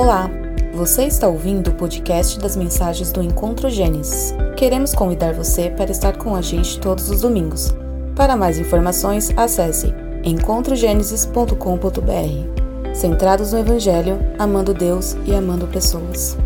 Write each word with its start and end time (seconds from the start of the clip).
Olá, 0.00 0.30
você 0.72 1.06
está 1.06 1.26
ouvindo 1.26 1.70
o 1.70 1.74
podcast 1.74 2.38
das 2.38 2.54
mensagens 2.54 3.10
do 3.10 3.20
Encontro 3.20 3.68
Gênesis. 3.68 4.32
Queremos 4.56 4.94
convidar 4.94 5.34
você 5.34 5.70
para 5.70 5.90
estar 5.90 6.16
com 6.16 6.36
a 6.36 6.40
gente 6.40 6.78
todos 6.78 7.10
os 7.10 7.22
domingos. 7.22 7.74
Para 8.14 8.36
mais 8.36 8.60
informações, 8.60 9.36
acesse 9.36 9.92
encontrogenesis.com.br. 10.22 12.94
Centrados 12.94 13.52
no 13.52 13.58
Evangelho, 13.58 14.20
amando 14.38 14.72
Deus 14.72 15.16
e 15.26 15.34
amando 15.34 15.66
pessoas. 15.66 16.36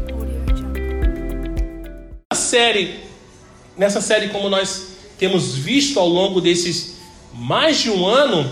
A 2.30 2.34
série, 2.34 3.00
nessa 3.76 4.00
série, 4.00 4.30
como 4.30 4.48
nós 4.48 4.94
temos 5.18 5.54
visto 5.54 6.00
ao 6.00 6.08
longo 6.08 6.40
desses 6.40 6.94
mais 7.34 7.80
de 7.80 7.90
um 7.90 8.06
ano, 8.06 8.50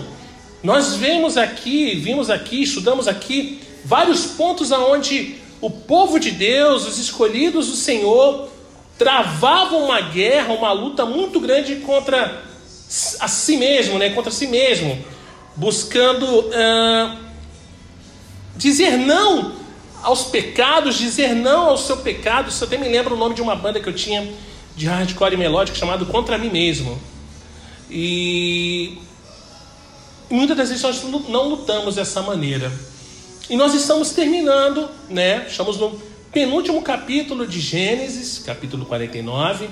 nós 0.61 0.93
vemos 0.93 1.37
aqui, 1.37 1.95
vimos 1.95 2.29
aqui, 2.29 2.61
estudamos 2.61 3.07
aqui 3.07 3.60
vários 3.83 4.25
pontos 4.25 4.71
aonde 4.71 5.35
o 5.59 5.69
povo 5.69 6.19
de 6.19 6.31
Deus, 6.31 6.87
os 6.87 6.97
escolhidos 6.97 7.67
do 7.67 7.75
Senhor, 7.75 8.49
travavam 8.97 9.85
uma 9.85 10.01
guerra, 10.01 10.53
uma 10.53 10.71
luta 10.71 11.05
muito 11.05 11.39
grande 11.39 11.77
contra 11.77 12.43
a 13.19 13.27
si 13.27 13.57
mesmo, 13.57 13.97
né? 13.97 14.09
Contra 14.09 14.31
si 14.31 14.47
mesmo, 14.47 14.97
buscando 15.55 16.25
uh, 16.25 17.17
dizer 18.55 18.97
não 18.97 19.53
aos 20.03 20.23
pecados, 20.23 20.97
dizer 20.97 21.33
não 21.33 21.69
ao 21.69 21.77
seu 21.77 21.97
pecado. 21.97 22.49
Isso 22.49 22.63
até 22.63 22.77
me 22.77 22.87
lembra 22.87 23.13
o 23.13 23.17
nome 23.17 23.35
de 23.35 23.41
uma 23.41 23.55
banda 23.55 23.79
que 23.79 23.87
eu 23.87 23.93
tinha 23.93 24.31
de 24.75 24.85
hardcore 24.87 25.37
melódico 25.37 25.77
chamado 25.77 26.05
Contra 26.05 26.37
Mim 26.37 26.49
Mesmo. 26.49 26.99
E 27.89 28.97
muitas 30.29 30.57
das 30.57 30.69
vezes 30.69 30.83
nós 30.83 31.03
não 31.27 31.49
lutamos 31.49 31.95
dessa 31.95 32.21
maneira. 32.21 32.71
E 33.49 33.55
nós 33.57 33.73
estamos 33.73 34.11
terminando, 34.11 34.89
né? 35.09 35.45
Estamos 35.49 35.77
no 35.77 35.99
penúltimo 36.31 36.81
capítulo 36.81 37.45
de 37.45 37.59
Gênesis, 37.59 38.39
capítulo 38.39 38.85
49. 38.85 39.69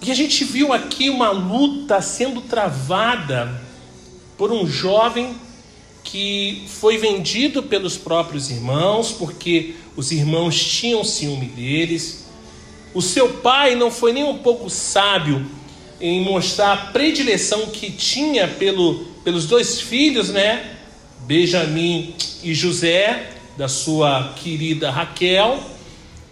E 0.00 0.10
a 0.10 0.14
gente 0.14 0.42
viu 0.42 0.72
aqui 0.72 1.10
uma 1.10 1.30
luta 1.30 2.00
sendo 2.00 2.40
travada 2.40 3.60
por 4.36 4.50
um 4.50 4.66
jovem 4.66 5.36
que 6.02 6.64
foi 6.66 6.98
vendido 6.98 7.62
pelos 7.62 7.96
próprios 7.96 8.50
irmãos, 8.50 9.12
porque 9.12 9.76
os 9.94 10.10
irmãos 10.10 10.58
tinham 10.58 11.04
ciúme 11.04 11.46
deles. 11.46 12.26
O 12.92 13.00
seu 13.00 13.34
pai 13.34 13.76
não 13.76 13.90
foi 13.90 14.12
nem 14.12 14.24
um 14.24 14.38
pouco 14.38 14.68
sábio 14.68 15.46
em 16.00 16.24
mostrar 16.24 16.72
a 16.72 16.76
predileção 16.76 17.66
que 17.66 17.92
tinha 17.92 18.48
pelo, 18.48 19.04
pelos 19.22 19.46
dois 19.46 19.80
filhos, 19.80 20.30
né? 20.30 20.78
Benjamim 21.26 22.14
e 22.42 22.54
José, 22.54 23.30
da 23.56 23.68
sua 23.68 24.34
querida 24.36 24.90
Raquel. 24.90 25.60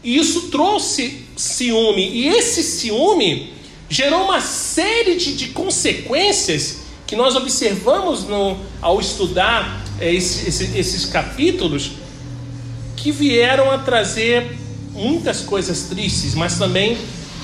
E 0.03 0.17
isso 0.17 0.49
trouxe 0.49 1.27
ciúme. 1.37 2.09
E 2.09 2.29
esse 2.29 2.63
ciúme 2.63 3.53
gerou 3.89 4.25
uma 4.25 4.41
série 4.41 5.17
de, 5.17 5.35
de 5.37 5.49
consequências 5.49 6.81
que 7.07 7.17
nós 7.17 7.35
observamos 7.35 8.25
no, 8.25 8.57
ao 8.81 9.01
estudar 9.01 9.85
é, 10.01 10.15
esse, 10.15 10.49
esse, 10.49 10.79
esses 10.79 11.05
capítulos, 11.07 11.91
que 12.97 13.11
vieram 13.11 13.71
a 13.71 13.79
trazer 13.79 14.57
muitas 14.93 15.41
coisas 15.41 15.85
tristes, 15.85 16.35
mas 16.35 16.59
também 16.59 16.97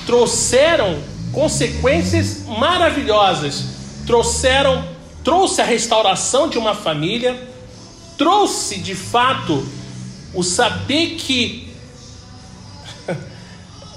trouxeram 0.05 0.99
consequências 1.31 2.43
maravilhosas, 2.47 3.63
trouxeram 4.05 4.83
trouxe 5.27 5.61
a 5.61 5.65
restauração 5.65 6.47
de 6.47 6.57
uma 6.57 6.73
família, 6.73 7.37
trouxe 8.17 8.77
de 8.77 8.95
fato 8.95 9.61
o 10.33 10.41
saber 10.41 11.17
que 11.17 11.67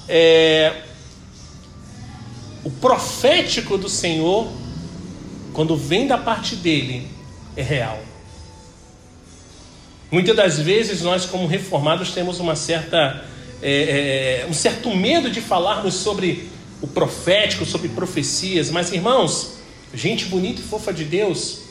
é, 0.09 0.75
o 2.65 2.71
profético 2.73 3.79
do 3.79 3.89
Senhor, 3.89 4.51
quando 5.53 5.77
vem 5.77 6.09
da 6.09 6.19
parte 6.19 6.57
dele, 6.57 7.07
é 7.57 7.63
real. 7.63 8.01
Muitas 10.11 10.35
das 10.35 10.59
vezes 10.59 11.01
nós, 11.03 11.27
como 11.27 11.47
reformados, 11.47 12.11
temos 12.11 12.41
uma 12.41 12.57
certa, 12.57 13.25
é, 13.63 14.43
é, 14.43 14.47
um 14.51 14.53
certo 14.53 14.93
medo 14.97 15.31
de 15.31 15.41
falarmos 15.41 15.95
sobre 15.95 16.51
o 16.83 16.89
profético, 16.89 17.65
sobre 17.65 17.89
profecias, 17.91 18.69
mas 18.69 18.91
irmãos, 18.91 19.60
gente 19.95 20.27
bonita 20.27 20.61
e 20.61 20.65
fofa 20.65 20.93
de 20.93 21.05
Deus, 21.05 21.63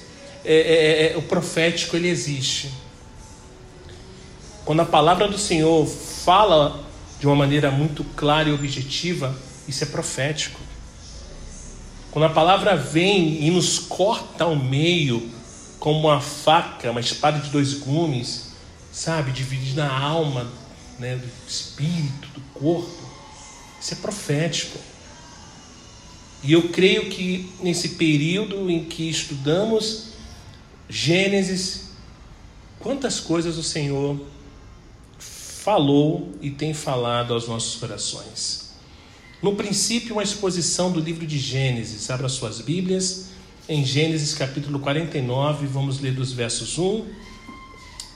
é, 0.44 0.53
é, 0.53 0.57
é, 0.57 1.13
é, 1.13 1.18
o 1.18 1.22
profético 1.22 1.96
ele 1.96 2.07
existe. 2.07 2.72
Quando 4.66 4.81
a 4.81 4.85
palavra 4.85 5.28
do 5.28 5.38
Senhor 5.38 5.85
fala 5.85 6.84
de 7.19 7.28
uma 7.28 7.35
maneira 7.35 7.72
muito 7.72 8.03
clara 8.16 8.50
e 8.50 8.53
objetiva, 8.53 9.35
isso 9.68 9.84
é 9.84 9.88
profético. 9.88 10.59
Quando 12.12 12.25
a 12.25 12.30
palavra 12.30 12.75
vem 12.75 13.44
e 13.44 13.52
nos 13.52 13.80
corta 13.80 14.46
ao 14.46 14.56
meio, 14.56 15.30
como 15.80 16.07
uma 16.07 16.19
faca, 16.19 16.91
uma 16.91 17.00
espada 17.00 17.40
de 17.40 17.50
dois 17.50 17.74
gumes, 17.74 18.53
sabe, 18.91 19.31
dividindo 19.31 19.81
a 19.81 20.00
alma, 20.00 20.47
né, 20.97 21.16
do 21.16 21.30
espírito, 21.47 22.28
do 22.34 22.41
corpo, 22.53 23.09
isso 23.80 23.94
é 23.94 23.97
profético. 23.97 24.78
E 26.44 26.54
eu 26.54 26.70
creio 26.70 27.10
que 27.10 27.52
nesse 27.62 27.90
período 27.90 28.70
em 28.70 28.86
que 28.86 29.10
estudamos 29.10 30.10
Gênesis, 30.88 31.90
quantas 32.80 33.20
coisas 33.20 33.58
o 33.58 33.64
Senhor 33.64 34.20
falou 35.20 36.32
e 36.42 36.50
tem 36.50 36.74
falado 36.74 37.34
aos 37.34 37.48
nossos 37.48 37.76
corações. 37.76 38.70
No 39.42 39.56
princípio, 39.56 40.14
uma 40.14 40.24
exposição 40.24 40.92
do 40.92 41.00
livro 41.00 41.26
de 41.28 41.38
Gênesis. 41.38 42.10
Abra 42.10 42.28
suas 42.28 42.60
Bíblias 42.60 43.30
em 43.70 43.86
Gênesis 43.86 44.34
capítulo 44.34 44.80
49, 44.80 45.68
vamos 45.68 46.00
ler 46.00 46.14
dos 46.14 46.34
versos 46.34 46.80
1 46.80 47.06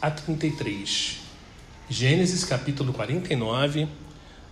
a 0.02 0.10
33. 0.10 1.18
Gênesis 1.88 2.44
capítulo 2.44 2.92
49, 2.92 3.88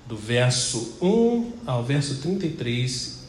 do 0.08 0.16
verso 0.16 0.96
1 1.02 1.54
ao 1.66 1.84
verso 1.84 2.22
33, 2.22 3.21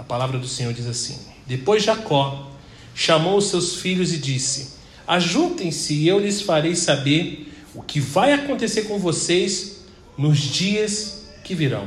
a 0.00 0.02
palavra 0.02 0.38
do 0.38 0.48
Senhor 0.48 0.72
diz 0.72 0.86
assim: 0.86 1.18
Depois 1.46 1.82
Jacó 1.82 2.50
chamou 2.94 3.36
os 3.36 3.50
seus 3.50 3.76
filhos 3.76 4.14
e 4.14 4.16
disse: 4.16 4.78
Ajuntem-se 5.06 5.92
e 5.92 6.08
eu 6.08 6.18
lhes 6.18 6.40
farei 6.40 6.74
saber 6.74 7.52
o 7.74 7.82
que 7.82 8.00
vai 8.00 8.32
acontecer 8.32 8.84
com 8.84 8.98
vocês 8.98 9.84
nos 10.16 10.38
dias 10.38 11.26
que 11.44 11.54
virão. 11.54 11.86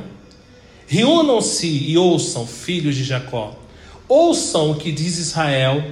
Reúnam-se 0.86 1.66
e 1.66 1.98
ouçam, 1.98 2.46
filhos 2.46 2.94
de 2.94 3.02
Jacó. 3.02 3.58
Ouçam 4.06 4.70
o 4.70 4.76
que 4.76 4.92
diz 4.92 5.18
Israel, 5.18 5.82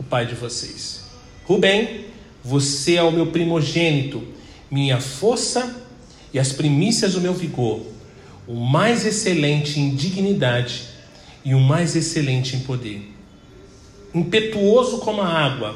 o 0.00 0.02
pai 0.02 0.26
de 0.26 0.34
vocês. 0.34 1.04
Rubem, 1.44 2.06
você 2.42 2.96
é 2.96 3.02
o 3.04 3.12
meu 3.12 3.28
primogênito, 3.28 4.26
minha 4.68 5.00
força 5.00 5.76
e 6.34 6.40
as 6.40 6.50
primícias 6.50 7.12
do 7.12 7.20
meu 7.20 7.34
vigor, 7.34 7.82
o 8.48 8.54
mais 8.54 9.06
excelente 9.06 9.78
em 9.78 9.94
dignidade 9.94 10.97
e 11.48 11.54
o 11.54 11.60
mais 11.60 11.96
excelente 11.96 12.56
em 12.56 12.60
poder. 12.60 13.10
Impetuoso 14.14 14.98
como 14.98 15.22
a 15.22 15.26
água, 15.26 15.74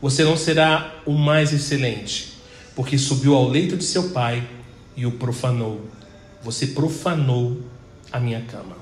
você 0.00 0.22
não 0.22 0.36
será 0.36 0.94
o 1.04 1.10
mais 1.10 1.52
excelente, 1.52 2.34
porque 2.76 2.96
subiu 2.96 3.34
ao 3.34 3.48
leito 3.48 3.76
de 3.76 3.82
seu 3.82 4.10
pai 4.10 4.48
e 4.96 5.04
o 5.04 5.10
profanou. 5.10 5.80
Você 6.44 6.68
profanou 6.68 7.60
a 8.12 8.20
minha 8.20 8.42
cama. 8.42 8.76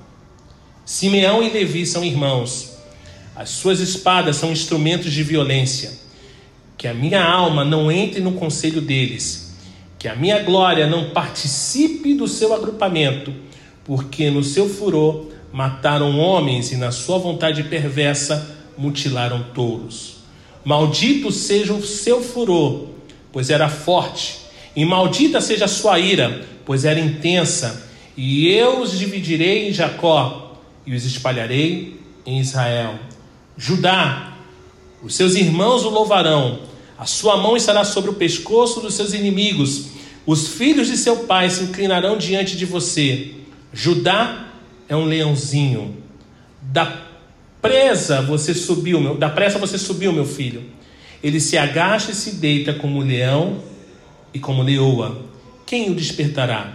Simeão 0.84 1.42
e 1.42 1.48
Levi 1.48 1.86
são 1.86 2.04
irmãos. 2.04 2.76
As 3.34 3.48
suas 3.48 3.80
espadas 3.80 4.36
são 4.36 4.52
instrumentos 4.52 5.10
de 5.10 5.22
violência. 5.22 5.90
Que 6.76 6.86
a 6.86 6.92
minha 6.92 7.24
alma 7.24 7.64
não 7.64 7.90
entre 7.90 8.20
no 8.20 8.32
conselho 8.32 8.82
deles. 8.82 9.54
Que 9.98 10.06
a 10.06 10.14
minha 10.14 10.42
glória 10.42 10.86
não 10.86 11.12
participe 11.12 12.12
do 12.12 12.28
seu 12.28 12.52
agrupamento, 12.52 13.32
porque 13.86 14.30
no 14.30 14.44
seu 14.44 14.68
furor 14.68 15.29
mataram 15.52 16.18
homens 16.18 16.72
e, 16.72 16.76
na 16.76 16.90
sua 16.90 17.18
vontade 17.18 17.64
perversa, 17.64 18.56
mutilaram 18.76 19.42
touros. 19.54 20.16
Maldito 20.64 21.32
seja 21.32 21.72
o 21.72 21.84
seu 21.84 22.22
furor, 22.22 22.88
pois 23.32 23.50
era 23.50 23.68
forte, 23.68 24.38
e 24.76 24.84
maldita 24.84 25.40
seja 25.40 25.64
a 25.64 25.68
sua 25.68 25.98
ira, 25.98 26.46
pois 26.64 26.84
era 26.84 27.00
intensa, 27.00 27.88
e 28.16 28.48
eu 28.48 28.80
os 28.80 28.98
dividirei 28.98 29.68
em 29.68 29.72
Jacó 29.72 30.56
e 30.86 30.94
os 30.94 31.04
espalharei 31.04 32.00
em 32.26 32.38
Israel. 32.38 32.98
Judá, 33.56 34.34
os 35.02 35.14
seus 35.14 35.34
irmãos 35.34 35.84
o 35.84 35.90
louvarão, 35.90 36.60
a 36.98 37.06
sua 37.06 37.38
mão 37.38 37.56
estará 37.56 37.84
sobre 37.84 38.10
o 38.10 38.14
pescoço 38.14 38.80
dos 38.80 38.94
seus 38.94 39.14
inimigos, 39.14 39.86
os 40.26 40.48
filhos 40.48 40.88
de 40.88 40.96
seu 40.96 41.24
pai 41.24 41.48
se 41.48 41.64
inclinarão 41.64 42.18
diante 42.18 42.56
de 42.56 42.66
você. 42.66 43.34
Judá 43.72 44.49
é 44.90 44.96
um 44.96 45.04
leãozinho. 45.04 45.96
Da 46.60 47.00
presa 47.62 48.20
você 48.20 48.52
subiu, 48.52 49.00
meu, 49.00 49.16
da 49.16 49.30
pressa 49.30 49.58
você 49.58 49.78
subiu, 49.78 50.12
meu 50.12 50.26
filho. 50.26 50.64
Ele 51.22 51.40
se 51.40 51.56
agacha 51.56 52.10
e 52.10 52.14
se 52.14 52.32
deita 52.32 52.74
como 52.74 53.00
leão 53.00 53.62
e 54.34 54.38
como 54.38 54.62
leoa. 54.62 55.24
Quem 55.64 55.90
o 55.90 55.94
despertará? 55.94 56.74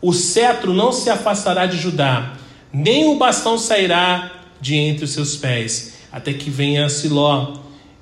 O 0.00 0.12
cetro 0.12 0.74
não 0.74 0.92
se 0.92 1.08
afastará 1.08 1.64
de 1.66 1.78
Judá, 1.78 2.36
nem 2.72 3.06
o 3.06 3.16
bastão 3.16 3.58
sairá 3.58 4.30
de 4.60 4.76
entre 4.76 5.04
os 5.04 5.12
seus 5.12 5.36
pés, 5.36 5.94
até 6.12 6.32
que 6.32 6.50
venha 6.50 6.88
Siló, 6.88 7.54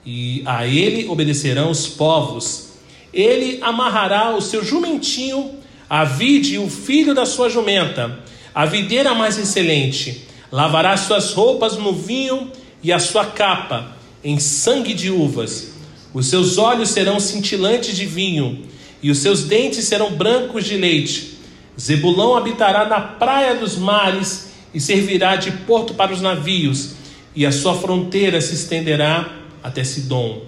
e 0.04 0.42
a 0.44 0.66
ele 0.66 1.08
obedecerão 1.08 1.70
os 1.70 1.86
povos. 1.86 2.72
Ele 3.12 3.58
amarrará 3.62 4.34
o 4.34 4.42
seu 4.42 4.64
jumentinho, 4.64 5.54
a 5.88 6.04
vide 6.04 6.58
o 6.58 6.68
filho 6.68 7.14
da 7.14 7.24
sua 7.24 7.48
jumenta, 7.48 8.18
a 8.56 8.64
videira 8.64 9.14
mais 9.14 9.36
excelente, 9.36 10.22
lavará 10.50 10.96
suas 10.96 11.34
roupas 11.34 11.76
no 11.76 11.92
vinho 11.92 12.50
e 12.82 12.90
a 12.90 12.98
sua 12.98 13.26
capa 13.26 13.94
em 14.24 14.38
sangue 14.38 14.94
de 14.94 15.10
uvas. 15.10 15.74
Os 16.14 16.28
seus 16.28 16.56
olhos 16.56 16.88
serão 16.88 17.20
cintilantes 17.20 17.94
de 17.94 18.06
vinho, 18.06 18.62
e 19.02 19.10
os 19.10 19.18
seus 19.18 19.42
dentes 19.42 19.84
serão 19.84 20.12
brancos 20.12 20.64
de 20.64 20.74
leite. 20.78 21.36
Zebulão 21.78 22.34
habitará 22.34 22.86
na 22.86 22.98
praia 22.98 23.56
dos 23.56 23.76
mares 23.76 24.48
e 24.72 24.80
servirá 24.80 25.36
de 25.36 25.50
porto 25.50 25.92
para 25.92 26.14
os 26.14 26.22
navios, 26.22 26.94
e 27.34 27.44
a 27.44 27.52
sua 27.52 27.74
fronteira 27.74 28.40
se 28.40 28.54
estenderá 28.54 29.36
até 29.62 29.84
Sidom. 29.84 30.40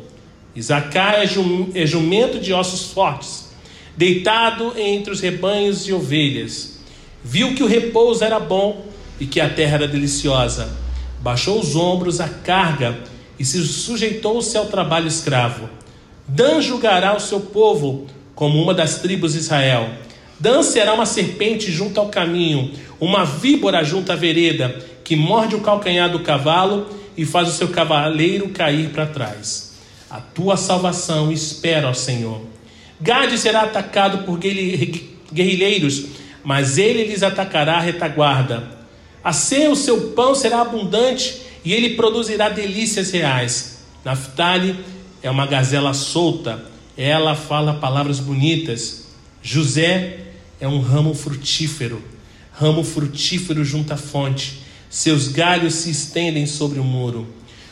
Isacar 0.57 1.17
é, 1.17 1.25
é 1.75 1.87
jumento 1.87 2.41
de 2.41 2.55
ossos 2.55 2.91
fortes, 2.91 3.51
deitado 3.95 4.73
entre 4.79 5.13
os 5.13 5.21
rebanhos 5.21 5.87
e 5.87 5.93
ovelhas. 5.93 6.78
Viu 7.23 7.55
que 7.55 7.63
o 7.63 7.67
repouso 7.67 8.25
era 8.25 8.39
bom 8.39 8.87
e 9.21 9.27
que 9.27 9.41
a 9.41 9.49
terra 9.49 9.75
era 9.75 9.89
deliciosa. 9.89 10.69
Baixou 11.21 11.61
os 11.61 11.75
ombros 11.75 12.21
à 12.21 12.29
carga 12.29 12.99
e 13.39 13.45
se 13.45 13.63
sujeitou-se 13.67 14.57
ao 14.57 14.67
trabalho 14.67 15.09
escravo. 15.09 15.69
Dan 16.27 16.61
julgará 16.61 17.17
o 17.17 17.21
seu 17.21 17.41
povo 17.41 18.07
como 18.35 18.63
uma 18.63 18.75
das 18.75 18.99
tribos 18.99 19.33
de 19.33 19.39
Israel. 19.39 19.91
Dan 20.39 20.63
será 20.63 20.95
uma 20.95 21.07
serpente 21.07 21.73
junto 21.73 21.99
ao 21.99 22.09
caminho, 22.09 22.71
uma 23.01 23.25
víbora 23.25 23.83
junto 23.83 24.13
à 24.13 24.15
vereda, 24.15 24.79
que 25.03 25.17
morde 25.17 25.57
o 25.57 25.61
calcanhar 25.61 26.11
do 26.11 26.21
cavalo 26.21 26.87
e 27.17 27.25
faz 27.25 27.49
o 27.49 27.53
seu 27.53 27.69
cavaleiro 27.69 28.51
cair 28.51 28.91
para 28.91 29.07
trás. 29.07 29.75
A 30.09 30.21
tua 30.21 30.57
salvação 30.57 31.33
espera, 31.33 31.89
ó 31.89 31.93
Senhor. 31.93 32.41
Gade 33.01 33.37
será 33.39 33.63
atacado 33.63 34.25
por 34.25 34.39
guerrilheiros, 34.39 36.05
mas 36.49 36.79
ele 36.79 37.05
lhes 37.05 37.23
atacará 37.23 37.77
a 37.77 37.81
retaguarda. 37.81 38.67
A 39.23 39.35
ser 39.35 39.69
o 39.69 39.77
seu 39.77 40.13
pão 40.13 40.35
será 40.35 40.63
abundante 40.63 41.43
e 41.63 41.75
ele 41.75 41.91
produzirá 41.91 42.49
delícias 42.49 43.11
reais. 43.11 43.81
Naftali 44.03 44.75
é 45.23 45.31
uma 45.31 45.45
gazela 45.47 45.93
solta, 45.93 46.65
ela 46.97 47.35
fala 47.35 47.75
palavras 47.75 48.19
bonitas. 48.19 49.09
José 49.43 50.21
é 50.59 50.67
um 50.67 50.81
ramo 50.81 51.13
frutífero, 51.13 52.03
ramo 52.51 52.83
frutífero 52.83 53.63
junto 53.63 53.93
à 53.93 53.99
fonte. 53.99 54.61
Seus 54.89 55.29
galhos 55.29 55.75
se 55.75 55.91
estendem 55.91 56.47
sobre 56.47 56.81
o 56.81 56.85
muro. 56.85 57.27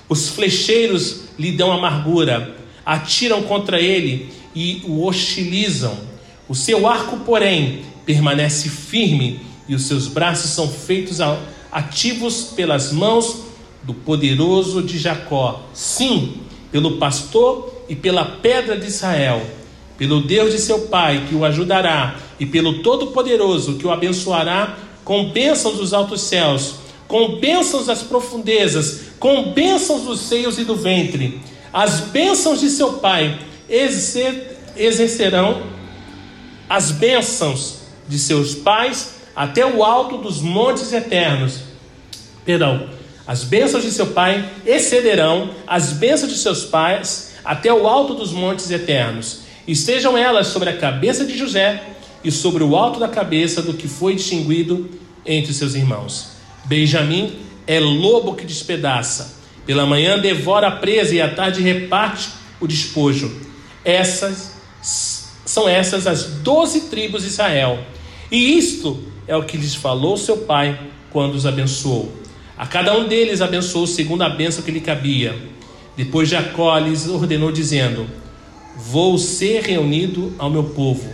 Os 0.07 0.29
flecheiros 0.29 1.23
lhe 1.39 1.53
dão 1.53 1.73
amargura, 1.73 2.55
atiram 2.85 3.43
contra 3.43 3.81
ele 3.81 4.31
e 4.55 4.83
o 4.85 5.03
hostilizam. 5.03 5.97
O 6.47 6.55
seu 6.55 6.87
arco, 6.87 7.21
porém, 7.21 7.96
permanece 8.07 8.71
firme 8.71 9.41
e 9.69 9.75
os 9.75 9.83
seus 9.83 10.07
braços 10.07 10.53
são 10.53 10.69
feitos 10.69 11.19
ativos 11.73 12.53
pelas 12.57 12.93
mãos 12.93 13.43
do 13.83 13.93
poderoso 13.93 14.81
de 14.83 14.97
Jacó. 14.97 15.63
Sim, 15.75 16.41
pelo 16.71 16.99
pastor 16.99 17.85
e 17.89 17.97
pela 17.97 18.25
pedra 18.25 18.79
de 18.79 18.87
Israel, 18.87 19.45
pelo 19.99 20.23
Deus 20.23 20.53
de 20.53 20.59
seu 20.59 20.83
pai 20.83 21.27
que 21.29 21.35
o 21.35 21.45
ajudará 21.45 22.17
e 22.39 22.47
pelo 22.47 22.83
Todo-Poderoso 22.83 23.75
que 23.75 23.87
o 23.87 23.91
abençoará 23.91 24.79
com 25.05 25.31
bênçãos 25.31 25.77
dos 25.77 25.93
altos 25.93 26.23
céus, 26.23 26.77
com 27.09 27.37
bênçãos 27.39 27.87
das 27.87 28.03
profundezas, 28.03 29.03
com 29.19 29.53
bênçãos 29.53 30.03
dos 30.03 30.21
seios 30.21 30.59
e 30.59 30.65
do 30.65 30.75
ventre. 30.75 31.41
As 31.73 32.01
bênçãos 32.01 32.61
de 32.61 32.69
seu 32.69 32.95
pai 32.95 33.39
exercerão 33.69 35.63
as 36.69 36.91
bênçãos 36.91 37.86
de 38.09 38.19
seus 38.19 38.55
pais 38.55 39.17
até 39.35 39.65
o 39.67 39.85
alto 39.85 40.19
dos 40.19 40.41
montes 40.41 40.93
eternos. 40.93 41.61
Perdão. 42.45 42.89
As 43.27 43.43
bênçãos 43.43 43.83
de 43.83 43.91
seu 43.91 44.07
pai 44.09 44.49
excederão 44.65 45.51
as 45.67 45.93
bênçãos 45.93 46.33
de 46.33 46.39
seus 46.39 46.65
pais 46.65 47.35
até 47.45 47.73
o 47.73 47.89
alto 47.89 48.15
dos 48.15 48.31
montes 48.31 48.71
eternos. 48.71 49.41
Estejam 49.67 50.17
elas 50.17 50.47
sobre 50.47 50.71
a 50.71 50.77
cabeça 50.77 51.25
de 51.25 51.37
José 51.37 51.83
e 52.23 52.31
sobre 52.31 52.63
o 52.63 52.77
alto 52.77 53.01
da 53.01 53.09
cabeça 53.09 53.61
do 53.61 53.75
que 53.75 53.89
foi 53.89 54.15
distinguido 54.15 54.89
entre 55.25 55.53
seus 55.53 55.75
irmãos. 55.75 56.29
Benjamim 56.65 57.37
é 57.67 57.81
lobo 57.81 58.35
que 58.35 58.45
despedaça. 58.45 59.37
Pela 59.67 59.85
manhã 59.85 60.19
devora 60.19 60.69
a 60.69 60.73
presa 60.73 61.15
e 61.15 61.21
à 61.21 61.29
tarde 61.29 61.61
reparte 61.61 62.29
o 62.61 62.67
despojo. 62.69 63.41
Essas 63.85 64.53
são 65.45 65.69
essas 65.69 66.07
as 66.07 66.25
doze 66.25 66.83
tribos 66.83 67.23
de 67.23 67.29
Israel. 67.29 67.79
E 68.31 68.59
isto 68.59 69.03
é 69.27 69.37
o 69.37 69.45
que 69.45 69.57
lhes 69.57 69.75
falou 69.75 70.17
seu 70.17 70.39
pai 70.39 70.79
quando 71.11 71.35
os 71.35 71.47
abençoou. 71.47 72.13
A 72.57 72.67
cada 72.67 72.97
um 72.97 73.07
deles 73.07 73.41
abençoou 73.41 73.87
segundo 73.87 74.23
a 74.23 74.29
bênção 74.29 74.65
que 74.65 74.71
lhe 74.71 74.81
cabia. 74.81 75.35
Depois 75.97 76.29
Jacó 76.29 76.77
lhes 76.79 77.09
ordenou, 77.09 77.53
dizendo: 77.53 78.07
Vou 78.77 79.19
ser 79.19 79.63
reunido 79.63 80.35
ao 80.39 80.51
meu 80.51 80.65
povo. 80.65 81.09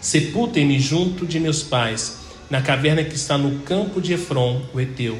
Sepultem-me 0.00 0.78
junto 0.78 1.26
de 1.26 1.40
meus 1.40 1.62
pais, 1.62 2.18
na 2.48 2.62
caverna 2.62 3.02
que 3.02 3.14
está 3.14 3.36
no 3.36 3.60
campo 3.60 4.00
de 4.00 4.12
Efron, 4.12 4.62
o 4.72 4.80
Eteu, 4.80 5.18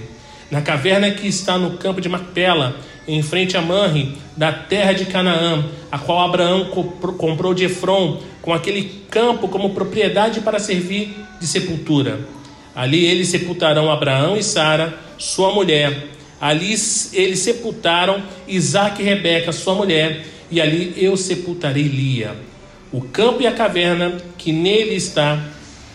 na 0.51 0.63
caverna 0.63 1.11
que 1.11 1.27
está 1.27 1.59
no 1.59 1.77
campo 1.79 2.01
de 2.01 2.09
Macpela, 2.09 2.77
em 3.07 3.23
frente 3.23 3.57
a 3.57 3.63
Manre, 3.63 4.17
da 4.37 4.53
terra 4.53 4.93
de 4.93 5.05
Canaã, 5.07 5.65
a 5.91 5.99
qual 5.99 6.21
Abraão 6.21 6.67
comprou 7.17 7.55
de 7.55 7.65
Efron, 7.65 8.21
com 8.43 8.53
aquele 8.53 9.03
campo 9.11 9.49
como 9.49 9.71
propriedade 9.71 10.41
para 10.41 10.59
servir 10.59 11.15
de 11.41 11.47
sepultura. 11.47 12.21
Ali 12.75 13.05
eles 13.05 13.29
sepultarão 13.29 13.91
Abraão 13.91 14.37
e 14.37 14.43
Sara, 14.43 14.99
sua 15.17 15.53
mulher. 15.53 16.09
Ali 16.41 16.75
eles 17.13 17.39
sepultaram 17.39 18.23
Isaac 18.47 19.01
e 19.01 19.05
Rebeca, 19.05 19.53
sua 19.53 19.75
mulher, 19.75 20.27
e 20.51 20.61
ali 20.61 20.95
eu 20.97 21.17
sepultarei 21.17 21.85
Lia. 21.85 22.37
O 22.93 23.01
campo 23.01 23.43
e 23.43 23.47
a 23.47 23.53
caverna 23.53 24.17
que 24.37 24.53
nele 24.53 24.95
está 24.95 25.43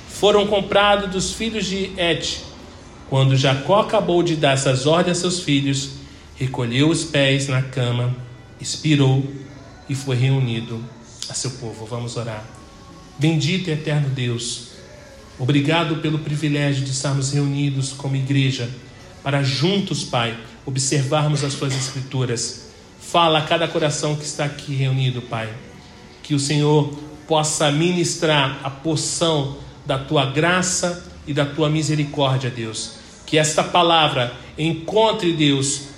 foram 0.10 0.48
comprados 0.48 1.10
dos 1.10 1.34
filhos 1.34 1.66
de 1.66 1.92
Et. 1.98 2.40
Quando 3.10 3.36
Jacó 3.36 3.82
acabou 3.82 4.24
de 4.24 4.36
dar 4.36 4.54
essas 4.54 4.86
ordens 4.86 5.18
a 5.18 5.22
seus 5.22 5.42
filhos, 5.42 6.01
recolheu 6.42 6.90
os 6.90 7.04
pés 7.04 7.48
na 7.48 7.62
cama, 7.62 8.16
expirou 8.60 9.24
e 9.88 9.94
foi 9.94 10.16
reunido 10.16 10.84
a 11.30 11.36
seu 11.36 11.52
povo. 11.52 11.86
Vamos 11.86 12.18
orar. 12.18 12.44
Bendito 13.20 13.70
e 13.70 13.74
eterno 13.74 14.10
Deus, 14.10 14.70
obrigado 15.38 15.98
pelo 15.98 16.18
privilégio 16.18 16.84
de 16.84 16.90
estarmos 16.90 17.32
reunidos 17.32 17.94
como 17.94 18.16
igreja 18.16 18.68
para 19.22 19.44
juntos, 19.44 20.04
Pai, 20.04 20.36
observarmos 20.66 21.44
as 21.44 21.54
Suas 21.54 21.76
Escrituras. 21.76 22.72
Fala 23.00 23.38
a 23.38 23.44
cada 23.44 23.68
coração 23.68 24.16
que 24.16 24.26
está 24.26 24.46
aqui 24.46 24.74
reunido, 24.74 25.22
Pai, 25.22 25.48
que 26.24 26.34
o 26.34 26.40
Senhor 26.40 26.92
possa 27.28 27.72
ministrar 27.72 28.60
a 28.64 28.70
porção 28.72 29.58
da 29.86 30.00
Tua 30.00 30.26
graça 30.26 31.06
e 31.28 31.36
da 31.36 31.46
Tua 31.46 31.70
misericórdia, 31.70 32.50
Deus. 32.50 32.94
Que 33.28 33.38
esta 33.38 33.64
palavra 33.64 34.34
encontre, 34.58 35.34
Deus, 35.34 35.91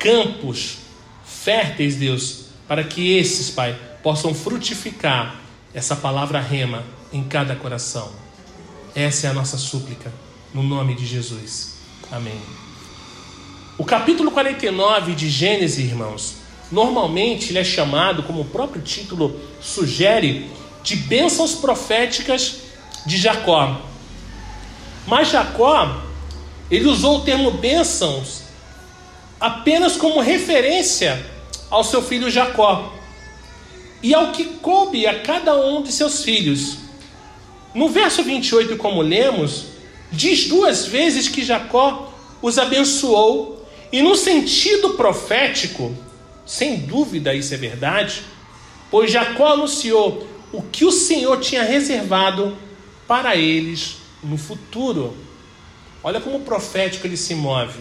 campos 0.00 0.78
férteis, 1.22 1.94
Deus, 1.94 2.46
para 2.66 2.82
que 2.82 3.16
esses, 3.16 3.50
Pai, 3.50 3.78
possam 4.02 4.34
frutificar 4.34 5.36
essa 5.74 5.94
palavra 5.94 6.40
rema 6.40 6.82
em 7.12 7.22
cada 7.22 7.54
coração. 7.54 8.10
Essa 8.94 9.26
é 9.26 9.30
a 9.30 9.34
nossa 9.34 9.58
súplica, 9.58 10.12
no 10.52 10.62
nome 10.62 10.94
de 10.94 11.06
Jesus. 11.06 11.74
Amém. 12.10 12.40
O 13.78 13.84
capítulo 13.84 14.30
49 14.30 15.14
de 15.14 15.28
Gênesis, 15.28 15.78
irmãos, 15.78 16.36
normalmente 16.72 17.50
ele 17.50 17.58
é 17.58 17.64
chamado, 17.64 18.22
como 18.22 18.40
o 18.40 18.46
próprio 18.46 18.82
título 18.82 19.38
sugere, 19.60 20.50
de 20.82 20.96
bênçãos 20.96 21.54
proféticas 21.54 22.60
de 23.04 23.18
Jacó. 23.18 23.82
Mas 25.06 25.30
Jacó, 25.30 26.02
ele 26.70 26.88
usou 26.88 27.18
o 27.18 27.20
termo 27.20 27.50
bênçãos 27.50 28.39
apenas 29.40 29.96
como 29.96 30.20
referência 30.20 31.24
ao 31.70 31.82
seu 31.82 32.02
filho 32.02 32.30
Jacó 32.30 32.92
e 34.02 34.14
ao 34.14 34.32
que 34.32 34.44
coube 34.44 35.06
a 35.06 35.20
cada 35.20 35.56
um 35.56 35.82
de 35.82 35.90
seus 35.90 36.22
filhos. 36.22 36.78
No 37.74 37.88
verso 37.88 38.22
28, 38.22 38.76
como 38.76 39.00
lemos, 39.00 39.66
diz 40.10 40.48
duas 40.48 40.86
vezes 40.86 41.28
que 41.28 41.44
Jacó 41.44 42.12
os 42.42 42.58
abençoou, 42.58 43.58
e 43.92 44.02
no 44.02 44.14
sentido 44.16 44.90
profético, 44.90 45.94
sem 46.46 46.78
dúvida 46.78 47.34
isso 47.34 47.52
é 47.52 47.56
verdade, 47.56 48.22
pois 48.90 49.10
Jacó 49.10 49.52
anunciou 49.52 50.26
o 50.52 50.62
que 50.62 50.84
o 50.84 50.92
Senhor 50.92 51.40
tinha 51.40 51.62
reservado 51.62 52.56
para 53.06 53.36
eles 53.36 53.96
no 54.22 54.36
futuro. 54.36 55.16
Olha 56.02 56.20
como 56.20 56.40
profético 56.40 57.06
ele 57.06 57.16
se 57.16 57.34
move. 57.34 57.80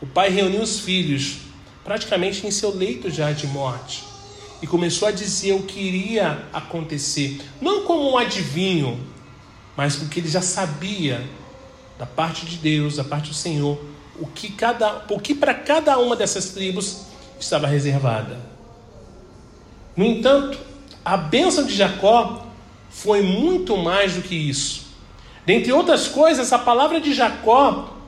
O 0.00 0.06
pai 0.06 0.30
reuniu 0.30 0.62
os 0.62 0.80
filhos, 0.80 1.38
praticamente 1.84 2.46
em 2.46 2.50
seu 2.50 2.74
leito 2.74 3.10
já 3.10 3.32
de 3.32 3.46
morte, 3.46 4.02
e 4.62 4.66
começou 4.66 5.08
a 5.08 5.10
dizer 5.10 5.52
o 5.52 5.62
que 5.62 5.78
iria 5.78 6.44
acontecer, 6.52 7.40
não 7.60 7.84
como 7.84 8.10
um 8.10 8.16
adivinho, 8.16 8.98
mas 9.76 9.96
porque 9.96 10.20
ele 10.20 10.28
já 10.28 10.40
sabia 10.40 11.26
da 11.98 12.06
parte 12.06 12.46
de 12.46 12.56
Deus, 12.56 12.96
da 12.96 13.04
parte 13.04 13.28
do 13.28 13.34
Senhor, 13.34 13.78
o 14.18 14.26
que 14.26 14.50
cada, 14.50 15.04
o 15.10 15.20
que 15.20 15.34
para 15.34 15.52
cada 15.52 15.98
uma 15.98 16.16
dessas 16.16 16.50
tribos 16.50 17.02
estava 17.38 17.66
reservada. 17.66 18.38
No 19.96 20.04
entanto, 20.04 20.58
a 21.04 21.16
bênção 21.16 21.64
de 21.64 21.74
Jacó 21.74 22.46
foi 22.88 23.22
muito 23.22 23.76
mais 23.76 24.14
do 24.14 24.22
que 24.22 24.34
isso. 24.34 24.86
Dentre 25.44 25.72
outras 25.72 26.08
coisas, 26.08 26.52
a 26.52 26.58
palavra 26.58 27.00
de 27.00 27.12
Jacó 27.12 27.99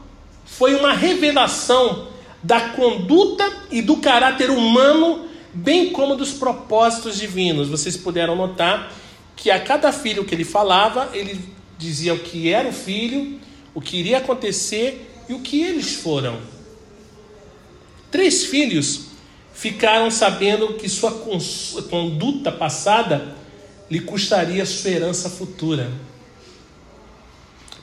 foi 0.45 0.75
uma 0.75 0.93
revelação 0.93 2.09
da 2.43 2.71
conduta 2.71 3.51
e 3.71 3.81
do 3.81 3.99
caráter 3.99 4.51
humano, 4.51 5.27
bem 5.55 5.91
como 5.91 6.17
dos 6.17 6.33
propósitos 6.33 7.19
divinos. 7.19 7.69
Vocês 7.69 7.97
puderam 7.97 8.35
notar 8.35 8.93
que 9.37 9.51
a 9.51 9.61
cada 9.61 9.93
filho 9.93 10.25
que 10.25 10.35
ele 10.35 10.45
falava, 10.45 11.11
ele 11.13 11.41
dizia 11.79 12.15
o 12.15 12.19
que 12.19 12.53
era 12.53 12.69
o 12.69 12.73
filho, 12.73 13.41
o 13.75 13.81
que 13.81 13.97
iria 13.97 14.19
acontecer 14.19 15.11
e 15.29 15.35
o 15.35 15.41
que 15.41 15.63
eles 15.63 15.95
foram. 15.95 16.39
Três 18.11 18.45
filhos 18.45 19.07
ficaram 19.55 20.11
sabendo 20.11 20.75
que 20.75 20.89
sua 20.89 21.13
conduta 21.89 22.51
passada 22.51 23.37
lhe 23.91 24.01
custaria 24.01 24.65
sua 24.67 24.91
herança 24.91 25.31
futura, 25.31 25.91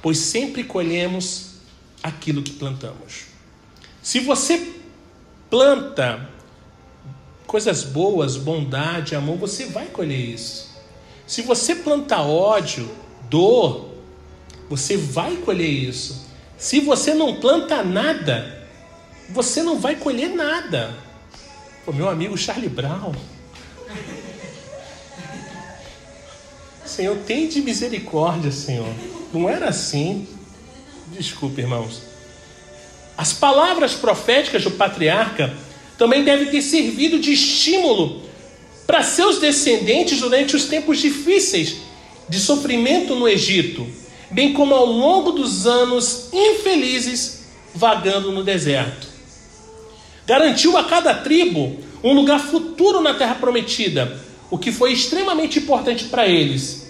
pois 0.01 0.17
sempre 0.17 0.63
colhemos 0.63 1.48
aquilo 2.01 2.41
que 2.41 2.51
plantamos. 2.51 3.25
Se 4.01 4.19
você 4.19 4.73
planta 5.49 6.29
coisas 7.45 7.83
boas, 7.83 8.37
bondade, 8.37 9.15
amor, 9.15 9.37
você 9.37 9.65
vai 9.65 9.87
colher 9.87 10.19
isso. 10.19 10.69
Se 11.25 11.41
você 11.41 11.75
planta 11.75 12.21
ódio, 12.21 12.89
dor, 13.29 13.93
você 14.69 14.95
vai 14.97 15.35
colher 15.37 15.69
isso. 15.69 16.27
Se 16.57 16.79
você 16.79 17.13
não 17.13 17.39
planta 17.39 17.83
nada, 17.83 18.67
você 19.29 19.63
não 19.63 19.79
vai 19.79 19.95
colher 19.95 20.29
nada. 20.29 20.93
O 21.85 21.93
meu 21.93 22.09
amigo 22.09 22.37
Charlie 22.37 22.69
Brown. 22.69 23.13
Senhor, 26.85 27.17
tem 27.25 27.47
de 27.47 27.61
misericórdia, 27.61 28.51
Senhor. 28.51 28.93
Não 29.33 29.47
era 29.47 29.69
assim. 29.69 30.27
Desculpe, 31.11 31.61
irmãos. 31.61 32.01
As 33.17 33.33
palavras 33.33 33.93
proféticas 33.93 34.63
do 34.63 34.71
patriarca 34.71 35.53
também 35.97 36.23
devem 36.23 36.49
ter 36.49 36.61
servido 36.61 37.19
de 37.19 37.33
estímulo 37.33 38.21
para 38.87 39.03
seus 39.03 39.39
descendentes 39.39 40.19
durante 40.19 40.55
os 40.55 40.65
tempos 40.65 40.99
difíceis 40.99 41.77
de 42.29 42.39
sofrimento 42.39 43.15
no 43.15 43.27
Egito, 43.27 43.87
bem 44.31 44.53
como 44.53 44.73
ao 44.73 44.85
longo 44.85 45.31
dos 45.31 45.67
anos 45.67 46.29
infelizes 46.31 47.45
vagando 47.73 48.31
no 48.31 48.43
deserto. 48.43 49.07
Garantiu 50.25 50.77
a 50.77 50.83
cada 50.83 51.13
tribo 51.13 51.77
um 52.03 52.13
lugar 52.13 52.39
futuro 52.39 53.01
na 53.01 53.13
terra 53.13 53.35
prometida, 53.35 54.19
o 54.49 54.57
que 54.57 54.71
foi 54.71 54.93
extremamente 54.93 55.59
importante 55.59 56.05
para 56.05 56.27
eles. 56.27 56.87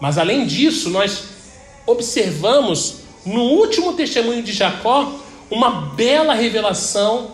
Mas 0.00 0.18
além 0.18 0.46
disso, 0.46 0.90
nós 0.90 1.24
observamos 1.86 3.07
no 3.28 3.42
último 3.42 3.92
testemunho 3.92 4.42
de 4.42 4.52
Jacó 4.52 5.12
uma 5.50 5.70
bela 5.70 6.34
revelação 6.34 7.32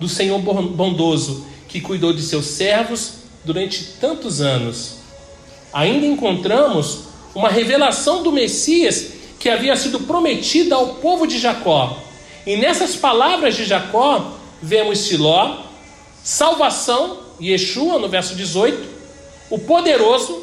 do 0.00 0.08
Senhor 0.08 0.38
bondoso 0.38 1.46
que 1.68 1.80
cuidou 1.80 2.12
de 2.12 2.22
seus 2.22 2.46
servos 2.46 3.14
durante 3.44 3.84
tantos 4.00 4.40
anos. 4.40 4.96
Ainda 5.72 6.06
encontramos 6.06 7.04
uma 7.34 7.48
revelação 7.48 8.22
do 8.22 8.32
Messias 8.32 9.12
que 9.38 9.48
havia 9.48 9.76
sido 9.76 10.00
prometida 10.00 10.74
ao 10.74 10.94
povo 10.94 11.26
de 11.26 11.38
Jacó. 11.38 11.96
E 12.44 12.56
nessas 12.56 12.96
palavras 12.96 13.54
de 13.54 13.64
Jacó, 13.64 14.32
vemos 14.60 14.98
Siló, 14.98 15.58
salvação, 16.24 17.18
Yeshua, 17.40 17.98
no 17.98 18.08
verso 18.08 18.34
18, 18.34 18.88
o 19.50 19.58
poderoso, 19.58 20.42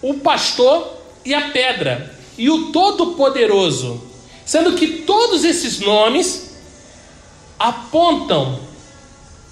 o 0.00 0.14
pastor 0.14 0.96
e 1.24 1.34
a 1.34 1.50
pedra, 1.50 2.14
e 2.38 2.48
o 2.48 2.70
todo-poderoso, 2.72 4.09
sendo 4.50 4.74
que 4.74 5.02
todos 5.02 5.44
esses 5.44 5.78
nomes 5.78 6.56
apontam 7.56 8.58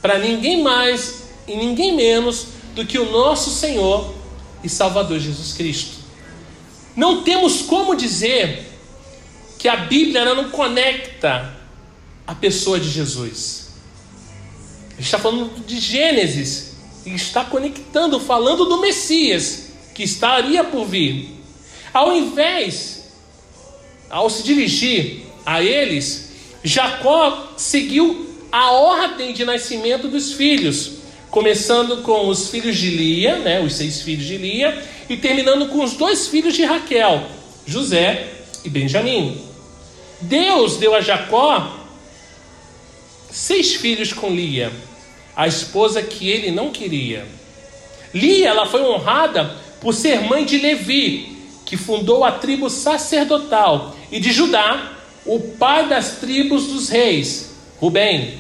para 0.02 0.18
ninguém 0.18 0.60
mais 0.60 1.28
e 1.46 1.54
ninguém 1.54 1.94
menos 1.94 2.48
do 2.74 2.84
que 2.84 2.98
o 2.98 3.08
nosso 3.08 3.48
Senhor 3.48 4.12
e 4.64 4.68
Salvador 4.68 5.20
Jesus 5.20 5.52
Cristo. 5.52 5.98
Não 6.96 7.22
temos 7.22 7.62
como 7.62 7.94
dizer 7.94 8.76
que 9.56 9.68
a 9.68 9.76
Bíblia 9.76 10.34
não 10.34 10.50
conecta 10.50 11.54
a 12.26 12.34
pessoa 12.34 12.80
de 12.80 12.90
Jesus. 12.90 13.68
Está 14.98 15.16
falando 15.16 15.64
de 15.64 15.78
Gênesis 15.78 16.72
e 17.06 17.14
está 17.14 17.44
conectando, 17.44 18.18
falando 18.18 18.64
do 18.64 18.80
Messias 18.80 19.68
que 19.94 20.02
estaria 20.02 20.64
por 20.64 20.86
vir. 20.86 21.40
Ao 21.94 22.12
invés, 22.16 22.97
ao 24.10 24.30
se 24.30 24.42
dirigir 24.42 25.24
a 25.44 25.62
eles, 25.62 26.30
Jacó 26.62 27.52
seguiu 27.56 28.26
a 28.50 28.70
ordem 28.72 29.32
de 29.32 29.44
nascimento 29.44 30.08
dos 30.08 30.32
filhos, 30.32 30.92
começando 31.30 32.02
com 32.02 32.28
os 32.28 32.50
filhos 32.50 32.76
de 32.76 32.90
Lia, 32.90 33.36
né, 33.38 33.60
os 33.60 33.74
seis 33.74 34.02
filhos 34.02 34.26
de 34.26 34.36
Lia, 34.36 34.82
e 35.08 35.16
terminando 35.16 35.68
com 35.68 35.84
os 35.84 35.94
dois 35.94 36.28
filhos 36.28 36.54
de 36.54 36.64
Raquel, 36.64 37.22
José 37.66 38.28
e 38.64 38.68
Benjamim. 38.68 39.38
Deus 40.20 40.76
deu 40.76 40.94
a 40.94 41.00
Jacó 41.00 41.78
seis 43.30 43.74
filhos 43.74 44.12
com 44.12 44.30
Lia, 44.30 44.72
a 45.36 45.46
esposa 45.46 46.02
que 46.02 46.28
ele 46.28 46.50
não 46.50 46.70
queria. 46.70 47.26
Lia 48.12 48.48
ela 48.48 48.66
foi 48.66 48.82
honrada 48.82 49.54
por 49.80 49.94
ser 49.94 50.22
mãe 50.22 50.44
de 50.44 50.58
Levi, 50.58 51.36
que 51.64 51.76
fundou 51.76 52.24
a 52.24 52.32
tribo 52.32 52.70
sacerdotal, 52.70 53.94
e 54.10 54.18
de 54.20 54.32
Judá, 54.32 54.96
o 55.24 55.38
pai 55.40 55.88
das 55.88 56.16
tribos 56.18 56.66
dos 56.68 56.88
reis, 56.88 57.50
Rubem. 57.78 58.38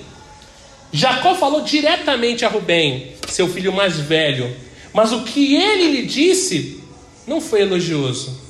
Jacó 0.92 1.34
falou 1.34 1.60
diretamente 1.60 2.44
a 2.44 2.48
Rubem, 2.48 3.14
seu 3.28 3.48
filho 3.48 3.72
mais 3.72 3.98
velho, 3.98 4.56
mas 4.92 5.12
o 5.12 5.22
que 5.24 5.54
ele 5.54 5.90
lhe 5.90 6.06
disse 6.06 6.82
não 7.26 7.40
foi 7.40 7.60
elogioso. 7.60 8.40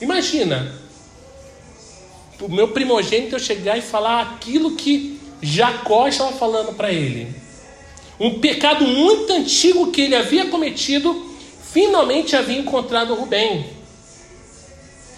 Imagina, 0.00 0.74
o 2.40 2.48
meu 2.48 2.68
primogênito 2.68 3.34
eu 3.34 3.38
chegar 3.38 3.76
e 3.76 3.82
falar 3.82 4.22
aquilo 4.22 4.76
que 4.76 5.20
Jacó 5.42 6.08
estava 6.08 6.32
falando 6.32 6.74
para 6.74 6.90
ele. 6.90 7.28
Um 8.18 8.38
pecado 8.38 8.86
muito 8.86 9.32
antigo 9.32 9.90
que 9.90 10.00
ele 10.00 10.14
havia 10.14 10.46
cometido, 10.46 11.34
finalmente 11.72 12.34
havia 12.34 12.58
encontrado 12.58 13.14
Rubem. 13.14 13.66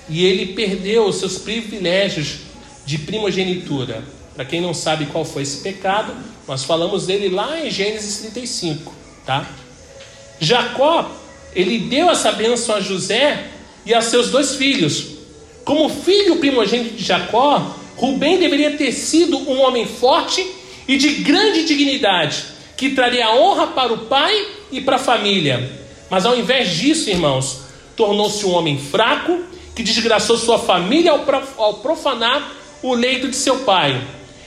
E 0.09 0.25
ele 0.25 0.55
perdeu 0.55 1.07
os 1.07 1.17
seus 1.17 1.39
privilégios 1.39 2.39
de 2.85 2.99
primogenitura. 2.99 4.05
Para 4.35 4.45
quem 4.45 4.61
não 4.61 4.75
sabe 4.75 5.07
qual 5.07 5.25
foi 5.25 5.43
esse 5.43 5.59
pecado, 5.63 6.15
nós 6.47 6.65
falamos 6.65 7.07
dele 7.07 7.29
lá 7.29 7.59
em 7.59 7.71
Gênesis 7.71 8.19
35, 8.19 8.95
tá? 9.25 9.49
Jacó, 10.39 11.11
ele 11.55 11.79
deu 11.79 12.11
essa 12.11 12.31
bênção 12.33 12.77
a 12.77 12.81
José 12.81 13.45
e 13.85 13.95
a 13.95 14.01
seus 14.01 14.31
dois 14.31 14.55
filhos. 14.55 15.17
Como 15.65 15.89
filho 15.89 16.37
primogênito 16.37 16.97
de 16.97 17.03
Jacó, 17.03 17.77
Rubem 17.97 18.39
deveria 18.39 18.77
ter 18.77 18.93
sido 18.93 19.39
um 19.39 19.61
homem 19.61 19.87
forte 19.87 20.47
e 20.87 20.97
de 20.97 21.09
grande 21.23 21.65
dignidade, 21.65 22.45
que 22.77 22.91
traria 22.91 23.35
honra 23.35 23.69
para 23.69 23.93
o 23.93 23.99
pai 24.07 24.35
e 24.71 24.81
para 24.81 24.97
a 24.97 25.01
família. 25.01 25.69
Mas 26.11 26.27
ao 26.27 26.39
invés 26.39 26.77
disso, 26.77 27.09
irmãos, 27.11 27.61
tornou-se 27.97 28.45
um 28.45 28.53
homem 28.53 28.79
fraco 28.79 29.41
que 29.77 29.83
desgraçou 29.83 30.37
sua 30.37 30.59
família 30.59 31.13
ao 31.13 31.75
profanar 31.75 32.53
o 32.83 32.95
leito 32.95 33.29
de 33.29 33.37
seu 33.37 33.59
pai. 33.61 34.03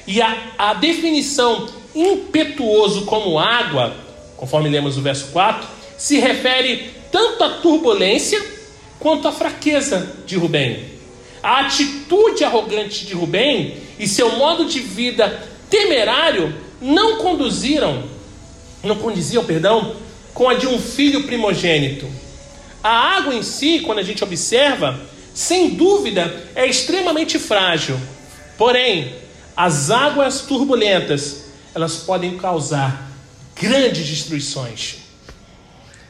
E 0.05 0.21
a, 0.21 0.35
a 0.57 0.73
definição 0.73 1.69
impetuoso 1.95 3.05
como 3.05 3.39
água, 3.39 3.95
conforme 4.35 4.67
lemos 4.67 4.97
o 4.97 5.01
verso 5.01 5.27
4, 5.27 5.65
se 5.97 6.19
refere 6.19 6.89
tanto 7.11 7.43
à 7.43 7.49
turbulência 7.49 8.43
quanto 8.99 9.27
à 9.27 9.31
fraqueza 9.31 10.17
de 10.25 10.35
Rubem. 10.35 10.83
A 11.41 11.61
atitude 11.61 12.43
arrogante 12.43 13.05
de 13.05 13.13
Rubem 13.13 13.77
e 13.97 14.07
seu 14.07 14.35
modo 14.35 14.65
de 14.65 14.79
vida 14.79 15.47
temerário 15.69 16.53
não 16.81 17.17
conduziram 17.17 18.03
não 18.83 18.95
condiziam, 18.95 19.43
perdão, 19.43 19.95
com 20.33 20.47
a 20.47 20.53
de 20.53 20.67
um 20.67 20.79
filho 20.79 21.23
primogênito. 21.23 22.07
A 22.83 23.17
água 23.17 23.35
em 23.35 23.43
si, 23.43 23.79
quando 23.79 23.99
a 23.99 24.03
gente 24.03 24.23
observa, 24.23 24.99
sem 25.39 25.69
dúvida 25.69 26.49
é 26.53 26.67
extremamente 26.67 27.39
frágil. 27.39 27.97
Porém, 28.57 29.15
as 29.55 29.89
águas 29.89 30.41
turbulentas, 30.41 31.45
elas 31.73 31.95
podem 31.95 32.37
causar 32.37 33.09
grandes 33.55 34.05
destruições. 34.05 34.97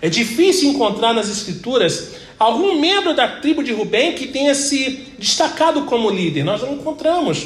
É 0.01 0.09
difícil 0.09 0.71
encontrar 0.71 1.13
nas 1.13 1.29
escrituras 1.29 2.13
algum 2.39 2.79
membro 2.79 3.13
da 3.13 3.27
tribo 3.27 3.63
de 3.63 3.71
Rubem 3.71 4.13
que 4.13 4.29
tenha 4.29 4.55
se 4.55 5.13
destacado 5.19 5.83
como 5.83 6.09
líder. 6.09 6.43
Nós 6.43 6.63
não 6.63 6.73
encontramos. 6.73 7.45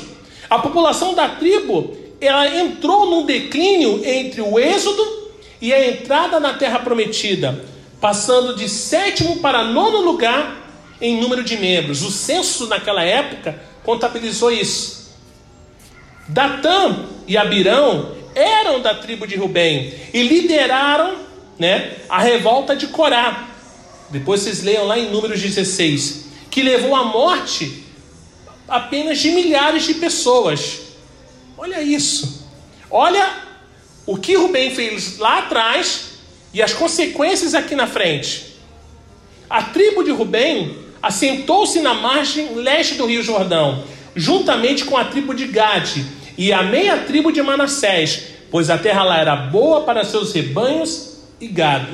A 0.49 0.59
população 0.59 1.13
da 1.13 1.27
tribo, 1.27 1.97
ela 2.21 2.47
entrou 2.61 3.07
num 3.07 3.25
declínio 3.25 4.01
entre 4.05 4.39
o 4.39 4.57
êxodo 4.57 5.05
e 5.59 5.73
a 5.73 5.85
entrada 5.85 6.39
na 6.39 6.53
terra 6.53 6.79
prometida, 6.79 7.61
passando 7.99 8.55
de 8.55 8.69
sétimo 8.69 9.39
para 9.39 9.65
nono 9.65 9.99
lugar 9.99 10.62
em 11.03 11.19
número 11.19 11.43
de 11.43 11.57
membros. 11.57 12.01
O 12.01 12.09
censo 12.09 12.65
naquela 12.67 13.03
época 13.03 13.61
contabilizou 13.83 14.49
isso. 14.49 15.13
Datã 16.29 17.07
e 17.27 17.35
Abirão 17.35 18.15
eram 18.33 18.81
da 18.81 18.95
tribo 18.95 19.27
de 19.27 19.35
Rubem 19.35 19.93
e 20.13 20.23
lideraram 20.23 21.17
né, 21.59 21.97
a 22.07 22.19
revolta 22.19 22.73
de 22.73 22.87
Corá. 22.87 23.49
Depois 24.09 24.41
vocês 24.41 24.63
leiam 24.63 24.85
lá 24.85 24.97
em 24.97 25.11
Números 25.11 25.41
16, 25.41 26.25
que 26.49 26.61
levou 26.61 26.95
à 26.95 27.03
morte 27.03 27.83
apenas 28.65 29.19
de 29.19 29.31
milhares 29.31 29.83
de 29.83 29.95
pessoas. 29.95 30.79
Olha 31.57 31.81
isso. 31.81 32.47
Olha 32.89 33.29
o 34.05 34.15
que 34.15 34.35
Rubem 34.35 34.73
fez 34.73 35.17
lá 35.17 35.39
atrás 35.39 36.11
e 36.53 36.61
as 36.61 36.73
consequências 36.73 37.53
aqui 37.53 37.75
na 37.75 37.87
frente. 37.87 38.55
A 39.49 39.63
tribo 39.63 40.03
de 40.03 40.11
Rubem 40.11 40.82
assentou-se 41.03 41.81
na 41.81 41.93
margem 41.93 42.55
leste 42.55 42.95
do 42.95 43.05
Rio 43.05 43.21
Jordão, 43.21 43.83
juntamente 44.15 44.85
com 44.85 44.95
a 44.95 45.03
tribo 45.03 45.33
de 45.33 45.47
Gade 45.47 46.05
e 46.37 46.53
a 46.53 46.63
meia 46.63 46.99
tribo 46.99 47.29
de 47.29 47.41
Manassés, 47.43 48.23
pois 48.49 48.69
a 48.69 48.77
terra 48.77 49.03
lá 49.03 49.19
era 49.19 49.35
boa 49.35 49.81
para 49.81 50.05
seus 50.05 50.31
rebanhos 50.31 51.17
e 51.41 51.47
gado. 51.47 51.91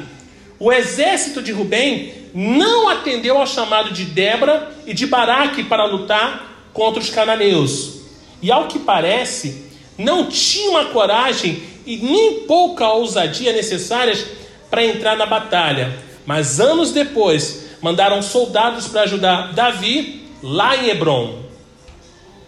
O 0.60 0.72
exército 0.72 1.42
de 1.42 1.52
Rubem 1.52 2.14
não 2.36 2.88
atendeu 2.88 3.40
ao 3.40 3.48
chamado 3.48 3.92
de 3.92 4.06
Débora 4.06 4.72
e 4.86 4.94
de 4.94 5.08
Baraque 5.08 5.64
para 5.64 5.86
lutar 5.86 6.70
contra 6.72 7.02
os 7.02 7.10
cananeus. 7.10 8.02
E 8.42 8.52
ao 8.52 8.68
que 8.68 8.78
parece, 8.78 9.66
não 9.98 10.26
tinham 10.28 10.78
a 10.78 10.86
coragem 10.86 11.64
e 11.84 11.98
nem 11.98 12.42
pouca 12.42 12.88
ousadia 12.90 13.52
necessárias 13.54 14.24
para 14.70 14.86
entrar 14.86 15.18
na 15.18 15.26
batalha. 15.26 15.98
Mas 16.26 16.60
anos 16.60 16.92
depois, 16.92 17.69
mandaram 17.82 18.22
soldados 18.22 18.88
para 18.88 19.02
ajudar 19.02 19.54
Davi 19.54 20.24
lá 20.42 20.76
em 20.78 20.90
Hebron. 20.90 21.44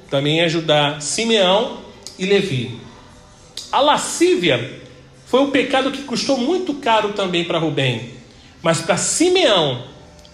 Também 0.09 0.41
ajudar 0.41 1.01
Simeão 1.01 1.79
e 2.17 2.25
Levi. 2.25 2.79
A 3.71 3.79
lascívia 3.79 4.81
foi 5.25 5.39
um 5.41 5.49
pecado 5.49 5.91
que 5.91 6.03
custou 6.03 6.37
muito 6.37 6.73
caro 6.75 7.13
também 7.13 7.45
para 7.45 7.59
Rubem. 7.59 8.11
Mas 8.61 8.81
para 8.81 8.97
Simeão 8.97 9.83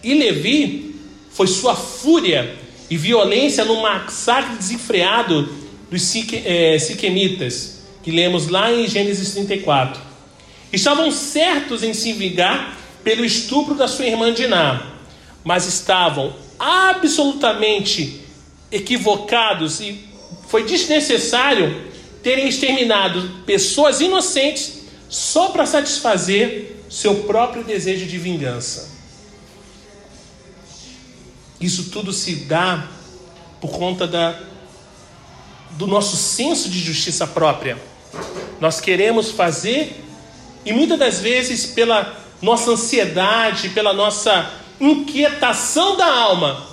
e 0.04 0.13
Levi 0.13 0.96
foi 1.30 1.48
sua 1.48 1.75
fúria 1.75 2.56
e 2.89 2.98
violência 2.98 3.63
no 3.63 3.82
massacre 3.82 4.56
desenfreado 4.56 5.48
dos 5.89 6.16
é, 6.46 6.80
siquemitas, 6.80 7.84
que 8.01 8.12
lemos 8.12 8.48
lá 8.48 8.72
em 8.72 8.88
Gênesis 8.88 9.34
34. 9.34 10.01
Estavam 10.72 11.12
certos 11.12 11.84
em 11.84 11.94
se 11.94 12.13
vingar 12.13 12.75
pelo 13.08 13.24
estupro 13.24 13.74
da 13.74 13.88
sua 13.88 14.06
irmã 14.06 14.34
Diná, 14.34 14.86
mas 15.42 15.66
estavam 15.66 16.36
absolutamente 16.60 18.20
equivocados 18.70 19.79
e 19.79 20.05
foi 20.50 20.66
desnecessário 20.66 21.90
terem 22.22 22.50
exterminado 22.50 23.46
pessoas 23.46 24.01
inocentes 24.01 24.79
só 25.08 25.48
para 25.51 25.66
satisfazer 25.66 26.84
seu 26.90 27.24
próprio 27.24 27.64
desejo 27.64 28.05
de 28.05 28.18
vingança. 28.18 28.90
Isso 31.62 31.86
tudo 31.86 32.12
se 32.12 32.36
dá 32.36 32.90
por 33.62 33.72
conta 33.72 34.05
da, 34.05 34.38
do 35.77 35.88
nosso 35.88 36.18
senso 36.18 36.70
de 36.70 36.81
justiça 36.81 37.25
própria. 37.25 37.77
Nós 38.60 38.81
queremos 38.81 39.31
fazer, 39.31 40.03
e 40.66 40.74
muitas 40.74 41.00
das 41.00 41.22
vezes, 41.22 41.68
pela 41.68 42.26
nossa 42.42 42.72
ansiedade, 42.72 43.70
pela 43.70 43.94
nossa 43.94 44.52
inquietação 44.80 45.96
da 45.98 46.06
alma, 46.06 46.68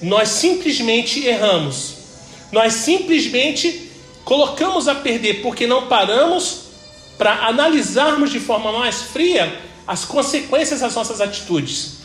nós 0.00 0.28
simplesmente 0.28 1.24
erramos. 1.24 1.94
Nós 2.52 2.74
simplesmente 2.74 3.90
colocamos 4.24 4.88
a 4.88 4.94
perder 4.94 5.42
porque 5.42 5.66
não 5.66 5.86
paramos 5.86 6.68
para 7.16 7.46
analisarmos 7.46 8.30
de 8.30 8.38
forma 8.38 8.72
mais 8.72 9.02
fria 9.02 9.60
as 9.86 10.04
consequências 10.04 10.80
das 10.80 10.94
nossas 10.94 11.20
atitudes. 11.20 11.98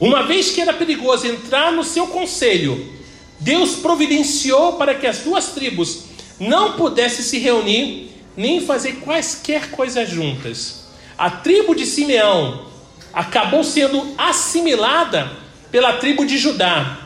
Uma 0.00 0.24
vez 0.24 0.50
que 0.50 0.60
era 0.60 0.72
perigoso 0.72 1.26
entrar 1.26 1.70
no 1.72 1.84
seu 1.84 2.08
conselho, 2.08 2.92
Deus 3.38 3.76
providenciou 3.76 4.72
para 4.72 4.94
que 4.94 5.06
as 5.06 5.18
duas 5.18 5.48
tribos 5.48 6.04
não 6.40 6.72
pudessem 6.72 7.24
se 7.24 7.38
reunir 7.38 8.13
nem 8.36 8.60
fazer 8.60 8.96
quaisquer 8.96 9.70
coisas 9.70 10.08
juntas. 10.08 10.84
A 11.16 11.30
tribo 11.30 11.74
de 11.74 11.86
Simeão 11.86 12.66
acabou 13.12 13.62
sendo 13.62 14.14
assimilada 14.18 15.30
pela 15.70 15.94
tribo 15.94 16.24
de 16.24 16.38
Judá, 16.38 16.98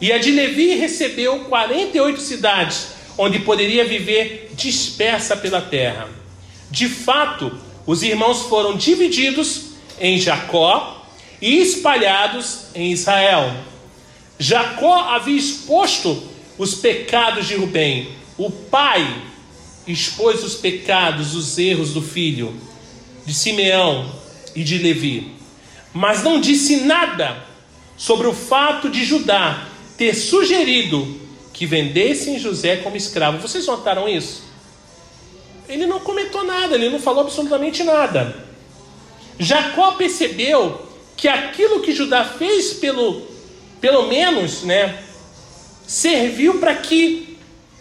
e 0.00 0.12
a 0.12 0.18
de 0.18 0.30
Levi 0.30 0.74
recebeu 0.74 1.40
48 1.40 2.20
cidades 2.20 2.88
onde 3.16 3.38
poderia 3.40 3.84
viver 3.84 4.50
dispersa 4.54 5.36
pela 5.36 5.60
terra. 5.60 6.08
De 6.70 6.88
fato, 6.88 7.56
os 7.86 8.02
irmãos 8.02 8.42
foram 8.42 8.76
divididos 8.76 9.74
em 10.00 10.18
Jacó 10.18 11.06
e 11.40 11.60
espalhados 11.60 12.66
em 12.74 12.92
Israel. 12.92 13.54
Jacó 14.38 15.00
havia 15.10 15.38
exposto 15.38 16.22
os 16.58 16.74
pecados 16.74 17.46
de 17.46 17.54
Rubem. 17.54 18.08
O 18.36 18.50
pai 18.50 19.06
expôs 19.86 20.42
os 20.42 20.54
pecados, 20.54 21.34
os 21.34 21.58
erros 21.58 21.92
do 21.92 22.02
filho 22.02 22.54
de 23.24 23.34
Simeão 23.34 24.10
e 24.54 24.62
de 24.62 24.78
Levi. 24.78 25.32
Mas 25.92 26.22
não 26.22 26.40
disse 26.40 26.80
nada 26.80 27.44
sobre 27.96 28.26
o 28.26 28.34
fato 28.34 28.88
de 28.88 29.04
Judá 29.04 29.68
ter 29.96 30.14
sugerido 30.14 31.20
que 31.52 31.66
vendessem 31.66 32.38
José 32.38 32.76
como 32.76 32.96
escravo. 32.96 33.38
Vocês 33.38 33.66
notaram 33.66 34.08
isso? 34.08 34.42
Ele 35.68 35.86
não 35.86 36.00
comentou 36.00 36.44
nada, 36.44 36.74
ele 36.74 36.90
não 36.90 36.98
falou 36.98 37.22
absolutamente 37.22 37.82
nada. 37.84 38.44
Jacó 39.38 39.92
percebeu 39.92 40.86
que 41.16 41.28
aquilo 41.28 41.80
que 41.80 41.92
Judá 41.92 42.24
fez 42.24 42.74
pelo, 42.74 43.22
pelo 43.80 44.08
menos, 44.08 44.62
né, 44.62 45.02
serviu 45.86 46.58
para 46.58 46.74
que 46.74 47.33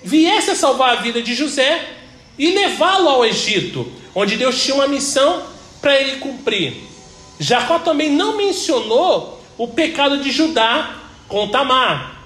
viesse 0.03 0.51
a 0.51 0.55
salvar 0.55 0.97
a 0.97 1.01
vida 1.01 1.21
de 1.21 1.33
José 1.33 1.89
e 2.37 2.51
levá-lo 2.51 3.09
ao 3.09 3.25
Egito, 3.25 3.91
onde 4.13 4.37
Deus 4.37 4.61
tinha 4.61 4.75
uma 4.75 4.87
missão 4.87 5.43
para 5.81 5.99
ele 5.99 6.17
cumprir. 6.17 6.75
Jacó 7.39 7.79
também 7.79 8.11
não 8.11 8.37
mencionou 8.37 9.41
o 9.57 9.67
pecado 9.67 10.17
de 10.17 10.31
Judá 10.31 10.95
com 11.27 11.47
Tamar. 11.47 12.21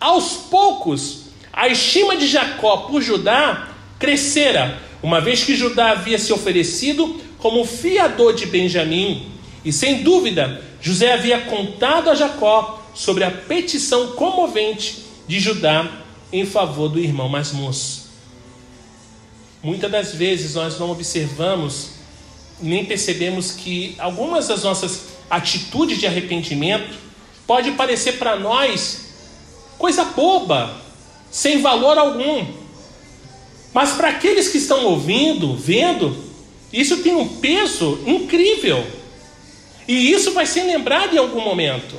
Aos 0.00 0.32
poucos, 0.50 1.26
a 1.52 1.68
estima 1.68 2.16
de 2.16 2.26
Jacó 2.26 2.78
por 2.88 3.00
Judá 3.02 3.68
crescera, 3.98 4.80
uma 5.02 5.20
vez 5.20 5.44
que 5.44 5.54
Judá 5.54 5.90
havia 5.90 6.18
se 6.18 6.32
oferecido 6.32 7.20
como 7.38 7.64
fiador 7.64 8.34
de 8.34 8.46
Benjamim. 8.46 9.30
E 9.64 9.72
sem 9.72 10.02
dúvida, 10.02 10.62
José 10.80 11.12
havia 11.12 11.40
contado 11.42 12.10
a 12.10 12.14
Jacó 12.14 12.82
sobre 12.94 13.24
a 13.24 13.30
petição 13.30 14.08
comovente 14.12 15.04
de 15.26 15.38
Judá 15.38 16.01
em 16.32 16.46
favor 16.46 16.88
do 16.88 16.98
irmão 16.98 17.28
mais 17.28 17.52
moço. 17.52 18.10
Muitas 19.62 19.90
das 19.90 20.14
vezes 20.14 20.54
nós 20.54 20.78
não 20.78 20.90
observamos 20.90 22.02
nem 22.62 22.84
percebemos 22.84 23.50
que 23.50 23.96
algumas 23.98 24.48
das 24.48 24.62
nossas 24.62 25.06
atitudes 25.28 25.98
de 25.98 26.06
arrependimento 26.06 26.96
pode 27.46 27.72
parecer 27.72 28.12
para 28.12 28.38
nós 28.38 29.00
coisa 29.76 30.04
boba, 30.04 30.80
sem 31.30 31.60
valor 31.60 31.98
algum. 31.98 32.46
Mas 33.74 33.92
para 33.92 34.10
aqueles 34.10 34.48
que 34.48 34.58
estão 34.58 34.84
ouvindo, 34.84 35.56
vendo, 35.56 36.16
isso 36.72 36.98
tem 36.98 37.14
um 37.16 37.26
peso 37.40 37.98
incrível. 38.06 38.86
E 39.88 40.12
isso 40.12 40.32
vai 40.32 40.46
ser 40.46 40.62
lembrado 40.62 41.14
em 41.14 41.18
algum 41.18 41.40
momento. 41.40 41.96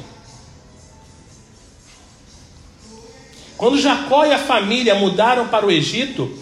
Quando 3.58 3.80
Jacó 3.80 4.26
e 4.26 4.34
a 4.34 4.39
família 4.39 4.96
mudaram 4.96 5.48
para 5.48 5.66
o 5.66 5.72
Egito, 5.72 6.38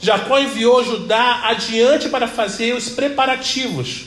Jacó 0.00 0.38
enviou 0.38 0.84
Judá 0.84 1.42
adiante 1.44 2.08
para 2.08 2.28
fazer 2.28 2.74
os 2.74 2.90
preparativos. 2.90 4.06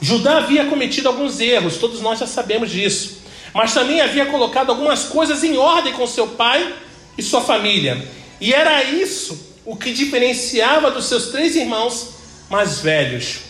Judá 0.00 0.38
havia 0.38 0.66
cometido 0.66 1.08
alguns 1.08 1.40
erros, 1.40 1.76
todos 1.76 2.00
nós 2.00 2.18
já 2.18 2.26
sabemos 2.26 2.70
disso, 2.70 3.18
mas 3.54 3.72
também 3.72 4.00
havia 4.00 4.26
colocado 4.26 4.70
algumas 4.70 5.04
coisas 5.04 5.44
em 5.44 5.56
ordem 5.56 5.92
com 5.92 6.06
seu 6.06 6.28
pai 6.28 6.74
e 7.16 7.22
sua 7.22 7.40
família. 7.40 8.06
E 8.40 8.52
era 8.52 8.82
isso 8.84 9.54
o 9.64 9.76
que 9.76 9.92
diferenciava 9.92 10.90
dos 10.90 11.06
seus 11.06 11.26
três 11.26 11.54
irmãos 11.54 12.14
mais 12.50 12.80
velhos. 12.80 13.40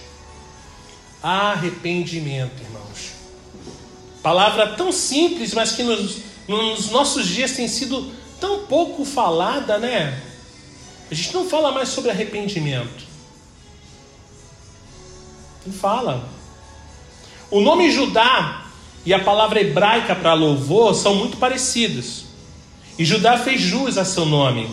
Arrependimento, 1.22 2.62
irmãos. 2.62 3.12
Palavra 4.22 4.68
tão 4.68 4.92
simples, 4.92 5.54
mas 5.54 5.72
que 5.72 5.82
nos, 5.82 6.18
nos 6.46 6.90
nossos 6.90 7.26
dias 7.26 7.52
tem 7.52 7.66
sido 7.66 8.12
tão 8.44 8.66
pouco 8.66 9.06
falada, 9.06 9.78
né? 9.78 10.20
A 11.10 11.14
gente 11.14 11.32
não 11.32 11.48
fala 11.48 11.72
mais 11.72 11.88
sobre 11.88 12.10
arrependimento. 12.10 13.04
Não 15.66 15.72
fala. 15.72 16.28
O 17.50 17.62
nome 17.62 17.90
Judá 17.90 18.66
e 19.06 19.14
a 19.14 19.18
palavra 19.18 19.62
hebraica 19.62 20.14
para 20.14 20.34
louvor 20.34 20.94
são 20.94 21.14
muito 21.14 21.38
parecidos. 21.38 22.24
E 22.98 23.04
Judá 23.04 23.38
fez 23.38 23.62
jus 23.62 23.96
a 23.96 24.04
seu 24.04 24.26
nome. 24.26 24.68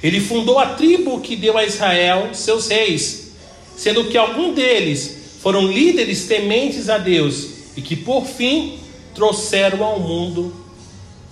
Ele 0.00 0.20
fundou 0.20 0.60
a 0.60 0.74
tribo 0.74 1.20
que 1.20 1.34
deu 1.34 1.58
a 1.58 1.64
Israel 1.64 2.32
seus 2.32 2.68
reis, 2.68 3.32
sendo 3.76 4.04
que 4.04 4.16
algum 4.16 4.54
deles 4.54 5.16
foram 5.42 5.66
líderes 5.66 6.26
tementes 6.26 6.88
a 6.88 6.96
Deus 6.96 7.48
e 7.76 7.82
que 7.82 7.96
por 7.96 8.24
fim 8.24 8.78
trouxeram 9.16 9.82
ao 9.82 9.98
mundo 9.98 10.54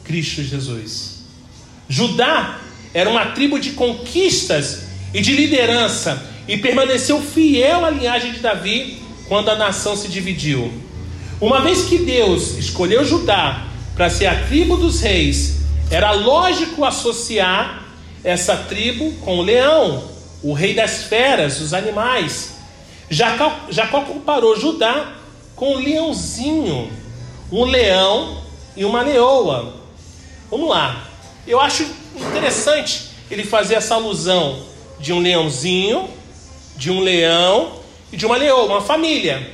Cristo 0.02 0.42
Jesus. 0.42 1.17
Judá 1.88 2.60
era 2.92 3.08
uma 3.08 3.26
tribo 3.26 3.58
de 3.58 3.70
conquistas 3.70 4.82
e 5.14 5.20
de 5.20 5.32
liderança 5.32 6.22
e 6.46 6.56
permaneceu 6.56 7.20
fiel 7.20 7.84
à 7.84 7.90
linhagem 7.90 8.32
de 8.32 8.40
Davi 8.40 9.02
quando 9.26 9.50
a 9.50 9.56
nação 9.56 9.96
se 9.96 10.08
dividiu. 10.08 10.72
Uma 11.40 11.60
vez 11.60 11.84
que 11.84 11.98
Deus 11.98 12.58
escolheu 12.58 13.04
Judá 13.04 13.66
para 13.94 14.10
ser 14.10 14.26
a 14.26 14.46
tribo 14.46 14.76
dos 14.76 15.00
reis, 15.00 15.58
era 15.90 16.12
lógico 16.12 16.84
associar 16.84 17.84
essa 18.22 18.56
tribo 18.56 19.12
com 19.20 19.38
o 19.38 19.42
leão, 19.42 20.04
o 20.42 20.52
rei 20.52 20.74
das 20.74 21.04
feras, 21.04 21.60
os 21.60 21.72
animais. 21.72 22.56
Jacó, 23.10 23.66
Jacó 23.70 24.02
comparou 24.02 24.58
Judá 24.58 25.12
com 25.54 25.74
um 25.74 25.78
leãozinho, 25.78 26.90
um 27.50 27.64
leão 27.64 28.42
e 28.76 28.84
uma 28.84 29.02
leoa. 29.02 29.74
Vamos 30.50 30.68
lá. 30.68 31.07
Eu 31.48 31.58
acho 31.58 31.82
interessante 32.14 33.08
ele 33.30 33.42
fazer 33.42 33.76
essa 33.76 33.94
alusão 33.94 34.66
de 35.00 35.14
um 35.14 35.18
leãozinho, 35.18 36.10
de 36.76 36.90
um 36.90 37.00
leão 37.00 37.80
e 38.12 38.18
de 38.18 38.26
uma 38.26 38.36
leoa, 38.36 38.66
uma 38.66 38.82
família. 38.82 39.50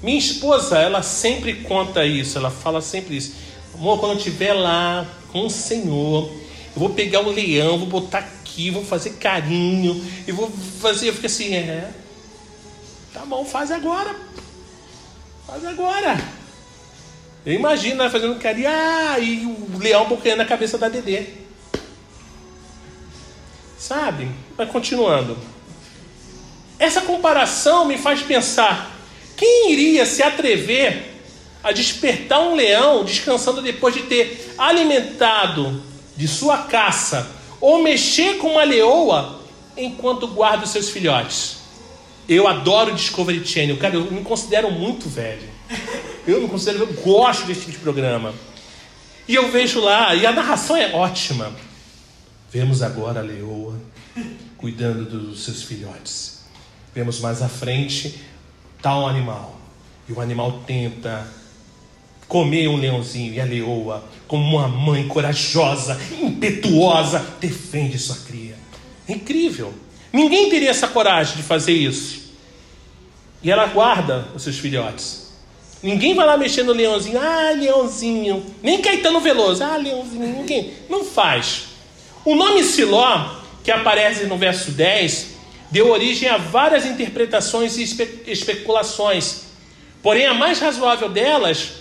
Minha 0.00 0.16
esposa, 0.16 0.78
ela 0.78 1.02
sempre 1.02 1.54
conta 1.56 2.06
isso, 2.06 2.38
ela 2.38 2.52
fala 2.52 2.80
sempre 2.80 3.16
isso. 3.16 3.34
Amor, 3.74 3.98
quando 3.98 4.12
eu 4.12 4.18
estiver 4.18 4.52
lá 4.52 5.04
com 5.32 5.46
o 5.46 5.50
Senhor, 5.50 6.30
eu 6.30 6.76
vou 6.76 6.90
pegar 6.90 7.22
o 7.22 7.32
leão, 7.32 7.76
vou 7.76 7.88
botar 7.88 8.18
aqui, 8.18 8.70
vou 8.70 8.84
fazer 8.84 9.14
carinho, 9.14 10.00
e 10.24 10.30
vou 10.30 10.48
fazer. 10.80 11.08
Eu 11.08 11.14
fico 11.14 11.26
assim, 11.26 11.52
é. 11.52 11.90
Tá 13.12 13.26
bom, 13.26 13.44
faz 13.44 13.72
agora. 13.72 14.14
Faz 15.48 15.64
agora. 15.64 16.39
Eu 17.44 17.54
imagino 17.54 18.02
ela 18.02 18.10
fazendo 18.10 18.38
carinho, 18.38 18.68
ah, 18.68 19.18
e 19.18 19.46
o 19.46 19.78
leão 19.78 20.06
bocanhando 20.06 20.42
a 20.42 20.46
cabeça 20.46 20.76
da 20.76 20.88
Dedê. 20.88 21.24
Sabe? 23.78 24.28
Mas 24.58 24.70
continuando. 24.70 25.38
Essa 26.78 27.00
comparação 27.00 27.86
me 27.86 27.96
faz 27.96 28.20
pensar: 28.20 28.94
quem 29.36 29.72
iria 29.72 30.04
se 30.04 30.22
atrever 30.22 31.14
a 31.62 31.72
despertar 31.72 32.40
um 32.40 32.54
leão 32.54 33.04
descansando 33.04 33.62
depois 33.62 33.94
de 33.94 34.02
ter 34.02 34.54
alimentado 34.58 35.82
de 36.16 36.28
sua 36.28 36.58
caça 36.58 37.30
ou 37.58 37.82
mexer 37.82 38.36
com 38.36 38.52
uma 38.52 38.64
leoa 38.64 39.40
enquanto 39.76 40.28
guarda 40.28 40.64
os 40.64 40.70
seus 40.70 40.90
filhotes? 40.90 41.56
Eu 42.28 42.46
adoro 42.46 42.94
Discovery 42.94 43.44
Channel, 43.46 43.78
cara, 43.78 43.94
eu 43.94 44.04
me 44.12 44.22
considero 44.22 44.70
muito 44.70 45.08
velho. 45.08 45.48
Eu 46.30 46.42
me 46.42 46.48
considero, 46.48 46.78
eu 46.78 46.92
gosto 47.02 47.44
desse 47.46 47.62
tipo 47.62 47.72
de 47.72 47.78
programa. 47.78 48.32
E 49.26 49.34
eu 49.34 49.50
vejo 49.50 49.80
lá, 49.80 50.14
e 50.14 50.24
a 50.24 50.32
narração 50.32 50.76
é 50.76 50.92
ótima. 50.94 51.52
Vemos 52.52 52.82
agora 52.82 53.20
a 53.20 53.22
leoa 53.22 53.74
cuidando 54.56 55.04
dos 55.04 55.44
seus 55.44 55.62
filhotes. 55.62 56.44
Vemos 56.94 57.18
mais 57.18 57.42
à 57.42 57.48
frente 57.48 58.20
tal 58.80 59.08
animal. 59.08 59.58
E 60.08 60.12
o 60.12 60.20
animal 60.20 60.62
tenta 60.66 61.26
comer 62.28 62.68
um 62.68 62.76
leãozinho 62.76 63.34
e 63.34 63.40
a 63.40 63.44
leoa, 63.44 64.04
como 64.28 64.56
uma 64.56 64.68
mãe 64.68 65.08
corajosa, 65.08 66.00
impetuosa, 66.22 67.26
defende 67.40 67.98
sua 67.98 68.16
cria. 68.16 68.56
É 69.08 69.14
incrível. 69.14 69.74
Ninguém 70.12 70.48
teria 70.48 70.70
essa 70.70 70.86
coragem 70.86 71.36
de 71.36 71.42
fazer 71.42 71.72
isso. 71.72 72.34
E 73.42 73.50
ela 73.50 73.66
guarda 73.66 74.28
os 74.32 74.42
seus 74.44 74.58
filhotes. 74.58 75.19
Ninguém 75.82 76.14
vai 76.14 76.26
lá 76.26 76.36
mexer 76.36 76.62
no 76.62 76.72
leãozinho, 76.72 77.18
ah, 77.18 77.52
leãozinho. 77.56 78.44
Nem 78.62 78.82
Caetano 78.82 79.20
Veloso, 79.20 79.64
ah, 79.64 79.76
leãozinho. 79.76 80.26
Ninguém. 80.26 80.72
Não 80.88 81.04
faz. 81.04 81.68
O 82.24 82.34
nome 82.34 82.62
Siló, 82.62 83.36
que 83.64 83.70
aparece 83.70 84.24
no 84.24 84.36
verso 84.36 84.72
10, 84.72 85.28
deu 85.70 85.88
origem 85.88 86.28
a 86.28 86.36
várias 86.36 86.84
interpretações 86.84 87.78
e 87.78 87.82
espe 87.82 88.22
especulações. 88.26 89.44
Porém, 90.02 90.26
a 90.26 90.34
mais 90.34 90.58
razoável 90.58 91.08
delas 91.08 91.72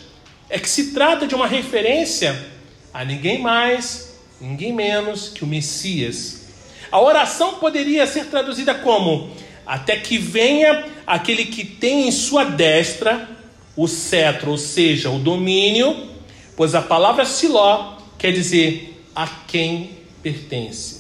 é 0.50 0.58
que 0.58 0.70
se 0.70 0.92
trata 0.92 1.28
de 1.28 1.36
uma 1.36 1.48
referência 1.48 2.48
a 2.94 3.04
ninguém 3.04 3.40
mais, 3.40 4.18
ninguém 4.40 4.72
menos 4.72 5.28
que 5.28 5.44
o 5.44 5.48
Messias. 5.48 6.48
A 6.90 7.02
oração 7.02 7.56
poderia 7.56 8.08
ser 8.08 8.28
traduzida 8.28 8.74
como: 8.74 9.30
Até 9.66 9.98
que 9.98 10.18
venha 10.18 10.86
aquele 11.06 11.46
que 11.46 11.66
tem 11.66 12.08
em 12.08 12.12
sua 12.12 12.46
destra 12.46 13.39
o 13.76 13.88
cetro, 13.88 14.52
ou 14.52 14.58
seja, 14.58 15.10
o 15.10 15.20
domínio, 15.20 16.08
pois 16.56 16.76
a 16.76 16.82
palavra 16.82 17.26
Siló 17.26 17.98
quer 18.18 18.32
dizer 18.32 19.04
a 19.16 19.28
quem 19.28 19.92
pertence. 20.22 21.00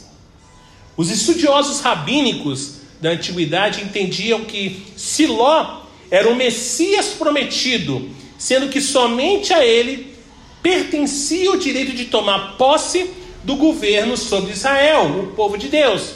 Os 0.96 1.10
estudiosos 1.10 1.80
rabínicos 1.82 2.80
da 3.00 3.12
antiguidade 3.12 3.82
entendiam 3.82 4.44
que 4.46 4.86
Siló 4.98 5.82
era 6.12 6.30
o 6.30 6.36
Messias 6.36 7.08
prometido, 7.08 8.10
sendo 8.38 8.70
que 8.70 8.82
somente 8.82 9.54
a 9.54 9.66
ele 9.66 10.14
pertencia 10.62 11.52
o 11.52 11.58
direito 11.58 11.94
de 11.94 12.06
tomar 12.06 12.58
posse 12.58 13.12
do 13.44 13.56
governo 13.56 14.18
sobre 14.18 14.52
Israel, 14.52 15.24
o 15.24 15.28
povo 15.36 15.58
de 15.58 15.70
Deus. 15.70 16.14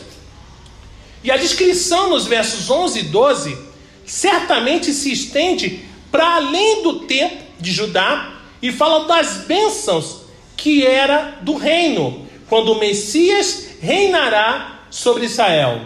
E 1.24 1.32
a 1.32 1.38
descrição 1.38 2.10
nos 2.10 2.26
versos 2.26 2.70
11 2.70 3.00
e 3.00 3.04
12 3.04 3.58
certamente 4.06 4.94
se 4.94 5.12
estende 5.12 5.86
para 6.14 6.36
além 6.36 6.84
do 6.84 7.00
tempo 7.00 7.44
de 7.60 7.72
Judá 7.72 8.36
e 8.62 8.72
fala 8.72 9.06
das 9.08 9.46
bênçãos 9.48 10.26
que 10.56 10.86
era 10.86 11.40
do 11.42 11.56
reino, 11.56 12.28
quando 12.48 12.72
o 12.72 12.80
Messias 12.80 13.70
reinará 13.82 14.82
sobre 14.92 15.26
Israel. 15.26 15.82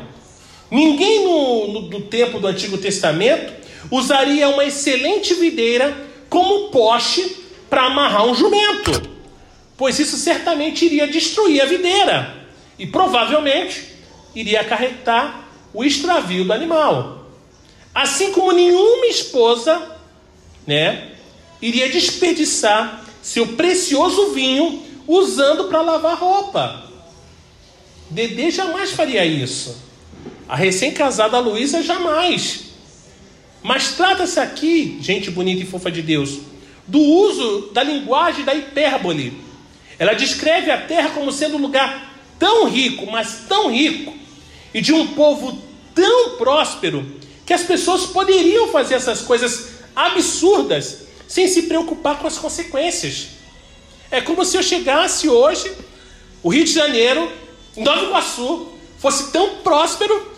Ninguém 0.69 1.23
no, 1.23 1.67
no, 1.69 1.81
no 1.83 2.01
tempo 2.01 2.41
do 2.41 2.47
Antigo 2.47 2.77
Testamento 2.77 3.53
usaria 3.89 4.49
uma 4.49 4.65
excelente 4.65 5.33
videira 5.33 5.95
como 6.29 6.71
poste 6.71 7.37
para 7.69 7.85
amarrar 7.85 8.25
um 8.25 8.35
jumento, 8.35 9.09
pois 9.77 9.97
isso 9.97 10.17
certamente 10.17 10.83
iria 10.83 11.07
destruir 11.07 11.61
a 11.61 11.65
videira 11.65 12.35
e 12.77 12.85
provavelmente 12.85 13.93
iria 14.35 14.59
acarretar 14.59 15.47
o 15.73 15.85
extravio 15.85 16.43
do 16.43 16.51
animal. 16.51 17.29
Assim 17.95 18.33
como 18.33 18.51
nenhuma 18.51 19.05
esposa, 19.07 19.95
né, 20.67 21.11
iria 21.61 21.89
desperdiçar 21.89 23.05
seu 23.21 23.47
precioso 23.47 24.33
vinho 24.33 24.83
usando 25.07 25.65
para 25.65 25.81
lavar 25.81 26.17
roupa. 26.17 26.83
Dedê 28.09 28.51
jamais 28.51 28.91
faria 28.91 29.25
isso. 29.25 29.81
A 30.47 30.55
recém-casada 30.55 31.39
Luísa 31.39 31.81
jamais. 31.81 32.65
Mas 33.63 33.93
trata-se 33.93 34.39
aqui, 34.39 34.97
gente 35.01 35.31
bonita 35.31 35.63
e 35.63 35.65
fofa 35.65 35.91
de 35.91 36.01
Deus, 36.01 36.39
do 36.85 36.99
uso 36.99 37.69
da 37.73 37.83
linguagem 37.83 38.45
da 38.45 38.53
hipérbole. 38.53 39.33
Ela 39.99 40.13
descreve 40.13 40.69
a 40.69 40.79
terra 40.79 41.09
como 41.09 41.31
sendo 41.31 41.57
um 41.57 41.61
lugar 41.61 42.13
tão 42.37 42.69
rico, 42.69 43.09
mas 43.09 43.45
tão 43.47 43.71
rico, 43.71 44.13
e 44.73 44.79
de 44.79 44.93
um 44.93 45.07
povo 45.07 45.57
tão 45.93 46.37
próspero, 46.37 47.05
que 47.45 47.53
as 47.53 47.63
pessoas 47.63 48.05
poderiam 48.05 48.69
fazer 48.69 48.95
essas 48.95 49.21
coisas 49.21 49.76
absurdas 49.97 51.07
sem 51.27 51.47
se 51.47 51.63
preocupar 51.63 52.19
com 52.19 52.27
as 52.27 52.37
consequências. 52.37 53.29
É 54.11 54.21
como 54.21 54.45
se 54.45 54.55
eu 54.55 54.61
chegasse 54.61 55.27
hoje, 55.27 55.75
o 56.43 56.49
Rio 56.49 56.63
de 56.63 56.71
Janeiro, 56.71 57.31
Nova 57.75 58.03
Iguaçu, 58.03 58.67
fosse 58.99 59.31
tão 59.31 59.55
próspero 59.57 60.31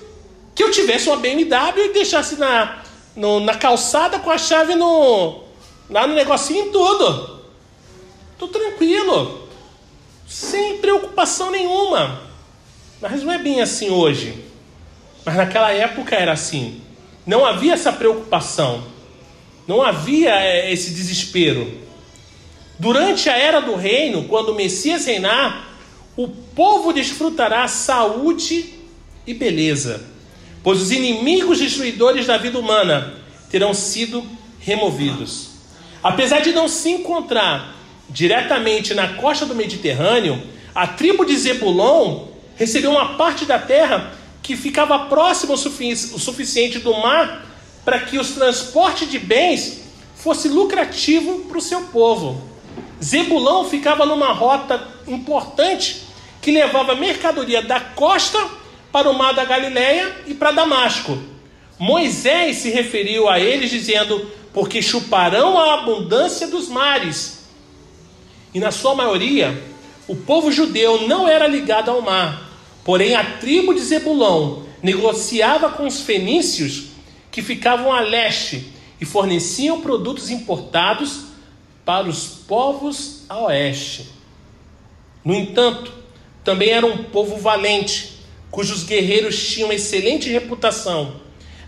que 0.55 0.63
eu 0.63 0.71
tivesse 0.71 1.09
uma 1.09 1.17
BMW 1.17 1.85
e 1.85 1.93
deixasse 1.93 2.37
na, 2.37 2.81
no, 3.15 3.41
na 3.41 3.53
calçada 3.53 4.17
com 4.17 4.31
a 4.31 4.37
chave 4.37 4.75
no, 4.75 5.43
lá 5.89 6.07
no 6.07 6.15
negocinho 6.15 6.67
e 6.67 6.69
tudo. 6.71 7.41
Tô 8.37 8.47
tranquilo. 8.47 9.47
Sem 10.25 10.77
preocupação 10.77 11.51
nenhuma. 11.51 12.21
Mas 13.01 13.23
não 13.23 13.33
é 13.33 13.37
bem 13.37 13.61
assim 13.61 13.89
hoje. 13.89 14.45
Mas 15.25 15.35
naquela 15.35 15.71
época 15.71 16.15
era 16.15 16.31
assim. 16.31 16.81
Não 17.25 17.45
havia 17.45 17.73
essa 17.73 17.91
preocupação. 17.91 18.83
Não 19.69 19.84
havia 19.84 20.32
é, 20.32 20.73
esse 20.73 20.89
desespero. 20.95 21.71
Durante 22.79 23.29
a 23.29 23.38
era 23.38 23.60
do 23.60 23.75
reino, 23.75 24.23
quando 24.23 24.49
o 24.49 24.55
Messias 24.55 25.05
reinar, 25.05 25.69
o 26.17 26.27
povo 26.27 26.91
desfrutará 26.91 27.67
saúde 27.67 28.73
e 29.27 29.34
beleza, 29.36 30.03
pois 30.63 30.82
os 30.82 30.89
inimigos 30.89 31.60
destruidores 31.60 32.25
da 32.25 32.36
vida 32.36 32.58
humana 32.58 33.13
terão 33.51 33.71
sido 33.71 34.27
removidos. 34.60 35.49
Apesar 36.01 36.39
de 36.39 36.51
não 36.51 36.67
se 36.67 36.89
encontrar 36.89 37.75
diretamente 38.10 38.95
na 38.95 39.10
costa 39.10 39.45
do 39.45 39.53
Mediterrâneo, 39.53 40.41
a 40.73 40.88
tribo 40.88 41.23
de 41.23 41.38
Zebulon 41.38 42.25
recebeu 42.55 42.89
uma 42.89 43.17
parte 43.17 43.45
da 43.45 43.60
terra 43.60 44.13
que 44.41 44.55
ficava 44.55 45.05
próxima 45.05 45.53
o, 45.53 45.58
suficiente 45.58 46.79
do 46.79 46.91
mar 46.99 47.48
para 47.83 47.99
que 47.99 48.17
os 48.17 48.31
transportes 48.31 49.09
de 49.09 49.19
bens 49.19 49.81
fosse 50.15 50.47
lucrativo 50.47 51.45
para 51.45 51.57
o 51.57 51.61
seu 51.61 51.83
povo. 51.83 52.41
Zebulão 53.01 53.63
ficava 53.63 54.05
numa 54.05 54.33
rota 54.33 54.85
importante 55.07 56.03
que 56.41 56.51
levava 56.51 56.95
mercadoria 56.95 57.61
da 57.61 57.79
costa 57.79 58.39
para 58.91 59.09
o 59.09 59.17
mar 59.17 59.33
da 59.33 59.45
Galileia 59.45 60.15
e 60.27 60.33
para 60.33 60.51
Damasco. 60.51 61.17
Moisés 61.77 62.57
se 62.57 62.69
referiu 62.69 63.29
a 63.29 63.39
eles 63.39 63.69
dizendo: 63.69 64.29
Porque 64.53 64.81
chuparão 64.81 65.57
a 65.57 65.75
abundância 65.75 66.47
dos 66.47 66.67
mares. 66.67 67.39
E 68.53 68.59
na 68.59 68.71
sua 68.71 68.95
maioria, 68.95 69.63
o 70.07 70.15
povo 70.15 70.51
judeu 70.51 71.07
não 71.07 71.27
era 71.27 71.47
ligado 71.47 71.89
ao 71.89 72.01
mar, 72.01 72.49
porém 72.83 73.15
a 73.15 73.23
tribo 73.23 73.73
de 73.73 73.79
Zebulão 73.79 74.65
negociava 74.81 75.69
com 75.69 75.85
os 75.85 76.01
fenícios 76.01 76.88
que 77.31 77.41
ficavam 77.41 77.91
a 77.91 78.01
leste 78.01 78.73
e 78.99 79.05
forneciam 79.05 79.81
produtos 79.81 80.29
importados 80.29 81.25
para 81.85 82.07
os 82.07 82.25
povos 82.27 83.23
a 83.29 83.39
oeste. 83.39 84.09
No 85.23 85.33
entanto, 85.33 85.91
também 86.43 86.69
era 86.69 86.85
um 86.85 87.03
povo 87.05 87.37
valente, 87.37 88.19
cujos 88.51 88.83
guerreiros 88.83 89.49
tinham 89.49 89.71
excelente 89.71 90.29
reputação. 90.29 91.15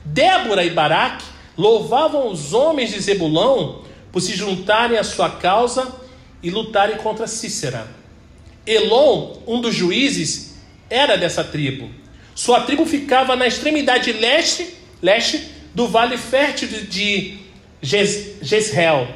Débora 0.03 0.63
e 0.63 0.69
Baraque 0.69 1.23
louvavam 1.57 2.31
os 2.31 2.53
homens 2.53 2.91
de 2.91 2.99
Zebulão 2.99 3.83
por 4.11 4.21
se 4.21 4.35
juntarem 4.35 4.97
à 4.97 5.03
sua 5.03 5.29
causa 5.29 5.95
e 6.41 6.49
lutarem 6.49 6.97
contra 6.97 7.27
Cícera. 7.27 7.87
Elon, 8.65 9.37
um 9.47 9.61
dos 9.61 9.75
juízes, 9.75 10.55
era 10.89 11.17
dessa 11.17 11.43
tribo. 11.43 11.89
Sua 12.35 12.61
tribo 12.61 12.85
ficava 12.85 13.35
na 13.35 13.47
extremidade 13.47 14.11
leste, 14.13 14.75
leste 15.01 15.49
do 15.73 15.87
vale 15.87 16.17
fértil 16.17 16.67
de 16.67 17.37
Jezreel, 17.81 19.07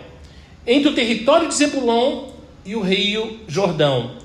entre 0.65 0.89
o 0.89 0.95
território 0.95 1.47
de 1.47 1.53
Zebulon 1.53 2.29
e 2.65 2.75
o 2.75 2.81
rio 2.81 3.39
Jordão. 3.47 4.17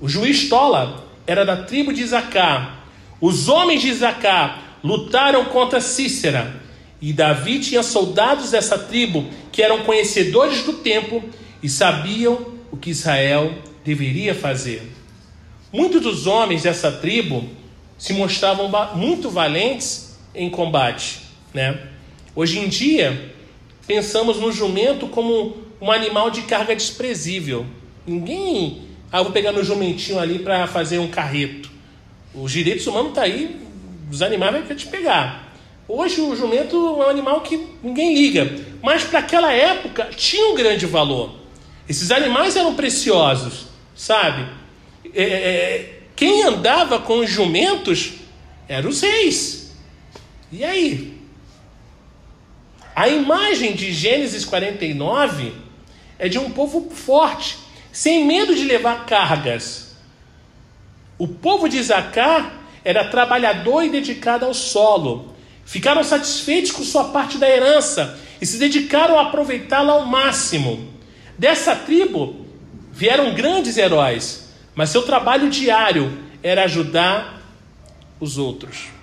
O 0.00 0.08
juiz 0.08 0.48
Tola 0.48 1.04
era 1.26 1.44
da 1.44 1.58
tribo 1.58 1.92
de 1.92 2.02
Isacá. 2.02 2.80
Os 3.20 3.48
homens 3.48 3.80
de 3.80 3.88
Isacá 3.88 4.58
lutaram 4.82 5.46
contra 5.46 5.80
Cícera. 5.80 6.62
E 7.00 7.12
Davi 7.12 7.60
tinha 7.60 7.82
soldados 7.82 8.50
dessa 8.50 8.78
tribo 8.78 9.26
que 9.52 9.62
eram 9.62 9.84
conhecedores 9.84 10.62
do 10.62 10.74
tempo 10.74 11.22
e 11.62 11.68
sabiam 11.68 12.54
o 12.72 12.76
que 12.76 12.90
Israel 12.90 13.54
deveria 13.84 14.34
fazer. 14.34 14.82
Muitos 15.72 16.02
dos 16.02 16.26
homens 16.26 16.62
dessa 16.62 16.90
tribo 16.90 17.48
se 17.98 18.12
mostravam 18.12 18.70
muito 18.96 19.30
valentes 19.30 20.03
em 20.34 20.50
combate. 20.50 21.20
Né? 21.52 21.78
Hoje 22.34 22.58
em 22.58 22.68
dia, 22.68 23.32
pensamos 23.86 24.38
no 24.38 24.50
jumento 24.50 25.06
como 25.08 25.56
um 25.80 25.90
animal 25.90 26.30
de 26.30 26.42
carga 26.42 26.74
desprezível. 26.74 27.66
Ninguém 28.06 28.82
ah, 29.14 29.22
vou 29.22 29.30
pegar 29.30 29.52
meu 29.52 29.62
jumentinho 29.62 30.18
ali 30.18 30.40
para 30.40 30.66
fazer 30.66 30.98
um 30.98 31.06
carreto. 31.06 31.70
Os 32.34 32.50
direitos 32.50 32.84
humanos 32.84 33.12
tá 33.12 33.22
aí, 33.22 33.60
os 34.10 34.20
animais 34.22 34.66
vai 34.66 34.76
te 34.76 34.88
pegar. 34.88 35.54
Hoje 35.86 36.20
o 36.20 36.34
jumento 36.34 36.76
é 36.76 37.06
um 37.06 37.10
animal 37.10 37.40
que 37.42 37.64
ninguém 37.80 38.12
liga, 38.12 38.58
mas 38.82 39.04
para 39.04 39.20
aquela 39.20 39.52
época 39.52 40.10
tinha 40.16 40.48
um 40.48 40.56
grande 40.56 40.84
valor. 40.86 41.32
Esses 41.88 42.10
animais 42.10 42.56
eram 42.56 42.74
preciosos, 42.74 43.66
sabe? 43.94 44.48
É, 45.14 45.22
é, 45.22 45.26
é 45.26 46.00
quem 46.16 46.42
andava 46.42 46.98
com 46.98 47.20
os 47.20 47.30
jumentos 47.30 48.14
eram 48.66 48.88
os 48.88 49.00
reis. 49.00 49.63
E 50.54 50.62
aí? 50.62 51.18
A 52.94 53.08
imagem 53.08 53.74
de 53.74 53.92
Gênesis 53.92 54.44
49 54.44 55.52
é 56.16 56.28
de 56.28 56.38
um 56.38 56.48
povo 56.48 56.90
forte, 56.90 57.58
sem 57.90 58.24
medo 58.24 58.54
de 58.54 58.62
levar 58.62 59.04
cargas. 59.04 59.96
O 61.18 61.26
povo 61.26 61.68
de 61.68 61.78
Isaacar 61.78 62.52
era 62.84 63.08
trabalhador 63.08 63.82
e 63.82 63.88
dedicado 63.88 64.44
ao 64.44 64.54
solo. 64.54 65.34
Ficaram 65.64 66.04
satisfeitos 66.04 66.70
com 66.70 66.84
sua 66.84 67.08
parte 67.08 67.36
da 67.36 67.50
herança 67.50 68.16
e 68.40 68.46
se 68.46 68.56
dedicaram 68.56 69.18
a 69.18 69.22
aproveitá-la 69.22 69.94
ao 69.94 70.06
máximo. 70.06 70.88
Dessa 71.36 71.74
tribo 71.74 72.46
vieram 72.92 73.34
grandes 73.34 73.76
heróis, 73.76 74.50
mas 74.72 74.90
seu 74.90 75.02
trabalho 75.02 75.50
diário 75.50 76.16
era 76.44 76.62
ajudar 76.62 77.42
os 78.20 78.38
outros. 78.38 78.93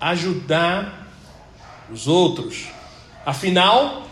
Ajudar 0.00 1.06
os 1.92 2.08
outros. 2.08 2.68
Afinal, 3.24 4.06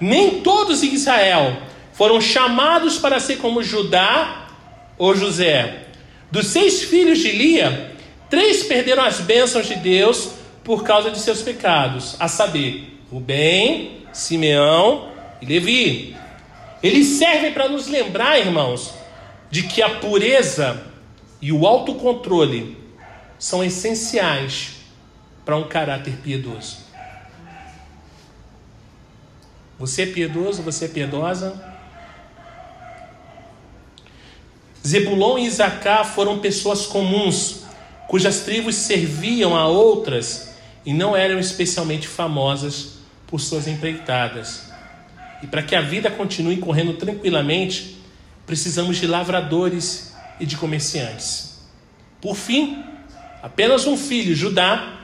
nem 0.00 0.40
todos 0.40 0.82
em 0.82 0.94
Israel 0.94 1.56
foram 1.92 2.20
chamados 2.20 2.98
para 2.98 3.20
ser 3.20 3.36
como 3.36 3.62
Judá 3.62 4.48
ou 4.96 5.14
José. 5.14 5.86
Dos 6.30 6.46
seis 6.46 6.82
filhos 6.82 7.18
de 7.18 7.32
Lia, 7.32 7.94
três 8.28 8.62
perderam 8.62 9.04
as 9.04 9.20
bênçãos 9.20 9.66
de 9.66 9.74
Deus 9.76 10.30
por 10.64 10.84
causa 10.84 11.10
de 11.10 11.18
seus 11.18 11.42
pecados, 11.42 12.16
a 12.20 12.28
saber, 12.28 13.00
Rubem, 13.10 14.06
Simeão 14.12 15.10
e 15.42 15.46
Levi. 15.46 16.16
Eles 16.82 17.06
servem 17.18 17.52
para 17.52 17.68
nos 17.68 17.86
lembrar, 17.86 18.38
irmãos, 18.38 18.94
de 19.50 19.64
que 19.64 19.82
a 19.82 19.90
pureza 19.90 20.82
e 21.42 21.52
o 21.52 21.66
autocontrole 21.66 22.76
são 23.38 23.64
essenciais 23.64 24.79
para 25.44 25.56
um 25.56 25.68
caráter 25.68 26.16
piedoso. 26.22 26.78
Você 29.78 30.02
é 30.02 30.06
piedoso, 30.06 30.62
você 30.62 30.84
é 30.84 30.88
piedosa? 30.88 31.70
Zebulon 34.86 35.38
e 35.38 35.46
Isacá 35.46 36.04
foram 36.04 36.38
pessoas 36.38 36.86
comuns, 36.86 37.62
cujas 38.06 38.40
tribos 38.40 38.74
serviam 38.74 39.56
a 39.56 39.66
outras 39.66 40.54
e 40.84 40.92
não 40.92 41.16
eram 41.16 41.38
especialmente 41.38 42.08
famosas 42.08 42.98
por 43.26 43.40
suas 43.40 43.66
empreitadas. 43.66 44.70
E 45.42 45.46
para 45.46 45.62
que 45.62 45.74
a 45.74 45.80
vida 45.80 46.10
continue 46.10 46.58
correndo 46.58 46.94
tranquilamente, 46.94 47.98
precisamos 48.46 48.98
de 48.98 49.06
lavradores 49.06 50.14
e 50.38 50.44
de 50.44 50.56
comerciantes. 50.56 51.60
Por 52.20 52.36
fim, 52.36 52.84
apenas 53.42 53.86
um 53.86 53.96
filho, 53.96 54.34
Judá, 54.34 54.99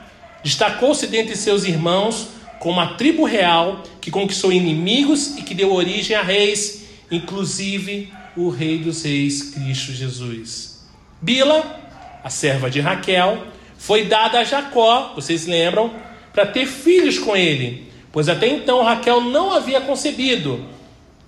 destacou-se 0.47 1.05
dentre 1.07 1.35
seus 1.35 1.65
irmãos 1.65 2.29
como 2.57 2.79
a 2.79 2.93
tribo 2.93 3.25
real 3.25 3.83
que 3.99 4.09
conquistou 4.09 4.49
inimigos 4.49 5.37
e 5.37 5.41
que 5.41 5.53
deu 5.53 5.73
origem 5.73 6.15
a 6.15 6.21
reis, 6.21 6.85
inclusive 7.11 8.13
o 8.33 8.47
Rei 8.49 8.77
dos 8.77 9.03
Reis, 9.03 9.53
Cristo 9.53 9.91
Jesus. 9.91 10.85
Bila, 11.21 11.81
a 12.23 12.29
serva 12.29 12.69
de 12.69 12.79
Raquel, 12.79 13.45
foi 13.77 14.05
dada 14.05 14.39
a 14.39 14.45
Jacó, 14.45 15.11
vocês 15.15 15.45
lembram, 15.45 15.93
para 16.31 16.45
ter 16.45 16.65
filhos 16.65 17.19
com 17.19 17.35
ele, 17.35 17.91
pois 18.09 18.29
até 18.29 18.47
então 18.47 18.81
Raquel 18.81 19.19
não 19.19 19.51
havia 19.51 19.81
concebido. 19.81 20.63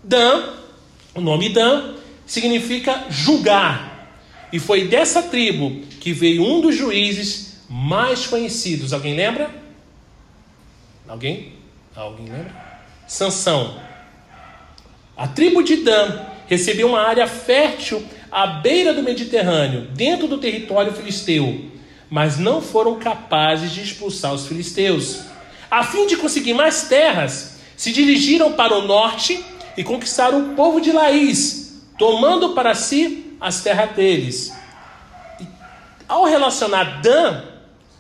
Dan, 0.02 0.46
o 1.14 1.20
nome 1.20 1.50
Dan, 1.50 1.96
significa 2.26 3.08
julgar, 3.10 4.18
e 4.54 4.60
foi 4.60 4.88
dessa 4.88 5.22
tribo 5.24 5.82
que 6.00 6.14
veio 6.14 6.42
um 6.42 6.62
dos 6.62 6.74
juízes 6.74 7.49
mais 7.70 8.26
conhecidos. 8.26 8.92
Alguém 8.92 9.16
lembra? 9.16 9.52
Alguém? 11.08 11.54
Alguém 11.96 12.26
lembra? 12.26 12.56
Sansão. 13.08 13.80
A 15.16 15.28
tribo 15.28 15.62
de 15.62 15.78
Dan 15.78 16.26
recebeu 16.48 16.88
uma 16.88 17.02
área 17.02 17.28
fértil 17.28 18.04
à 18.32 18.48
beira 18.48 18.94
do 18.94 19.04
Mediterrâneo, 19.04 19.88
dentro 19.92 20.28
do 20.28 20.38
território 20.38 20.94
filisteu, 20.94 21.66
mas 22.10 22.38
não 22.38 22.62
foram 22.62 23.00
capazes 23.00 23.72
de 23.72 23.82
expulsar 23.82 24.34
os 24.34 24.48
filisteus. 24.48 25.22
A 25.70 25.84
fim 25.84 26.08
de 26.08 26.18
conseguir 26.18 26.54
mais 26.54 26.84
terras, 26.84 27.60
se 27.76 27.92
dirigiram 27.92 28.54
para 28.54 28.76
o 28.76 28.86
norte 28.86 29.44
e 29.78 29.84
conquistaram 29.84 30.52
o 30.52 30.56
povo 30.56 30.82
de 30.82 30.92
Laís, 30.92 31.82
tomando 31.98 32.50
para 32.50 32.74
si 32.74 33.36
as 33.40 33.62
terras 33.62 33.92
deles. 33.96 34.54
Ao 36.08 36.26
relacionar 36.26 37.02
Dan 37.02 37.49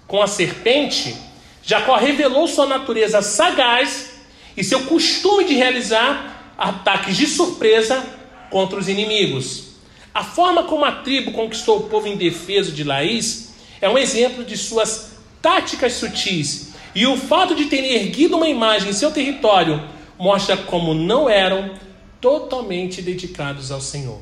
com 0.09 0.23
a 0.23 0.27
serpente, 0.27 1.15
Jacó 1.61 1.95
revelou 1.95 2.47
sua 2.47 2.65
natureza 2.65 3.21
sagaz 3.21 4.09
e 4.57 4.63
seu 4.63 4.85
costume 4.85 5.43
de 5.45 5.53
realizar 5.53 6.55
ataques 6.57 7.15
de 7.15 7.27
surpresa 7.27 8.03
contra 8.49 8.79
os 8.79 8.89
inimigos. 8.89 9.65
A 10.11 10.23
forma 10.23 10.63
como 10.63 10.83
a 10.83 10.91
tribo 10.91 11.31
conquistou 11.31 11.77
o 11.77 11.83
povo 11.83 12.07
indefeso 12.07 12.71
de 12.71 12.83
Laís 12.83 13.53
é 13.79 13.87
um 13.87 13.99
exemplo 13.99 14.43
de 14.43 14.57
suas 14.57 15.11
táticas 15.43 15.93
sutis. 15.93 16.73
E 16.95 17.05
o 17.05 17.15
fato 17.15 17.53
de 17.53 17.65
terem 17.65 17.93
erguido 17.93 18.35
uma 18.35 18.49
imagem 18.49 18.89
em 18.89 18.93
seu 18.93 19.11
território 19.11 19.87
mostra 20.17 20.57
como 20.57 20.95
não 20.95 21.29
eram 21.29 21.75
totalmente 22.19 22.99
dedicados 22.99 23.71
ao 23.71 23.79
Senhor. 23.79 24.19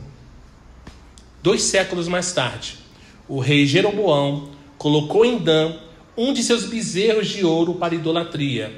Dois 1.41 1.61
séculos 1.61 2.09
mais 2.09 2.33
tarde, 2.33 2.77
o 3.25 3.39
rei 3.39 3.65
Jeroboão 3.65 4.56
colocou 4.77 5.25
em 5.25 5.37
Dan 5.37 5.73
um 6.15 6.33
de 6.33 6.43
seus 6.43 6.65
bezerros 6.65 7.27
de 7.27 7.45
ouro 7.45 7.75
para 7.75 7.95
idolatria. 7.95 8.71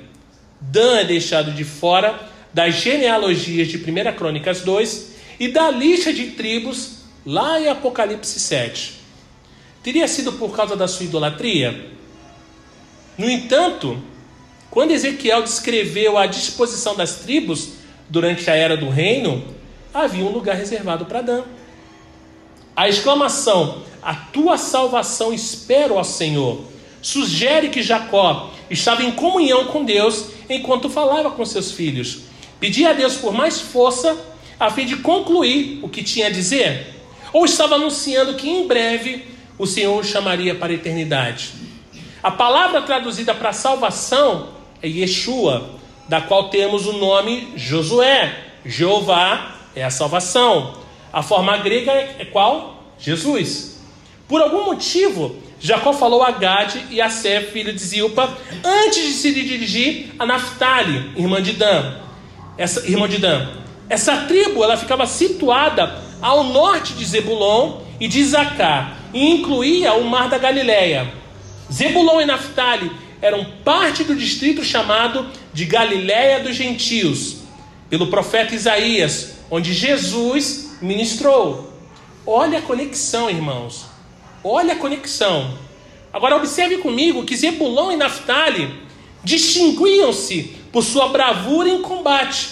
Dan 0.60 1.00
é 1.00 1.06
deixado 1.06 1.54
de 1.54 1.64
fora 1.64 2.20
das 2.54 2.76
genealogias 2.76 3.68
de 3.68 3.78
1 3.78 4.16
Crônicas 4.18 4.62
2 4.62 5.12
e 5.40 5.48
da 5.48 5.72
lista 5.72 6.12
de 6.12 6.32
tribos 6.32 7.00
lá 7.26 7.60
em 7.60 7.70
Apocalipse 7.70 8.40
7. 8.40 9.00
Teria 9.82 10.08
sido 10.08 10.34
por 10.34 10.56
causa 10.56 10.76
da 10.76 10.88
sua 10.88 11.06
idolatria? 11.06 11.90
No 13.18 13.30
entanto, 13.30 14.02
quando 14.70 14.92
Ezequiel 14.92 15.42
descreveu 15.44 16.18
a 16.18 16.26
disposição 16.26 16.96
das 16.96 17.16
tribos 17.16 17.70
durante 18.10 18.50
a 18.50 18.56
era 18.56 18.76
do 18.76 18.90
reino, 18.90 19.44
havia 19.94 20.24
um 20.24 20.32
lugar 20.32 20.56
reservado 20.56 21.06
para 21.06 21.22
Dan. 21.22 21.44
A 22.76 22.88
exclamação: 22.88 23.84
A 24.02 24.14
tua 24.14 24.58
salvação 24.58 25.34
espero, 25.34 25.98
ao 25.98 26.04
Senhor, 26.04 26.62
sugere 27.02 27.70
que 27.70 27.84
Jacó 27.84 28.52
estava 28.70 29.04
em 29.04 29.12
comunhão 29.12 29.66
com 29.66 29.84
Deus 29.84 30.28
enquanto 30.50 30.90
falava 30.90 31.32
com 31.32 31.46
seus 31.46 31.72
filhos. 31.72 32.22
Pedia 32.60 32.90
a 32.90 32.94
Deus 32.94 33.16
por 33.16 33.34
mais 33.34 33.62
força 33.62 34.18
a 34.60 34.70
fim 34.70 34.86
de 34.86 34.98
concluir 34.98 35.80
o 35.82 35.88
que 35.88 36.04
tinha 36.04 36.28
a 36.28 36.32
dizer? 36.32 36.96
Ou 37.32 37.46
estava 37.46 37.76
anunciando 37.76 38.34
que 38.34 38.50
em 38.50 38.68
breve 38.68 39.26
o 39.58 39.66
Senhor 39.66 39.98
o 39.98 40.04
chamaria 40.04 40.56
para 40.56 40.72
a 40.72 40.76
eternidade? 40.76 41.52
A 42.22 42.32
palavra 42.32 42.82
traduzida 42.82 43.34
para 43.34 43.54
salvação 43.54 44.50
é 44.82 44.88
Yeshua, 44.88 45.70
da 46.10 46.20
qual 46.20 46.50
temos 46.50 46.86
o 46.86 46.94
nome 46.94 47.54
Josué. 47.56 48.48
Jeová 48.66 49.56
é 49.74 49.84
a 49.84 49.90
salvação. 49.90 50.78
A 51.14 51.24
forma 51.24 51.56
grega 51.58 51.92
é 51.92 52.26
qual? 52.26 52.84
Jesus. 53.00 53.79
Por 54.30 54.44
algum 54.44 54.64
motivo, 54.64 55.36
Jacó 55.60 55.92
falou 55.92 56.22
a 56.22 56.30
Gade 56.30 56.86
e 56.92 57.02
a 57.02 57.10
Sé, 57.10 57.42
filho 57.42 57.74
de 57.74 57.80
Zilpa, 57.80 58.38
antes 58.64 59.04
de 59.04 59.14
se 59.14 59.34
dirigir 59.34 60.14
a 60.20 60.26
Naphtali, 60.26 61.14
irmã 61.18 61.42
de 61.42 61.54
Dan. 61.54 61.96
Essa 62.56 62.88
irmã 62.88 63.10
de 63.10 63.18
Dan. 63.18 63.50
Essa 63.90 64.18
tribo 64.28 64.64
ela 64.64 64.78
ficava 64.78 65.08
situada 65.08 66.00
ao 66.22 66.44
norte 66.44 66.94
de 66.94 67.04
Zebulon 67.04 67.82
e 68.00 68.08
de 68.08 68.24
Zacá 68.24 68.98
e 69.12 69.32
incluía 69.32 69.96
o 69.96 70.08
mar 70.08 70.30
da 70.30 70.38
Galileia. 70.38 71.12
Zebulon 71.74 72.22
e 72.22 72.26
Naphtali 72.28 72.92
eram 73.20 73.44
parte 73.66 74.04
do 74.04 74.16
distrito 74.16 74.64
chamado 74.64 75.26
de 75.52 75.66
Galileia 75.66 76.40
dos 76.40 76.56
Gentios, 76.56 77.38
pelo 77.90 78.08
profeta 78.08 78.54
Isaías, 78.54 79.38
onde 79.50 79.74
Jesus 79.74 80.78
ministrou. 80.80 81.74
Olha 82.28 82.60
a 82.60 82.62
conexão, 82.62 83.28
irmãos. 83.28 83.89
Olha 84.44 84.74
a 84.74 84.78
conexão. 84.78 85.54
Agora 86.14 86.38
observe 86.38 86.78
comigo 86.78 87.26
que 87.26 87.36
Zebulon 87.36 87.92
e 87.92 87.98
Naphtali 87.98 88.74
distinguiam-se 89.24 90.56
por 90.72 90.84
sua 90.84 91.10
bravura 91.10 91.70
em 91.70 91.82
combate. 91.82 92.50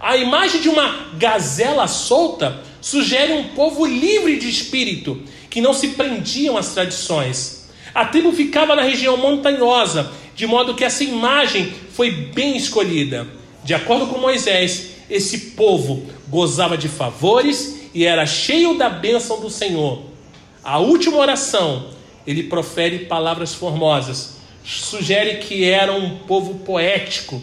A 0.00 0.16
imagem 0.16 0.60
de 0.60 0.68
uma 0.68 1.08
gazela 1.16 1.86
solta 1.86 2.60
sugere 2.80 3.32
um 3.32 3.48
povo 3.48 3.86
livre 3.86 4.36
de 4.38 4.48
espírito, 4.48 5.22
que 5.48 5.60
não 5.60 5.72
se 5.72 5.88
prendiam 5.88 6.56
às 6.56 6.74
tradições. 6.74 7.68
A 7.94 8.04
tribo 8.04 8.32
ficava 8.32 8.74
na 8.74 8.82
região 8.82 9.16
montanhosa, 9.16 10.12
de 10.34 10.46
modo 10.46 10.74
que 10.74 10.84
essa 10.84 11.02
imagem 11.04 11.72
foi 11.92 12.10
bem 12.10 12.56
escolhida. 12.56 13.26
De 13.64 13.74
acordo 13.74 14.06
com 14.06 14.18
Moisés, 14.18 14.90
esse 15.08 15.38
povo 15.50 16.06
gozava 16.28 16.76
de 16.76 16.88
favores 16.88 17.80
e 17.94 18.04
era 18.04 18.26
cheio 18.26 18.76
da 18.76 18.88
bênção 18.88 19.40
do 19.40 19.50
Senhor. 19.50 20.07
A 20.68 20.78
última 20.80 21.16
oração, 21.16 21.86
ele 22.26 22.42
profere 22.42 23.06
palavras 23.06 23.54
formosas. 23.54 24.36
Sugere 24.62 25.36
que 25.36 25.64
era 25.64 25.94
um 25.94 26.18
povo 26.18 26.56
poético, 26.56 27.42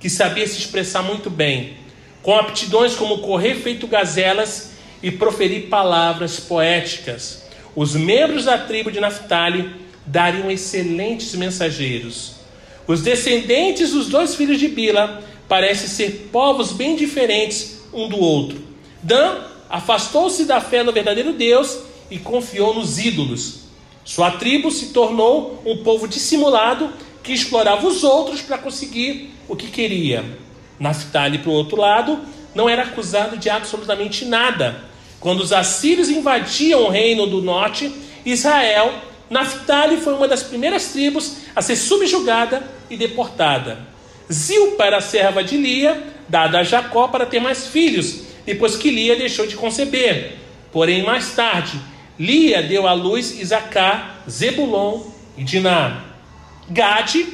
que 0.00 0.08
sabia 0.08 0.46
se 0.46 0.56
expressar 0.56 1.02
muito 1.02 1.28
bem, 1.28 1.74
com 2.22 2.34
aptidões 2.34 2.94
como 2.94 3.18
correr 3.18 3.56
feito 3.56 3.86
gazelas 3.86 4.70
e 5.02 5.10
proferir 5.10 5.68
palavras 5.68 6.40
poéticas. 6.40 7.42
Os 7.76 7.94
membros 7.94 8.46
da 8.46 8.56
tribo 8.56 8.90
de 8.90 9.00
Naphtali 9.00 9.70
dariam 10.06 10.50
excelentes 10.50 11.34
mensageiros. 11.34 12.36
Os 12.86 13.02
descendentes 13.02 13.90
dos 13.90 14.08
dois 14.08 14.34
filhos 14.34 14.58
de 14.58 14.68
Bila 14.68 15.22
parecem 15.46 15.88
ser 15.88 16.30
povos 16.32 16.72
bem 16.72 16.96
diferentes 16.96 17.82
um 17.92 18.08
do 18.08 18.18
outro. 18.18 18.58
Dan 19.02 19.42
afastou-se 19.68 20.46
da 20.46 20.58
fé 20.58 20.82
no 20.82 20.90
verdadeiro 20.90 21.34
Deus 21.34 21.91
e 22.12 22.18
confiou 22.18 22.74
nos 22.74 22.98
ídolos. 22.98 23.62
Sua 24.04 24.32
tribo 24.32 24.70
se 24.70 24.88
tornou 24.88 25.62
um 25.64 25.82
povo 25.82 26.06
dissimulado 26.06 26.92
que 27.22 27.32
explorava 27.32 27.86
os 27.86 28.04
outros 28.04 28.42
para 28.42 28.58
conseguir 28.58 29.30
o 29.48 29.56
que 29.56 29.68
queria. 29.68 30.22
Naphtali, 30.78 31.38
por 31.38 31.52
outro 31.52 31.80
lado, 31.80 32.20
não 32.54 32.68
era 32.68 32.82
acusado 32.82 33.38
de 33.38 33.48
absolutamente 33.48 34.26
nada. 34.26 34.84
Quando 35.20 35.40
os 35.40 35.52
assírios 35.52 36.10
invadiam 36.10 36.82
o 36.82 36.90
reino 36.90 37.26
do 37.26 37.40
norte, 37.40 37.90
Israel, 38.26 38.92
Naphtali 39.30 39.96
foi 39.96 40.12
uma 40.12 40.28
das 40.28 40.42
primeiras 40.42 40.88
tribos 40.88 41.36
a 41.56 41.62
ser 41.62 41.76
subjugada 41.76 42.62
e 42.90 42.96
deportada. 42.96 43.78
Zilpa 44.30 44.84
era 44.84 45.00
serva 45.00 45.42
de 45.42 45.56
Lia, 45.56 46.02
dada 46.28 46.58
a 46.58 46.62
Jacó 46.62 47.08
para 47.08 47.24
ter 47.24 47.40
mais 47.40 47.68
filhos, 47.68 48.24
depois 48.44 48.76
que 48.76 48.90
Lia 48.90 49.16
deixou 49.16 49.46
de 49.46 49.56
conceber. 49.56 50.36
Porém, 50.72 51.02
mais 51.04 51.34
tarde, 51.34 51.80
Lia 52.22 52.62
deu 52.62 52.86
à 52.86 52.92
luz 52.92 53.40
Isacar, 53.40 54.22
Zebulon 54.30 55.00
e 55.36 55.42
Diná. 55.42 56.04
Gade, 56.70 57.26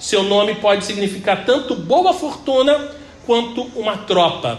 seu 0.00 0.24
nome 0.24 0.56
pode 0.56 0.84
significar 0.84 1.44
tanto 1.44 1.76
boa 1.76 2.12
fortuna 2.12 2.90
quanto 3.24 3.62
uma 3.76 3.96
tropa, 3.96 4.58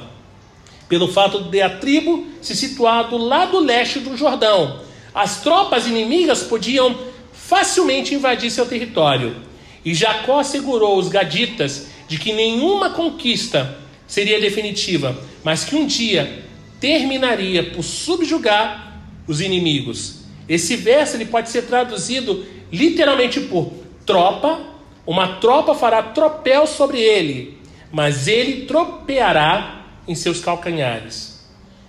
pelo 0.88 1.10
fato 1.10 1.42
de 1.50 1.62
a 1.62 1.70
tribo 1.70 2.26
se 2.42 2.56
situar 2.56 3.10
do 3.10 3.18
lado 3.18 3.60
leste 3.60 4.00
do 4.00 4.16
Jordão. 4.16 4.80
As 5.14 5.42
tropas 5.42 5.86
inimigas 5.86 6.42
podiam 6.44 6.98
facilmente 7.34 8.16
invadir 8.16 8.52
seu 8.52 8.66
território. 8.66 9.36
E 9.84 9.94
Jacó 9.94 10.40
assegurou 10.40 10.98
os 10.98 11.10
gaditas 11.10 11.88
de 12.08 12.18
que 12.18 12.32
nenhuma 12.32 12.92
conquista 12.92 13.78
seria 14.08 14.40
definitiva, 14.40 15.22
mas 15.44 15.66
que 15.66 15.76
um 15.76 15.86
dia 15.86 16.46
terminaria 16.80 17.72
por 17.72 17.84
subjugar 17.84 18.86
os 19.28 19.42
inimigos. 19.42 20.26
Esse 20.48 20.76
verso 20.76 21.18
ele 21.18 21.26
pode 21.26 21.50
ser 21.50 21.64
traduzido 21.64 22.46
literalmente 22.72 23.40
por 23.42 23.72
tropa, 24.06 24.60
uma 25.06 25.38
tropa 25.38 25.74
fará 25.74 26.02
tropel 26.04 26.68
sobre 26.68 27.00
ele, 27.00 27.58
mas 27.92 28.28
ele 28.28 28.66
tropeará 28.66 29.86
em 30.08 30.16
seus 30.16 30.40
calcanhares. 30.40 31.46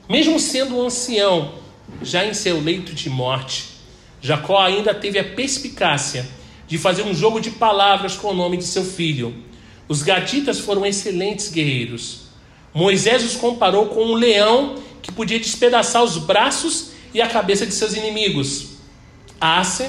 Mesmo 0.08 0.38
sendo 0.38 0.76
um 0.76 0.86
ancião, 0.86 1.52
já 2.02 2.24
em 2.24 2.34
seu 2.34 2.60
leito 2.60 2.94
de 2.94 3.10
morte, 3.10 3.76
Jacó 4.20 4.58
ainda 4.58 4.94
teve 4.94 5.18
a 5.18 5.24
perspicácia 5.24 6.26
de 6.66 6.78
fazer 6.78 7.02
um 7.02 7.14
jogo 7.14 7.40
de 7.40 7.50
palavras 7.50 8.16
com 8.16 8.28
o 8.28 8.34
nome 8.34 8.56
de 8.56 8.64
seu 8.64 8.84
filho. 8.84 9.34
Os 9.88 10.02
gaditas 10.02 10.58
foram 10.58 10.84
excelentes 10.84 11.48
guerreiros. 11.48 12.22
Moisés 12.74 13.24
os 13.24 13.36
comparou 13.36 13.86
com 13.86 14.04
um 14.04 14.14
leão 14.14 14.76
que 15.00 15.12
podia 15.12 15.38
despedaçar 15.38 16.02
os 16.02 16.18
braços 16.18 16.90
e 17.12 17.20
a 17.20 17.28
cabeça 17.28 17.66
de 17.66 17.72
seus 17.72 17.94
inimigos. 17.94 18.76
Ace, 19.40 19.86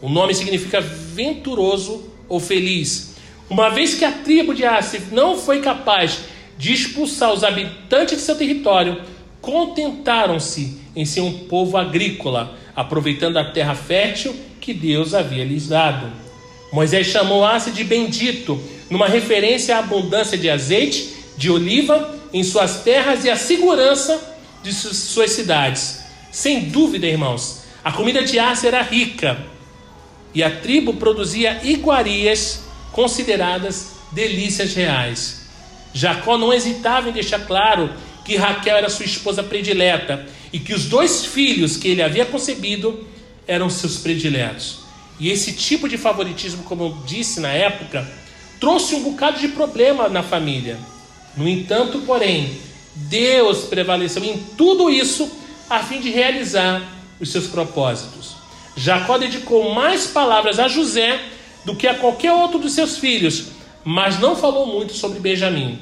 o 0.00 0.08
nome 0.08 0.34
significa 0.34 0.80
venturoso 0.80 2.10
ou 2.28 2.38
feliz. 2.38 3.14
Uma 3.48 3.70
vez 3.70 3.94
que 3.94 4.04
a 4.04 4.12
tribo 4.12 4.54
de 4.54 4.64
Ace 4.64 5.00
não 5.12 5.38
foi 5.38 5.60
capaz 5.60 6.20
de 6.56 6.72
expulsar 6.72 7.32
os 7.32 7.44
habitantes 7.44 8.16
de 8.16 8.22
seu 8.22 8.36
território, 8.36 9.02
contentaram-se 9.40 10.78
em 10.96 11.04
ser 11.04 11.20
um 11.20 11.46
povo 11.46 11.76
agrícola, 11.76 12.56
aproveitando 12.74 13.36
a 13.36 13.44
terra 13.44 13.74
fértil 13.74 14.34
que 14.60 14.72
Deus 14.72 15.14
havia 15.14 15.44
lhes 15.44 15.68
dado. 15.68 16.10
Moisés 16.72 17.06
chamou 17.06 17.44
Asa 17.44 17.70
de 17.70 17.84
bendito, 17.84 18.60
numa 18.88 19.06
referência 19.06 19.76
à 19.76 19.80
abundância 19.80 20.38
de 20.38 20.48
azeite 20.48 21.14
de 21.36 21.50
oliva 21.50 22.14
em 22.32 22.42
suas 22.42 22.82
terras 22.82 23.24
e 23.24 23.30
à 23.30 23.36
segurança 23.36 24.20
de 24.62 24.72
suas 24.72 25.30
cidades. 25.32 26.03
Sem 26.34 26.68
dúvida, 26.68 27.06
irmãos, 27.06 27.62
a 27.84 27.92
comida 27.92 28.24
de 28.24 28.40
Asa 28.40 28.66
era 28.66 28.82
rica 28.82 29.38
e 30.34 30.42
a 30.42 30.50
tribo 30.50 30.94
produzia 30.94 31.60
iguarias 31.62 32.64
consideradas 32.90 33.92
delícias 34.10 34.74
reais. 34.74 35.42
Jacó 35.92 36.36
não 36.36 36.52
hesitava 36.52 37.08
em 37.08 37.12
deixar 37.12 37.46
claro 37.46 37.88
que 38.24 38.34
Raquel 38.34 38.76
era 38.76 38.90
sua 38.90 39.04
esposa 39.04 39.44
predileta 39.44 40.26
e 40.52 40.58
que 40.58 40.74
os 40.74 40.86
dois 40.86 41.24
filhos 41.24 41.76
que 41.76 41.86
ele 41.86 42.02
havia 42.02 42.26
concebido 42.26 43.06
eram 43.46 43.70
seus 43.70 43.98
prediletos. 43.98 44.80
E 45.20 45.30
esse 45.30 45.52
tipo 45.52 45.88
de 45.88 45.96
favoritismo, 45.96 46.64
como 46.64 46.82
eu 46.82 46.98
disse 47.06 47.38
na 47.38 47.52
época, 47.52 48.04
trouxe 48.58 48.96
um 48.96 49.04
bocado 49.04 49.38
de 49.38 49.46
problema 49.46 50.08
na 50.08 50.24
família. 50.24 50.80
No 51.36 51.48
entanto, 51.48 52.00
porém, 52.00 52.58
Deus 52.92 53.66
prevaleceu 53.66 54.24
em 54.24 54.36
tudo 54.56 54.90
isso 54.90 55.43
a 55.68 55.80
fim 55.80 56.00
de 56.00 56.10
realizar 56.10 56.82
os 57.20 57.30
seus 57.30 57.46
propósitos. 57.46 58.34
Jacó 58.76 59.18
dedicou 59.18 59.72
mais 59.72 60.06
palavras 60.06 60.58
a 60.58 60.68
José 60.68 61.20
do 61.64 61.76
que 61.76 61.86
a 61.86 61.94
qualquer 61.94 62.32
outro 62.32 62.58
dos 62.58 62.72
seus 62.72 62.98
filhos, 62.98 63.46
mas 63.84 64.18
não 64.18 64.36
falou 64.36 64.66
muito 64.66 64.92
sobre 64.92 65.20
Benjamim. 65.20 65.78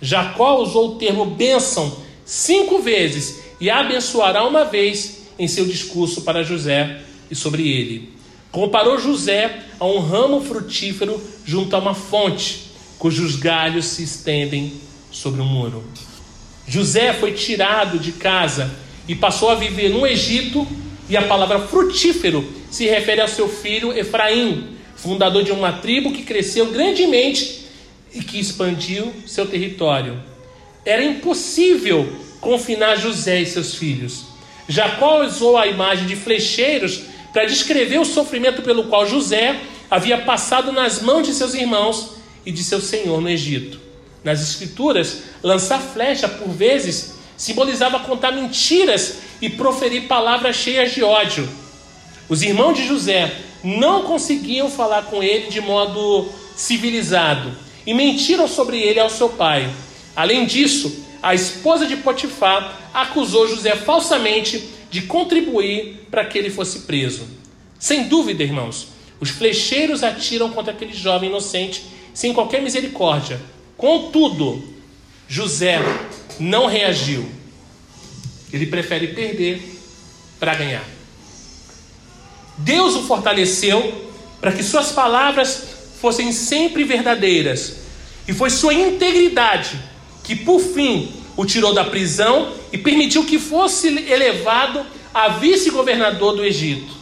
Jacó 0.00 0.60
usou 0.60 0.90
o 0.90 0.94
termo 0.96 1.24
bênção 1.24 1.96
cinco 2.24 2.80
vezes 2.80 3.42
e 3.60 3.70
abençoará 3.70 4.44
uma 4.46 4.64
vez 4.64 5.22
em 5.38 5.48
seu 5.48 5.64
discurso 5.64 6.22
para 6.22 6.42
José 6.42 7.00
e 7.30 7.34
sobre 7.34 7.68
ele. 7.68 8.12
Comparou 8.52 8.98
José 8.98 9.64
a 9.80 9.86
um 9.86 9.98
ramo 9.98 10.40
frutífero 10.40 11.20
junto 11.44 11.74
a 11.74 11.78
uma 11.78 11.94
fonte, 11.94 12.70
cujos 12.98 13.36
galhos 13.36 13.86
se 13.86 14.04
estendem 14.04 14.74
sobre 15.10 15.40
um 15.40 15.46
muro. 15.46 15.82
José 16.66 17.12
foi 17.12 17.32
tirado 17.32 17.98
de 17.98 18.12
casa 18.12 18.70
e 19.06 19.14
passou 19.14 19.50
a 19.50 19.54
viver 19.54 19.90
no 19.90 20.06
Egito, 20.06 20.66
e 21.08 21.16
a 21.16 21.22
palavra 21.22 21.60
frutífero 21.60 22.44
se 22.70 22.86
refere 22.86 23.20
ao 23.20 23.28
seu 23.28 23.48
filho 23.48 23.96
Efraim, 23.96 24.68
fundador 24.96 25.42
de 25.42 25.52
uma 25.52 25.72
tribo 25.72 26.12
que 26.12 26.22
cresceu 26.22 26.66
grandemente 26.66 27.66
e 28.14 28.22
que 28.22 28.38
expandiu 28.38 29.12
seu 29.26 29.46
território. 29.46 30.22
Era 30.84 31.04
impossível 31.04 32.10
confinar 32.40 32.96
José 32.96 33.40
e 33.42 33.46
seus 33.46 33.74
filhos. 33.74 34.24
Jacó 34.68 35.24
usou 35.24 35.56
a 35.56 35.66
imagem 35.66 36.06
de 36.06 36.16
flecheiros 36.16 37.02
para 37.32 37.44
descrever 37.44 37.98
o 37.98 38.04
sofrimento 38.04 38.62
pelo 38.62 38.84
qual 38.84 39.06
José 39.06 39.60
havia 39.90 40.18
passado 40.18 40.72
nas 40.72 41.02
mãos 41.02 41.26
de 41.26 41.34
seus 41.34 41.54
irmãos 41.54 42.14
e 42.46 42.52
de 42.52 42.62
seu 42.62 42.80
senhor 42.80 43.20
no 43.20 43.28
Egito. 43.28 43.80
Nas 44.22 44.40
Escrituras, 44.40 45.24
lançar 45.42 45.80
flecha 45.80 46.28
por 46.28 46.48
vezes 46.48 47.13
simbolizava 47.36 48.00
contar 48.00 48.32
mentiras 48.32 49.18
e 49.40 49.48
proferir 49.50 50.06
palavras 50.08 50.56
cheias 50.56 50.92
de 50.92 51.02
ódio. 51.02 51.48
Os 52.28 52.42
irmãos 52.42 52.74
de 52.76 52.86
José 52.86 53.34
não 53.62 54.02
conseguiam 54.02 54.70
falar 54.70 55.04
com 55.04 55.22
ele 55.22 55.48
de 55.48 55.60
modo 55.60 56.28
civilizado 56.56 57.52
e 57.86 57.92
mentiram 57.92 58.46
sobre 58.46 58.78
ele 58.78 59.00
ao 59.00 59.10
seu 59.10 59.28
pai. 59.28 59.68
Além 60.14 60.46
disso, 60.46 61.04
a 61.22 61.34
esposa 61.34 61.86
de 61.86 61.96
Potifar 61.96 62.80
acusou 62.92 63.48
José 63.48 63.74
falsamente 63.74 64.68
de 64.90 65.02
contribuir 65.02 66.06
para 66.10 66.24
que 66.24 66.38
ele 66.38 66.50
fosse 66.50 66.80
preso. 66.80 67.26
Sem 67.78 68.04
dúvida, 68.04 68.42
irmãos, 68.42 68.88
os 69.20 69.30
flecheiros 69.30 70.02
atiram 70.02 70.50
contra 70.50 70.72
aquele 70.72 70.94
jovem 70.94 71.28
inocente 71.28 71.84
sem 72.14 72.32
qualquer 72.32 72.62
misericórdia 72.62 73.40
Contudo, 73.76 74.62
José 75.28 75.78
não 76.38 76.66
reagiu. 76.66 77.28
Ele 78.52 78.66
prefere 78.66 79.08
perder 79.08 79.62
para 80.38 80.54
ganhar. 80.54 80.84
Deus 82.58 82.94
o 82.94 83.02
fortaleceu 83.04 84.12
para 84.40 84.52
que 84.52 84.62
suas 84.62 84.92
palavras 84.92 85.64
fossem 86.00 86.32
sempre 86.32 86.84
verdadeiras. 86.84 87.76
E 88.28 88.32
foi 88.32 88.50
sua 88.50 88.72
integridade 88.72 89.78
que, 90.22 90.36
por 90.36 90.60
fim, 90.60 91.12
o 91.36 91.44
tirou 91.44 91.74
da 91.74 91.84
prisão 91.84 92.52
e 92.72 92.78
permitiu 92.78 93.24
que 93.24 93.38
fosse 93.38 93.88
elevado 93.88 94.84
a 95.12 95.28
vice-governador 95.28 96.36
do 96.36 96.44
Egito. 96.44 96.92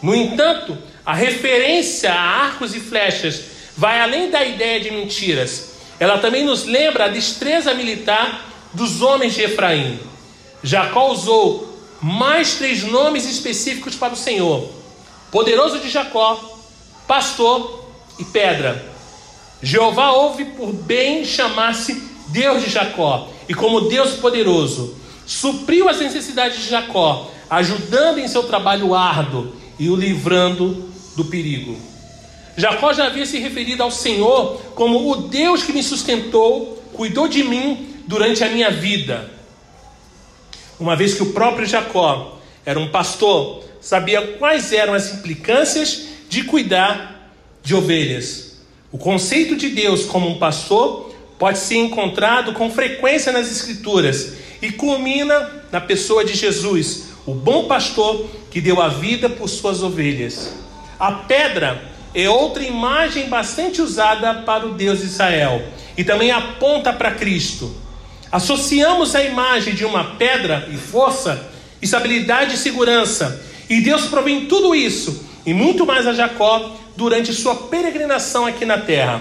No 0.00 0.14
entanto, 0.14 0.76
a 1.04 1.14
referência 1.14 2.12
a 2.12 2.20
arcos 2.20 2.74
e 2.74 2.80
flechas 2.80 3.42
vai 3.76 4.00
além 4.00 4.30
da 4.30 4.44
ideia 4.44 4.80
de 4.80 4.90
mentiras 4.90 5.72
ela 6.02 6.18
também 6.18 6.44
nos 6.44 6.64
lembra 6.64 7.04
a 7.04 7.08
destreza 7.08 7.72
militar 7.74 8.51
dos 8.74 9.02
homens 9.02 9.34
de 9.34 9.42
Efraim. 9.42 9.98
Jacó 10.62 11.10
usou 11.10 11.68
mais 12.00 12.54
três 12.54 12.82
nomes 12.84 13.28
específicos 13.28 13.94
para 13.94 14.14
o 14.14 14.16
Senhor: 14.16 14.68
poderoso 15.30 15.78
de 15.78 15.88
Jacó, 15.88 16.40
pastor 17.06 17.84
e 18.18 18.24
pedra. 18.24 18.90
Jeová 19.62 20.10
ouve 20.10 20.44
por 20.44 20.72
bem 20.72 21.24
chamar-se 21.24 22.02
Deus 22.28 22.64
de 22.64 22.70
Jacó, 22.70 23.28
e 23.48 23.54
como 23.54 23.82
Deus 23.82 24.14
poderoso, 24.14 24.96
supriu 25.26 25.88
as 25.88 26.00
necessidades 26.00 26.58
de 26.58 26.68
Jacó, 26.68 27.30
ajudando 27.48 28.18
em 28.18 28.26
seu 28.26 28.42
trabalho 28.44 28.94
árduo 28.94 29.54
e 29.78 29.88
o 29.88 29.94
livrando 29.94 30.90
do 31.16 31.24
perigo. 31.26 31.76
Jacó 32.56 32.92
já 32.92 33.06
havia 33.06 33.24
se 33.24 33.38
referido 33.38 33.82
ao 33.82 33.90
Senhor 33.90 34.60
como 34.74 35.10
o 35.10 35.16
Deus 35.28 35.62
que 35.62 35.72
me 35.72 35.82
sustentou, 35.82 36.82
cuidou 36.92 37.28
de 37.28 37.44
mim 37.44 37.91
durante 38.12 38.44
a 38.44 38.48
minha 38.50 38.70
vida. 38.70 39.30
Uma 40.78 40.94
vez 40.94 41.14
que 41.14 41.22
o 41.22 41.32
próprio 41.32 41.64
Jacó 41.64 42.38
era 42.62 42.78
um 42.78 42.90
pastor, 42.90 43.64
sabia 43.80 44.36
quais 44.36 44.70
eram 44.70 44.92
as 44.92 45.14
implicâncias 45.14 46.08
de 46.28 46.44
cuidar 46.44 47.32
de 47.62 47.74
ovelhas. 47.74 48.60
O 48.92 48.98
conceito 48.98 49.56
de 49.56 49.70
Deus 49.70 50.04
como 50.04 50.28
um 50.28 50.38
pastor 50.38 51.14
pode 51.38 51.58
ser 51.58 51.76
encontrado 51.76 52.52
com 52.52 52.70
frequência 52.70 53.32
nas 53.32 53.50
Escrituras 53.50 54.34
e 54.60 54.70
culmina 54.70 55.64
na 55.72 55.80
pessoa 55.80 56.22
de 56.22 56.34
Jesus, 56.34 57.04
o 57.24 57.32
bom 57.32 57.64
pastor 57.64 58.28
que 58.50 58.60
deu 58.60 58.82
a 58.82 58.88
vida 58.88 59.30
por 59.30 59.48
suas 59.48 59.82
ovelhas. 59.82 60.52
A 61.00 61.12
pedra 61.12 61.82
é 62.14 62.28
outra 62.28 62.62
imagem 62.62 63.30
bastante 63.30 63.80
usada 63.80 64.42
para 64.42 64.66
o 64.66 64.74
Deus 64.74 64.98
de 64.98 65.06
Israel 65.06 65.62
e 65.96 66.04
também 66.04 66.30
aponta 66.30 66.92
para 66.92 67.12
Cristo. 67.12 67.80
Associamos 68.32 69.14
a 69.14 69.22
imagem 69.22 69.74
de 69.74 69.84
uma 69.84 70.16
pedra 70.16 70.66
e 70.72 70.76
força, 70.78 71.50
estabilidade 71.82 72.54
e 72.54 72.58
segurança, 72.58 73.44
e 73.68 73.82
Deus 73.82 74.06
provém 74.06 74.46
tudo 74.46 74.74
isso 74.74 75.26
e 75.44 75.52
muito 75.52 75.84
mais 75.84 76.06
a 76.06 76.14
Jacó 76.14 76.74
durante 76.96 77.30
sua 77.34 77.54
peregrinação 77.54 78.46
aqui 78.46 78.64
na 78.64 78.78
terra. 78.78 79.20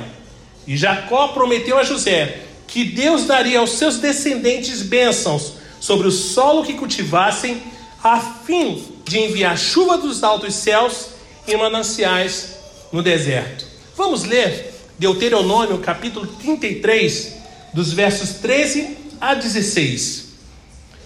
E 0.66 0.78
Jacó 0.78 1.28
prometeu 1.30 1.78
a 1.78 1.84
José 1.84 2.46
que 2.66 2.86
Deus 2.86 3.26
daria 3.26 3.60
aos 3.60 3.72
seus 3.72 3.98
descendentes 3.98 4.82
bênçãos 4.82 5.56
sobre 5.82 6.08
o 6.08 6.12
solo 6.12 6.64
que 6.64 6.76
cultivassem, 6.76 7.62
a 8.02 8.18
fim 8.18 8.82
de 9.04 9.20
enviar 9.20 9.58
chuva 9.58 9.98
dos 9.98 10.24
altos 10.24 10.56
céus 10.56 11.08
e 11.46 11.54
mananciais 11.58 12.56
no 12.94 13.04
deserto. 13.04 13.66
Vamos 13.98 14.24
ler 14.24 14.74
Deuteronômio 14.98 15.80
capítulo 15.80 16.28
33, 16.28 17.36
dos 17.74 17.92
versos 17.92 18.40
13 18.40 19.01
a 19.22 19.36
16. 19.36 20.32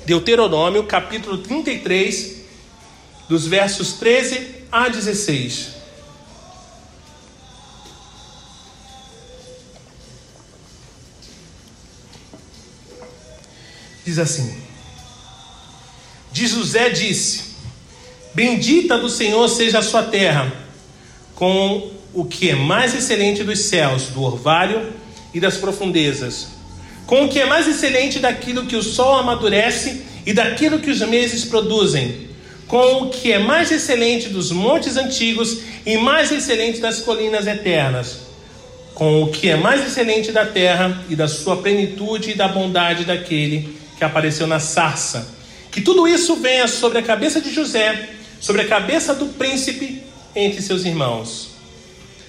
Deuteronômio 0.06 0.86
capítulo 0.86 1.40
33, 1.40 2.38
dos 3.28 3.46
versos 3.46 3.94
13 3.94 4.64
a 4.72 4.88
16. 4.88 5.76
Diz 14.06 14.18
assim: 14.18 14.56
De 16.32 16.48
José 16.48 16.90
disse: 16.90 17.56
Bendita 18.34 18.98
do 18.98 19.10
Senhor 19.10 19.48
seja 19.50 19.80
a 19.80 19.84
sua 19.84 20.04
terra 20.04 20.54
com 21.34 21.92
o 22.14 22.24
que 22.24 22.50
é 22.50 22.56
mais 22.56 22.96
excelente 22.96 23.44
dos 23.44 23.60
céus, 23.60 24.04
do 24.08 24.22
orvalho 24.22 24.94
e 25.34 25.40
das 25.40 25.58
profundezas, 25.58 26.55
com 27.06 27.26
o 27.26 27.30
que 27.30 27.40
é 27.40 27.46
mais 27.46 27.68
excelente 27.68 28.20
daquilo 28.20 28.66
que 28.66 28.76
o 28.76 28.84
sol 28.84 29.16
amadurece 29.16 30.02
e 30.26 30.34
daquilo 30.34 30.80
que 30.80 30.90
os 30.90 31.02
meses 31.02 31.46
produzem, 31.46 32.30
com 32.68 33.04
o 33.04 33.10
que 33.10 33.32
é 33.32 33.40
mais 33.40 33.72
excelente 33.72 34.30
dos 34.30 34.52
montes 34.52 34.98
antigos 34.98 35.60
e 35.86 35.98
mais 35.98 36.32
excelente 36.32 36.80
das 36.80 37.02
colinas 37.02 37.46
eternas, 37.46 38.22
com 38.96 39.24
o 39.24 39.32
que 39.32 39.50
é 39.50 39.56
mais 39.56 39.86
excelente 39.86 40.32
da 40.32 40.46
terra 40.46 41.04
e 41.10 41.16
da 41.16 41.28
sua 41.28 41.58
plenitude 41.58 42.32
e 42.32 42.36
da 42.36 42.48
bondade 42.48 43.06
daquele 43.06 43.78
que 43.98 44.04
apareceu 44.04 44.46
na 44.46 44.60
sarça 44.60 45.34
Que 45.72 45.82
tudo 45.82 46.08
isso 46.08 46.36
venha 46.38 46.68
sobre 46.68 47.00
a 47.00 47.04
cabeça 47.04 47.40
de 47.40 47.54
José, 47.54 48.10
sobre 48.40 48.62
a 48.62 48.68
cabeça 48.68 49.14
do 49.14 49.28
príncipe 49.28 50.02
entre 50.34 50.62
seus 50.62 50.86
irmãos. 50.86 51.50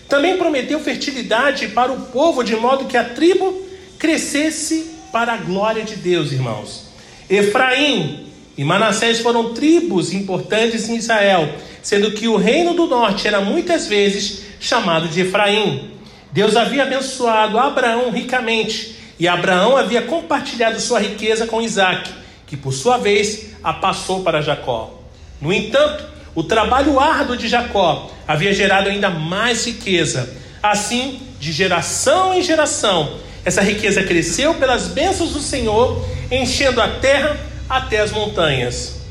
Também 0.09 0.37
prometeu 0.37 0.79
fertilidade 0.81 1.69
para 1.69 1.93
o 1.93 2.03
povo, 2.07 2.43
de 2.43 2.55
modo 2.57 2.87
que 2.87 2.97
a 2.97 3.05
tribo 3.05 3.66
crescesse 3.99 4.93
para 5.13 5.35
a 5.35 5.37
glória 5.37 5.85
de 5.85 5.97
Deus, 5.97 6.33
irmãos. 6.33 6.87
Efraim 7.29 8.27
e 8.57 8.65
Manassés 8.65 9.21
foram 9.21 9.53
tribos 9.53 10.13
importantes 10.13 10.89
em 10.89 10.97
Israel, 10.97 11.49
sendo 11.83 12.13
que 12.13 12.29
o 12.29 12.37
reino 12.37 12.75
do 12.75 12.87
norte 12.87 13.27
era 13.27 13.41
muitas 13.41 13.87
vezes 13.87 14.43
chamado 14.59 15.09
de 15.09 15.21
Efraim. 15.23 15.91
Deus 16.33 16.57
havia 16.57 16.83
abençoado 16.83 17.59
Abraão 17.59 18.11
ricamente, 18.11 18.97
e 19.19 19.27
Abraão 19.27 19.77
havia 19.77 20.03
compartilhado 20.03 20.79
sua 20.81 21.01
riqueza 21.01 21.47
com 21.47 21.63
Isaac, 21.63 22.11
que 22.47 22.57
por 22.57 22.73
sua 22.73 22.99
vez 22.99 23.55
a 23.63 23.73
passou 23.73 24.23
para 24.23 24.43
Jacó. 24.43 25.03
No 25.41 25.53
entanto, 25.53 26.05
o 26.35 26.43
trabalho 26.43 27.01
árduo 27.01 27.37
de 27.37 27.49
Jacó 27.49 28.11
havia 28.29 28.53
gerado 28.53 28.89
ainda 28.89 29.09
mais 29.09 29.67
riqueza. 29.67 30.37
Assim, 30.63 31.21
de 31.41 31.53
geração 31.53 32.35
em 32.35 32.43
geração, 32.43 33.19
essa 33.47 33.63
riqueza 33.63 34.03
cresceu 34.03 34.55
pelas 34.55 34.89
bênçãos 34.89 35.31
do 35.31 35.41
Senhor, 35.41 36.05
enchendo 36.33 36.81
a 36.81 36.89
terra 36.89 37.39
até 37.69 38.01
as 38.01 38.11
montanhas. 38.11 39.03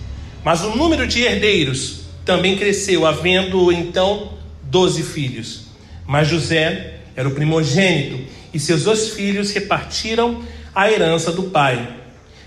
Mas 0.44 0.62
o 0.62 0.76
número 0.76 1.08
de 1.08 1.22
herdeiros 1.22 2.02
também 2.26 2.58
cresceu, 2.58 3.06
havendo 3.06 3.72
então 3.72 4.34
doze 4.64 5.04
filhos. 5.04 5.68
Mas 6.06 6.28
José 6.28 6.96
era 7.16 7.30
o 7.30 7.32
primogênito 7.32 8.30
e 8.54 8.60
seus 8.60 8.84
dois 8.84 9.12
filhos 9.12 9.52
repartiram 9.52 10.44
a 10.76 10.92
herança 10.92 11.32
do 11.32 11.44
pai. 11.44 11.96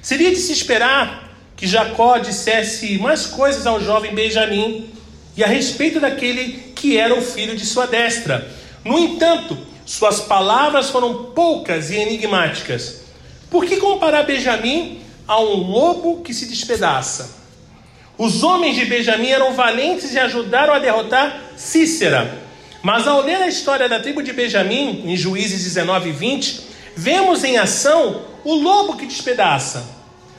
Seria 0.02 0.28
de 0.28 0.36
se 0.36 0.52
esperar 0.52 1.38
que 1.56 1.66
Jacó 1.66 2.18
dissesse 2.18 2.98
mais 2.98 3.24
coisas 3.24 3.66
ao 3.66 3.82
jovem 3.82 4.14
Benjamim 4.14 4.90
e 5.34 5.42
a 5.42 5.46
respeito 5.46 5.98
daquele 5.98 6.72
que 6.74 6.98
era 6.98 7.14
o 7.14 7.22
filho 7.22 7.56
de 7.56 7.64
sua 7.64 7.86
destra. 7.86 8.46
No 8.84 8.98
entanto, 8.98 9.56
suas 9.88 10.20
palavras 10.20 10.90
foram 10.90 11.32
poucas 11.32 11.90
e 11.90 11.96
enigmáticas. 11.96 13.04
Por 13.50 13.64
que 13.64 13.78
comparar 13.78 14.24
Benjamim 14.24 15.00
a 15.26 15.40
um 15.40 15.54
lobo 15.62 16.20
que 16.20 16.34
se 16.34 16.44
despedaça? 16.44 17.38
Os 18.18 18.42
homens 18.42 18.76
de 18.76 18.84
Benjamim 18.84 19.28
eram 19.28 19.54
valentes 19.54 20.12
e 20.12 20.18
ajudaram 20.18 20.74
a 20.74 20.78
derrotar 20.78 21.40
Cícera. 21.56 22.38
Mas 22.82 23.08
ao 23.08 23.22
ler 23.22 23.36
a 23.36 23.48
história 23.48 23.88
da 23.88 23.98
tribo 23.98 24.22
de 24.22 24.30
Benjamim, 24.30 25.04
em 25.06 25.16
Juízes 25.16 25.64
19 25.64 26.10
e 26.10 26.12
20, 26.12 26.60
vemos 26.94 27.42
em 27.42 27.56
ação 27.56 28.24
o 28.44 28.56
lobo 28.56 28.94
que 28.94 29.06
despedaça. 29.06 29.88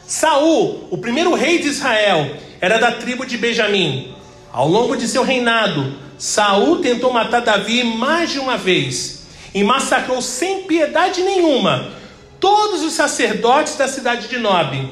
Saul, 0.05 0.87
o 0.91 0.97
primeiro 0.99 1.33
rei 1.33 1.57
de 1.57 1.69
Israel, 1.69 2.37
era 2.61 2.77
da 2.77 2.91
tribo 2.91 3.25
de 3.25 3.35
Benjamim. 3.35 4.13
Ao 4.53 4.67
longo 4.67 4.95
de 4.95 5.07
seu 5.07 5.23
reinado, 5.23 5.95
Saul 6.19 6.81
tentou 6.83 7.11
matar 7.11 7.41
Davi 7.41 7.83
mais 7.83 8.29
de 8.29 8.37
uma 8.37 8.55
vez 8.55 9.18
e 9.53 9.63
massacrou 9.63 10.21
sem 10.21 10.63
piedade 10.63 11.21
nenhuma 11.21 11.91
todos 12.39 12.83
os 12.83 12.93
sacerdotes 12.93 13.75
da 13.75 13.87
cidade 13.87 14.27
de 14.27 14.37
Nob. 14.37 14.91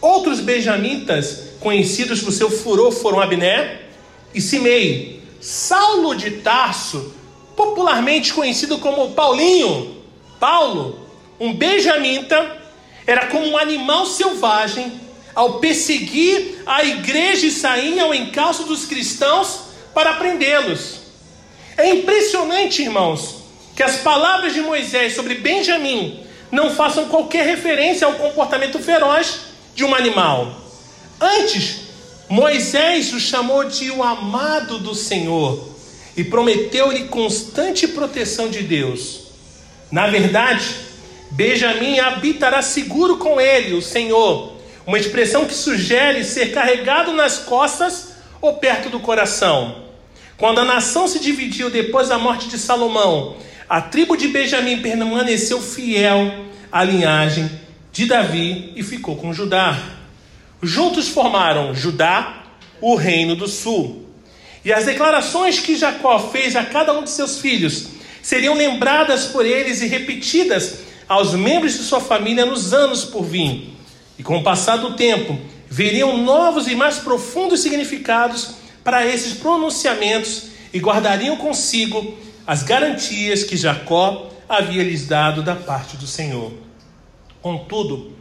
Outros 0.00 0.40
benjamitas, 0.40 1.50
conhecidos 1.60 2.20
por 2.20 2.32
seu 2.32 2.50
furor, 2.50 2.92
foram 2.92 3.20
Abné 3.20 3.80
e 4.34 4.40
Simei. 4.40 5.22
Saulo 5.40 6.14
de 6.14 6.30
Tarso, 6.42 7.14
popularmente 7.54 8.32
conhecido 8.32 8.78
como 8.78 9.12
Paulinho, 9.12 9.96
Paulo, 10.40 11.06
um 11.38 11.54
benjamita, 11.54 12.56
era 13.06 13.26
como 13.26 13.46
um 13.46 13.56
animal 13.56 14.06
selvagem 14.06 15.00
ao 15.34 15.60
perseguir 15.60 16.62
a 16.66 16.82
igreja 16.82 17.46
e 17.46 17.50
sair 17.50 18.00
ao 18.00 18.14
encalço 18.14 18.64
dos 18.64 18.86
cristãos 18.86 19.60
para 19.94 20.14
prendê-los. 20.14 21.00
É 21.76 21.90
impressionante, 21.90 22.82
irmãos, 22.82 23.45
que 23.76 23.82
as 23.82 23.98
palavras 23.98 24.54
de 24.54 24.62
Moisés 24.62 25.14
sobre 25.14 25.34
Benjamim 25.34 26.20
não 26.50 26.70
façam 26.70 27.08
qualquer 27.08 27.44
referência 27.46 28.06
ao 28.06 28.14
comportamento 28.14 28.78
feroz 28.78 29.40
de 29.74 29.84
um 29.84 29.94
animal. 29.94 30.50
Antes, 31.20 31.80
Moisés 32.26 33.12
o 33.12 33.20
chamou 33.20 33.64
de 33.64 33.90
o 33.90 34.02
amado 34.02 34.78
do 34.78 34.94
Senhor 34.94 35.68
e 36.16 36.24
prometeu-lhe 36.24 37.04
constante 37.08 37.86
proteção 37.86 38.48
de 38.48 38.62
Deus. 38.62 39.26
Na 39.92 40.06
verdade, 40.06 40.64
Benjamim 41.30 41.98
habitará 41.98 42.62
seguro 42.62 43.18
com 43.18 43.38
ele, 43.38 43.74
o 43.74 43.82
Senhor, 43.82 44.54
uma 44.86 44.98
expressão 44.98 45.44
que 45.44 45.54
sugere 45.54 46.24
ser 46.24 46.50
carregado 46.50 47.12
nas 47.12 47.38
costas 47.40 48.12
ou 48.40 48.54
perto 48.54 48.88
do 48.88 49.00
coração. 49.00 49.84
Quando 50.38 50.60
a 50.60 50.64
nação 50.64 51.06
se 51.06 51.18
dividiu 51.18 51.68
depois 51.68 52.08
da 52.08 52.18
morte 52.18 52.48
de 52.48 52.58
Salomão 52.58 53.36
a 53.68 53.80
tribo 53.80 54.16
de 54.16 54.28
Benjamim 54.28 54.80
permaneceu 54.80 55.60
fiel 55.60 56.46
à 56.70 56.84
linhagem 56.84 57.50
de 57.92 58.06
Davi 58.06 58.72
e 58.76 58.82
ficou 58.82 59.16
com 59.16 59.32
Judá. 59.32 59.76
Juntos 60.62 61.08
formaram 61.08 61.74
Judá, 61.74 62.44
o 62.80 62.94
reino 62.94 63.34
do 63.34 63.48
sul. 63.48 64.06
E 64.64 64.72
as 64.72 64.84
declarações 64.84 65.58
que 65.58 65.76
Jacó 65.76 66.18
fez 66.18 66.54
a 66.54 66.64
cada 66.64 66.92
um 66.92 67.02
de 67.02 67.10
seus 67.10 67.40
filhos 67.40 67.88
seriam 68.22 68.54
lembradas 68.54 69.26
por 69.26 69.46
eles 69.46 69.80
e 69.82 69.86
repetidas 69.86 70.80
aos 71.08 71.34
membros 71.34 71.72
de 71.72 71.84
sua 71.84 72.00
família 72.00 72.44
nos 72.44 72.72
anos 72.72 73.04
por 73.04 73.24
vir. 73.24 73.70
E 74.18 74.22
com 74.22 74.38
o 74.38 74.42
passar 74.42 74.76
do 74.76 74.94
tempo, 74.94 75.38
veriam 75.68 76.18
novos 76.18 76.68
e 76.68 76.74
mais 76.74 76.98
profundos 76.98 77.60
significados 77.60 78.54
para 78.82 79.06
esses 79.06 79.34
pronunciamentos 79.34 80.44
e 80.72 80.78
guardariam 80.78 81.36
consigo 81.36 82.16
as 82.46 82.62
garantias 82.62 83.42
que 83.42 83.56
Jacó 83.56 84.30
havia 84.48 84.84
lhes 84.84 85.06
dado 85.06 85.42
da 85.42 85.56
parte 85.56 85.96
do 85.96 86.06
Senhor. 86.06 86.52
Contudo, 87.42 88.12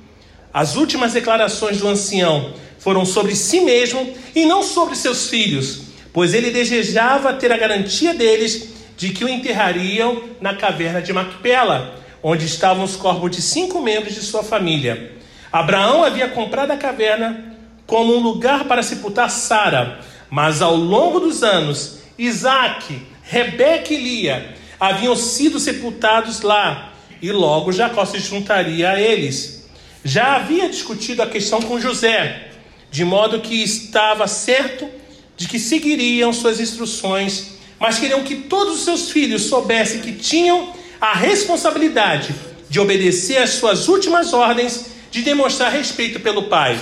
as 0.53 0.76
últimas 0.76 1.13
declarações 1.13 1.78
do 1.78 1.88
ancião 1.88 2.53
foram 2.80 3.05
sobre 3.05 3.36
si 3.36 3.61
mesmo 3.61 4.13
e 4.34 4.45
não 4.45 4.63
sobre 4.63 4.95
seus 4.95 5.30
filhos, 5.30 5.84
pois 6.11 6.34
ele 6.34 6.49
desejava 6.49 7.34
ter 7.34 7.51
a 7.51 7.57
garantia 7.57 8.13
deles 8.13 8.73
de 8.97 9.09
que 9.09 9.23
o 9.23 9.30
enterrariam 9.30 10.23
na 10.39 10.55
caverna 10.55 11.01
de 11.01 11.11
Macpela, 11.13 11.95
onde 12.23 12.45
estavam 12.45 12.84
os 12.84 12.95
corpos 12.95 13.30
de 13.30 13.41
cinco 13.41 13.82
membros 13.82 14.15
de 14.15 14.21
sua 14.21 14.43
família. 14.43 15.13
Abraão 15.51 16.03
havia 16.03 16.30
comprado 16.30 16.71
a 16.71 16.78
caverna 16.78 17.55
como 17.86 18.15
um 18.15 18.19
lugar 18.19 18.65
para 18.65 18.82
sepultar 18.82 19.30
Sara, 19.30 19.99
mas 20.30 20.61
ao 20.61 20.76
longo 20.76 21.19
dos 21.19 21.43
anos, 21.43 21.99
Isaac 22.17 23.01
Rebeca 23.28 23.93
e 23.93 23.97
Lia 23.97 24.55
haviam 24.80 25.15
sido 25.15 25.59
sepultados 25.59 26.41
lá 26.41 26.93
e 27.21 27.32
logo 27.32 27.71
Jacó 27.71 28.05
se 28.05 28.19
juntaria 28.19 28.91
a 28.91 29.01
eles. 29.01 29.67
Já 30.03 30.36
havia 30.36 30.69
discutido 30.69 31.23
a 31.23 31.28
questão 31.28 31.59
com 31.59 31.80
José, 31.80 32.49
de 32.91 33.03
modo 33.03 33.41
que 33.41 33.63
estava 33.63 34.28
certo 34.28 34.88
de 35.36 35.47
que 35.47 35.57
seguiriam 35.57 36.32
suas 36.32 36.59
instruções, 36.59 37.53
mas 37.80 37.97
queriam 37.97 38.23
que 38.23 38.36
todos 38.36 38.76
os 38.76 38.86
seus 38.86 39.09
filhos 39.09 39.43
soubessem 39.43 40.01
que 40.01 40.13
tinham 40.13 40.71
a 41.01 41.13
responsabilidade 41.13 42.34
de 42.69 42.80
obedecer 42.80 43.38
às 43.38 43.51
suas 43.51 43.88
últimas 43.88 44.34
ordens, 44.34 44.86
de 45.09 45.23
demonstrar 45.23 45.71
respeito 45.71 46.19
pelo 46.19 46.43
pai. 46.43 46.80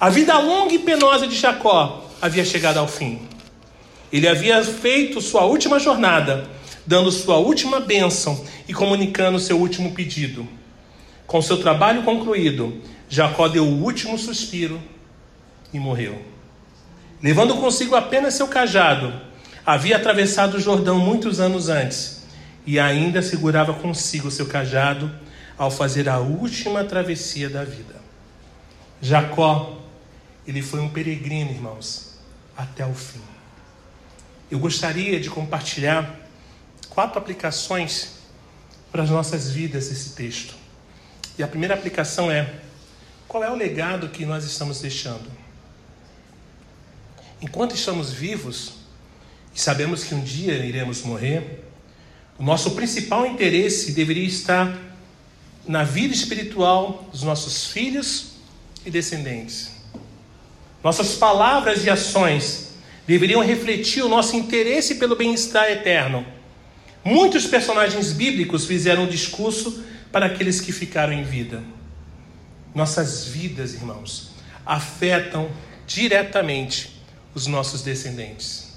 A 0.00 0.08
vida 0.08 0.38
longa 0.38 0.72
e 0.72 0.78
penosa 0.78 1.26
de 1.26 1.36
Jacó 1.36 2.10
havia 2.22 2.44
chegado 2.44 2.78
ao 2.78 2.88
fim. 2.88 3.33
Ele 4.14 4.28
havia 4.28 4.62
feito 4.62 5.20
sua 5.20 5.44
última 5.44 5.80
jornada, 5.80 6.48
dando 6.86 7.10
sua 7.10 7.38
última 7.38 7.80
bênção 7.80 8.44
e 8.68 8.72
comunicando 8.72 9.40
seu 9.40 9.58
último 9.58 9.90
pedido. 9.90 10.46
Com 11.26 11.42
seu 11.42 11.56
trabalho 11.60 12.04
concluído, 12.04 12.80
Jacó 13.08 13.48
deu 13.48 13.64
o 13.64 13.82
último 13.82 14.16
suspiro 14.16 14.80
e 15.72 15.80
morreu. 15.80 16.22
Levando 17.20 17.56
consigo 17.56 17.96
apenas 17.96 18.34
seu 18.34 18.46
cajado, 18.46 19.12
havia 19.66 19.96
atravessado 19.96 20.58
o 20.58 20.60
Jordão 20.60 21.00
muitos 21.00 21.40
anos 21.40 21.68
antes 21.68 22.22
e 22.64 22.78
ainda 22.78 23.20
segurava 23.20 23.74
consigo 23.74 24.30
seu 24.30 24.46
cajado 24.46 25.10
ao 25.58 25.72
fazer 25.72 26.08
a 26.08 26.20
última 26.20 26.84
travessia 26.84 27.50
da 27.50 27.64
vida. 27.64 27.96
Jacó, 29.02 29.76
ele 30.46 30.62
foi 30.62 30.78
um 30.78 30.88
peregrino, 30.88 31.50
irmãos, 31.50 32.16
até 32.56 32.86
o 32.86 32.94
fim. 32.94 33.33
Eu 34.54 34.60
gostaria 34.60 35.18
de 35.18 35.28
compartilhar 35.28 36.14
quatro 36.88 37.18
aplicações 37.18 38.18
para 38.92 39.02
as 39.02 39.10
nossas 39.10 39.50
vidas 39.50 39.90
esse 39.90 40.10
texto. 40.10 40.54
E 41.36 41.42
a 41.42 41.48
primeira 41.48 41.74
aplicação 41.74 42.30
é: 42.30 42.54
qual 43.26 43.42
é 43.42 43.50
o 43.50 43.56
legado 43.56 44.10
que 44.10 44.24
nós 44.24 44.44
estamos 44.44 44.80
deixando? 44.80 45.28
Enquanto 47.42 47.74
estamos 47.74 48.12
vivos 48.12 48.74
e 49.52 49.60
sabemos 49.60 50.04
que 50.04 50.14
um 50.14 50.22
dia 50.22 50.54
iremos 50.64 51.02
morrer, 51.02 51.64
o 52.38 52.44
nosso 52.44 52.76
principal 52.76 53.26
interesse 53.26 53.90
deveria 53.90 54.24
estar 54.24 54.78
na 55.66 55.82
vida 55.82 56.14
espiritual 56.14 57.08
dos 57.10 57.24
nossos 57.24 57.66
filhos 57.66 58.34
e 58.86 58.90
descendentes. 58.92 59.72
Nossas 60.80 61.16
palavras 61.16 61.84
e 61.84 61.90
ações 61.90 62.72
deveriam 63.06 63.42
refletir 63.42 64.02
o 64.02 64.08
nosso 64.08 64.36
interesse 64.36 64.96
pelo 64.96 65.16
bem-estar 65.16 65.70
eterno. 65.70 66.24
Muitos 67.04 67.46
personagens 67.46 68.12
bíblicos 68.12 68.64
fizeram 68.64 69.04
um 69.04 69.08
discurso 69.08 69.84
para 70.10 70.26
aqueles 70.26 70.60
que 70.60 70.72
ficaram 70.72 71.12
em 71.12 71.22
vida. 71.22 71.62
Nossas 72.74 73.26
vidas, 73.26 73.74
irmãos, 73.74 74.30
afetam 74.64 75.50
diretamente 75.86 77.00
os 77.34 77.46
nossos 77.46 77.82
descendentes. 77.82 78.74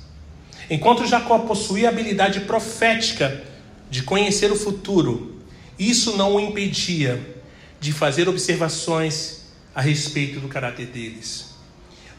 Enquanto 0.70 1.08
Jacó 1.08 1.40
possuía 1.40 1.88
a 1.88 1.92
habilidade 1.92 2.42
profética 2.42 3.44
de 3.90 4.04
conhecer 4.04 4.52
o 4.52 4.56
futuro, 4.56 5.42
isso 5.80 6.18
não 6.18 6.36
o 6.36 6.40
impedia 6.40 7.36
de 7.80 7.94
fazer 7.94 8.28
observações 8.28 9.44
a 9.74 9.82
respeito 9.82 10.40
do 10.40 10.48
caráter 10.48 10.88
deles. 10.88 11.57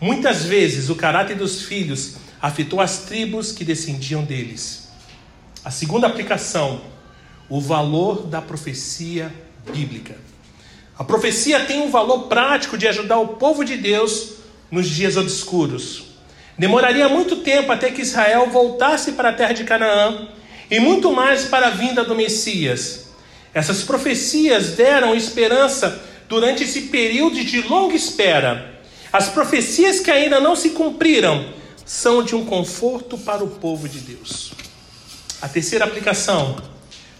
Muitas 0.00 0.44
vezes 0.44 0.88
o 0.90 0.94
caráter 0.94 1.36
dos 1.36 1.62
filhos 1.62 2.16
afetou 2.40 2.80
as 2.80 2.98
tribos 2.98 3.50
que 3.50 3.64
descendiam 3.64 4.22
deles. 4.24 4.88
A 5.64 5.70
segunda 5.70 6.06
aplicação, 6.06 6.80
o 7.48 7.60
valor 7.60 8.26
da 8.26 8.40
profecia 8.40 9.32
bíblica. 9.72 10.16
A 10.96 11.02
profecia 11.02 11.60
tem 11.60 11.80
um 11.80 11.90
valor 11.90 12.28
prático 12.28 12.78
de 12.78 12.86
ajudar 12.86 13.18
o 13.18 13.28
povo 13.36 13.64
de 13.64 13.76
Deus 13.76 14.34
nos 14.70 14.88
dias 14.88 15.16
obscuros. 15.16 16.04
Demoraria 16.56 17.08
muito 17.08 17.36
tempo 17.36 17.72
até 17.72 17.90
que 17.90 18.02
Israel 18.02 18.50
voltasse 18.50 19.12
para 19.12 19.30
a 19.30 19.32
terra 19.32 19.52
de 19.52 19.64
Canaã 19.64 20.28
e 20.70 20.78
muito 20.78 21.12
mais 21.12 21.44
para 21.44 21.68
a 21.68 21.70
vinda 21.70 22.04
do 22.04 22.14
Messias. 22.14 23.10
Essas 23.54 23.82
profecias 23.82 24.72
deram 24.72 25.14
esperança 25.14 26.02
durante 26.28 26.64
esse 26.64 26.82
período 26.82 27.44
de 27.44 27.62
longa 27.62 27.94
espera. 27.94 28.77
As 29.12 29.28
profecias 29.28 30.00
que 30.00 30.10
ainda 30.10 30.38
não 30.40 30.54
se 30.54 30.70
cumpriram 30.70 31.46
são 31.84 32.22
de 32.22 32.34
um 32.34 32.44
conforto 32.44 33.16
para 33.16 33.42
o 33.42 33.48
povo 33.48 33.88
de 33.88 34.00
Deus. 34.00 34.52
A 35.40 35.48
terceira 35.48 35.84
aplicação: 35.84 36.56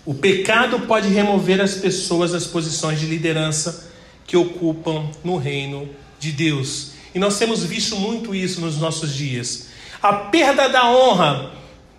o 0.05 0.15
pecado 0.15 0.81
pode 0.81 1.09
remover 1.09 1.61
as 1.61 1.75
pessoas 1.75 2.33
das 2.33 2.47
posições 2.47 3.01
de 3.01 3.07
liderança 3.07 3.91
que 4.27 4.37
ocupam 4.37 5.11
no 5.25 5.37
reino 5.37 5.89
de 6.19 6.33
Deus. 6.33 6.93
E 7.15 7.19
nós 7.19 7.39
temos 7.39 7.65
visto 7.65 7.97
muito 7.97 8.35
isso 8.35 8.61
nos 8.61 8.77
nossos 8.77 9.15
dias. 9.15 9.69
A 10.03 10.13
perda 10.13 10.69
da 10.69 10.91
honra 10.91 11.53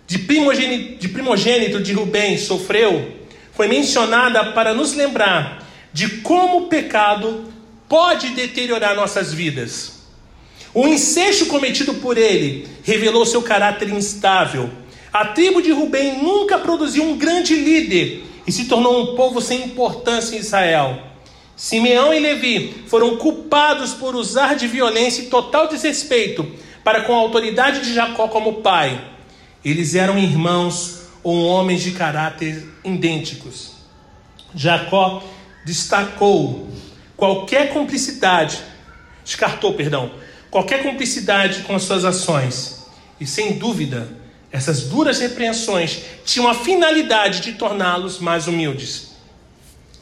de 0.06 0.18
primogênito 0.18 0.98
de, 0.98 1.08
primogênito 1.08 1.80
de 1.80 1.92
Rubem 1.92 2.38
sofreu 2.38 3.16
foi 3.52 3.68
mencionada 3.68 4.52
para 4.52 4.72
nos 4.72 4.94
lembrar 4.94 5.68
de 5.92 6.08
como 6.18 6.58
o 6.58 6.66
pecado 6.68 7.49
pode 7.90 8.28
deteriorar 8.28 8.94
nossas 8.94 9.34
vidas. 9.34 10.04
O 10.72 10.86
incesto 10.86 11.46
cometido 11.46 11.94
por 11.94 12.16
ele 12.16 12.68
revelou 12.84 13.26
seu 13.26 13.42
caráter 13.42 13.90
instável. 13.90 14.70
A 15.12 15.26
tribo 15.26 15.60
de 15.60 15.72
Rubem 15.72 16.22
nunca 16.22 16.56
produziu 16.56 17.02
um 17.02 17.18
grande 17.18 17.56
líder 17.56 18.24
e 18.46 18.52
se 18.52 18.66
tornou 18.66 19.02
um 19.02 19.16
povo 19.16 19.40
sem 19.40 19.64
importância 19.64 20.36
em 20.36 20.38
Israel. 20.38 21.02
Simeão 21.56 22.14
e 22.14 22.20
Levi 22.20 22.84
foram 22.86 23.16
culpados 23.16 23.92
por 23.92 24.14
usar 24.14 24.54
de 24.54 24.68
violência 24.68 25.22
e 25.22 25.26
total 25.26 25.66
desrespeito 25.66 26.48
para 26.84 27.02
com 27.02 27.12
a 27.12 27.18
autoridade 27.18 27.80
de 27.80 27.92
Jacó 27.92 28.28
como 28.28 28.62
pai. 28.62 29.04
Eles 29.64 29.96
eram 29.96 30.16
irmãos 30.16 31.08
ou 31.24 31.44
homens 31.44 31.82
de 31.82 31.90
caráter 31.90 32.64
idênticos. 32.84 33.72
Jacó 34.54 35.24
destacou 35.66 36.70
qualquer 37.20 37.70
cumplicidade, 37.74 38.58
descartou, 39.22 39.74
perdão, 39.74 40.10
qualquer 40.50 40.82
cumplicidade 40.82 41.60
com 41.64 41.76
as 41.76 41.82
suas 41.82 42.02
ações. 42.02 42.86
E 43.20 43.26
sem 43.26 43.58
dúvida, 43.58 44.08
essas 44.50 44.84
duras 44.84 45.20
repreensões 45.20 46.00
tinham 46.24 46.48
a 46.48 46.54
finalidade 46.54 47.40
de 47.40 47.52
torná-los 47.52 48.18
mais 48.18 48.46
humildes. 48.48 49.10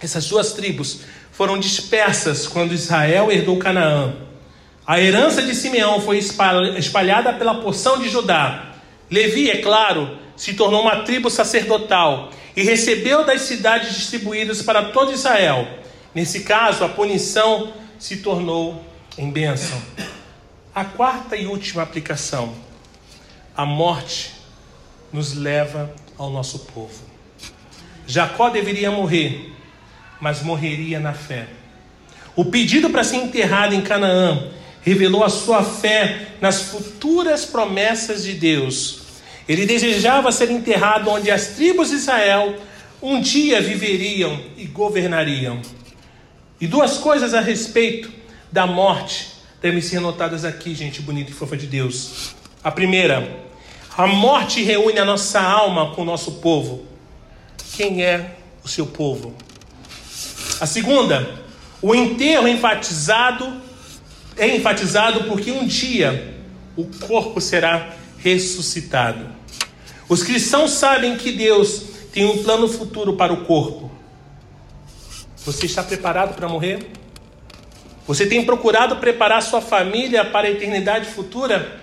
Essas 0.01 0.29
duas 0.29 0.53
tribos 0.53 1.01
foram 1.33 1.59
dispersas 1.59 2.47
quando 2.47 2.73
Israel 2.73 3.33
herdou 3.33 3.59
Canaã. 3.59 4.15
A 4.87 5.01
herança 5.01 5.43
de 5.43 5.57
Simeão 5.57 6.01
foi 6.01 6.19
espalhada 6.19 7.33
pela 7.33 7.57
porção 7.57 7.99
de 7.99 8.09
Judá. 8.09 8.75
Levi, 9.11 9.51
é 9.51 9.57
claro, 9.57 10.17
se 10.37 10.55
tornou 10.55 10.83
uma 10.83 11.03
tribo 11.03 11.29
sacerdotal 11.29 12.31
e 12.55 12.63
recebeu 12.63 13.27
das 13.27 13.43
cidades 13.43 13.97
distribuídas 13.97 14.63
para 14.63 14.91
todo 14.91 15.13
Israel. 15.13 15.67
Nesse 16.15 16.41
caso, 16.41 16.85
a 16.85 16.89
punição 16.89 17.73
se 17.99 18.19
tornou 18.19 18.85
em 19.17 19.31
bênção. 19.31 19.81
A 20.75 20.85
quarta 20.85 21.37
e 21.37 21.47
última 21.47 21.83
aplicação: 21.83 22.55
a 23.57 23.67
morte 23.67 24.33
nos 25.13 25.35
leva 25.35 25.93
ao 26.17 26.31
nosso 26.31 26.61
povo. 26.61 27.03
Jacó 28.07 28.49
deveria 28.49 28.91
morrer, 28.91 29.53
mas 30.21 30.43
morreria 30.43 30.99
na 30.99 31.13
fé. 31.13 31.47
O 32.35 32.45
pedido 32.45 32.89
para 32.89 33.05
ser 33.05 33.17
enterrado 33.17 33.75
em 33.75 33.81
Canaã 33.81 34.51
revelou 34.83 35.25
a 35.25 35.29
sua 35.29 35.63
fé 35.63 36.29
nas 36.41 36.63
futuras 36.63 37.45
promessas 37.45 38.23
de 38.23 38.33
Deus. 38.35 39.01
Ele 39.49 39.67
desejava 39.67 40.31
ser 40.31 40.51
enterrado 40.51 41.11
onde 41.11 41.31
as 41.31 41.49
tribos 41.49 41.91
de 41.91 41.97
Israel 41.97 42.55
um 43.03 43.21
dia 43.21 43.61
viveriam 43.61 44.41
e 44.57 44.67
governariam. 44.67 45.61
E 46.61 46.67
duas 46.67 46.99
coisas 46.99 47.35
a 47.35 47.41
respeito 47.41 48.11
da 48.51 48.67
morte 48.67 49.29
devem 49.63 49.81
ser 49.81 50.01
notadas 50.01 50.45
aqui, 50.45 50.75
gente 50.75 51.01
bonita 51.01 51.31
e 51.31 51.35
fofa 51.35 51.57
de 51.57 51.67
Deus. 51.67 52.35
A 52.65 52.71
primeira, 52.71 53.47
a 53.97 54.07
morte 54.07 54.63
reúne 54.63 54.99
a 54.99 55.05
nossa 55.05 55.41
alma 55.41 55.95
com 55.95 56.03
o 56.03 56.05
nosso 56.05 56.33
povo. 56.33 56.85
Quem 57.77 58.03
é 58.03 58.37
o 58.65 58.69
seu 58.69 58.87
povo? 58.87 59.35
A 60.61 60.67
segunda, 60.67 61.29
o 61.81 61.95
enterro 61.95 62.49
enfatizado 62.49 63.61
é 64.37 64.57
enfatizado 64.57 65.25
porque 65.25 65.53
um 65.53 65.65
dia 65.67 66.37
o 66.77 66.85
corpo 67.07 67.41
será 67.41 67.95
ressuscitado. 68.19 69.27
Os 70.09 70.25
cristãos 70.25 70.73
sabem 70.73 71.17
que 71.17 71.31
Deus 71.31 71.83
tem 72.13 72.25
um 72.25 72.43
plano 72.43 72.67
futuro 72.67 73.15
para 73.15 73.33
o 73.33 73.45
corpo. 73.45 73.88
Você 75.49 75.65
está 75.65 75.83
preparado 75.83 76.35
para 76.35 76.47
morrer? 76.47 76.91
Você 78.07 78.27
tem 78.27 78.45
procurado 78.45 78.97
preparar 78.97 79.43
sua 79.43 79.63
família 79.63 80.23
para 80.23 80.47
a 80.47 80.51
eternidade 80.51 81.07
futura? 81.07 81.81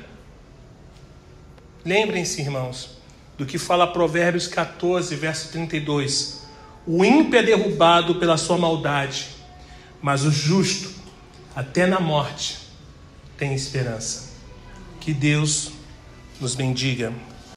Lembrem-se, 1.84 2.42
irmãos, 2.42 2.92
do 3.36 3.44
que 3.44 3.58
fala 3.58 3.88
Provérbios 3.88 4.46
14, 4.46 5.16
verso 5.16 5.52
32. 5.52 6.46
O 6.86 7.04
ímpio 7.04 7.40
é 7.40 7.42
derrubado 7.42 8.20
pela 8.20 8.38
sua 8.38 8.56
maldade, 8.56 9.30
mas 10.00 10.26
o 10.26 10.32
justo, 10.32 10.92
até 11.56 11.88
na 11.88 12.00
morte, 12.00 12.60
tem 13.36 13.56
esperança. 13.56 14.30
Que 15.00 15.12
Deus 15.12 15.72
nos 16.40 16.54
bendiga. 16.54 17.12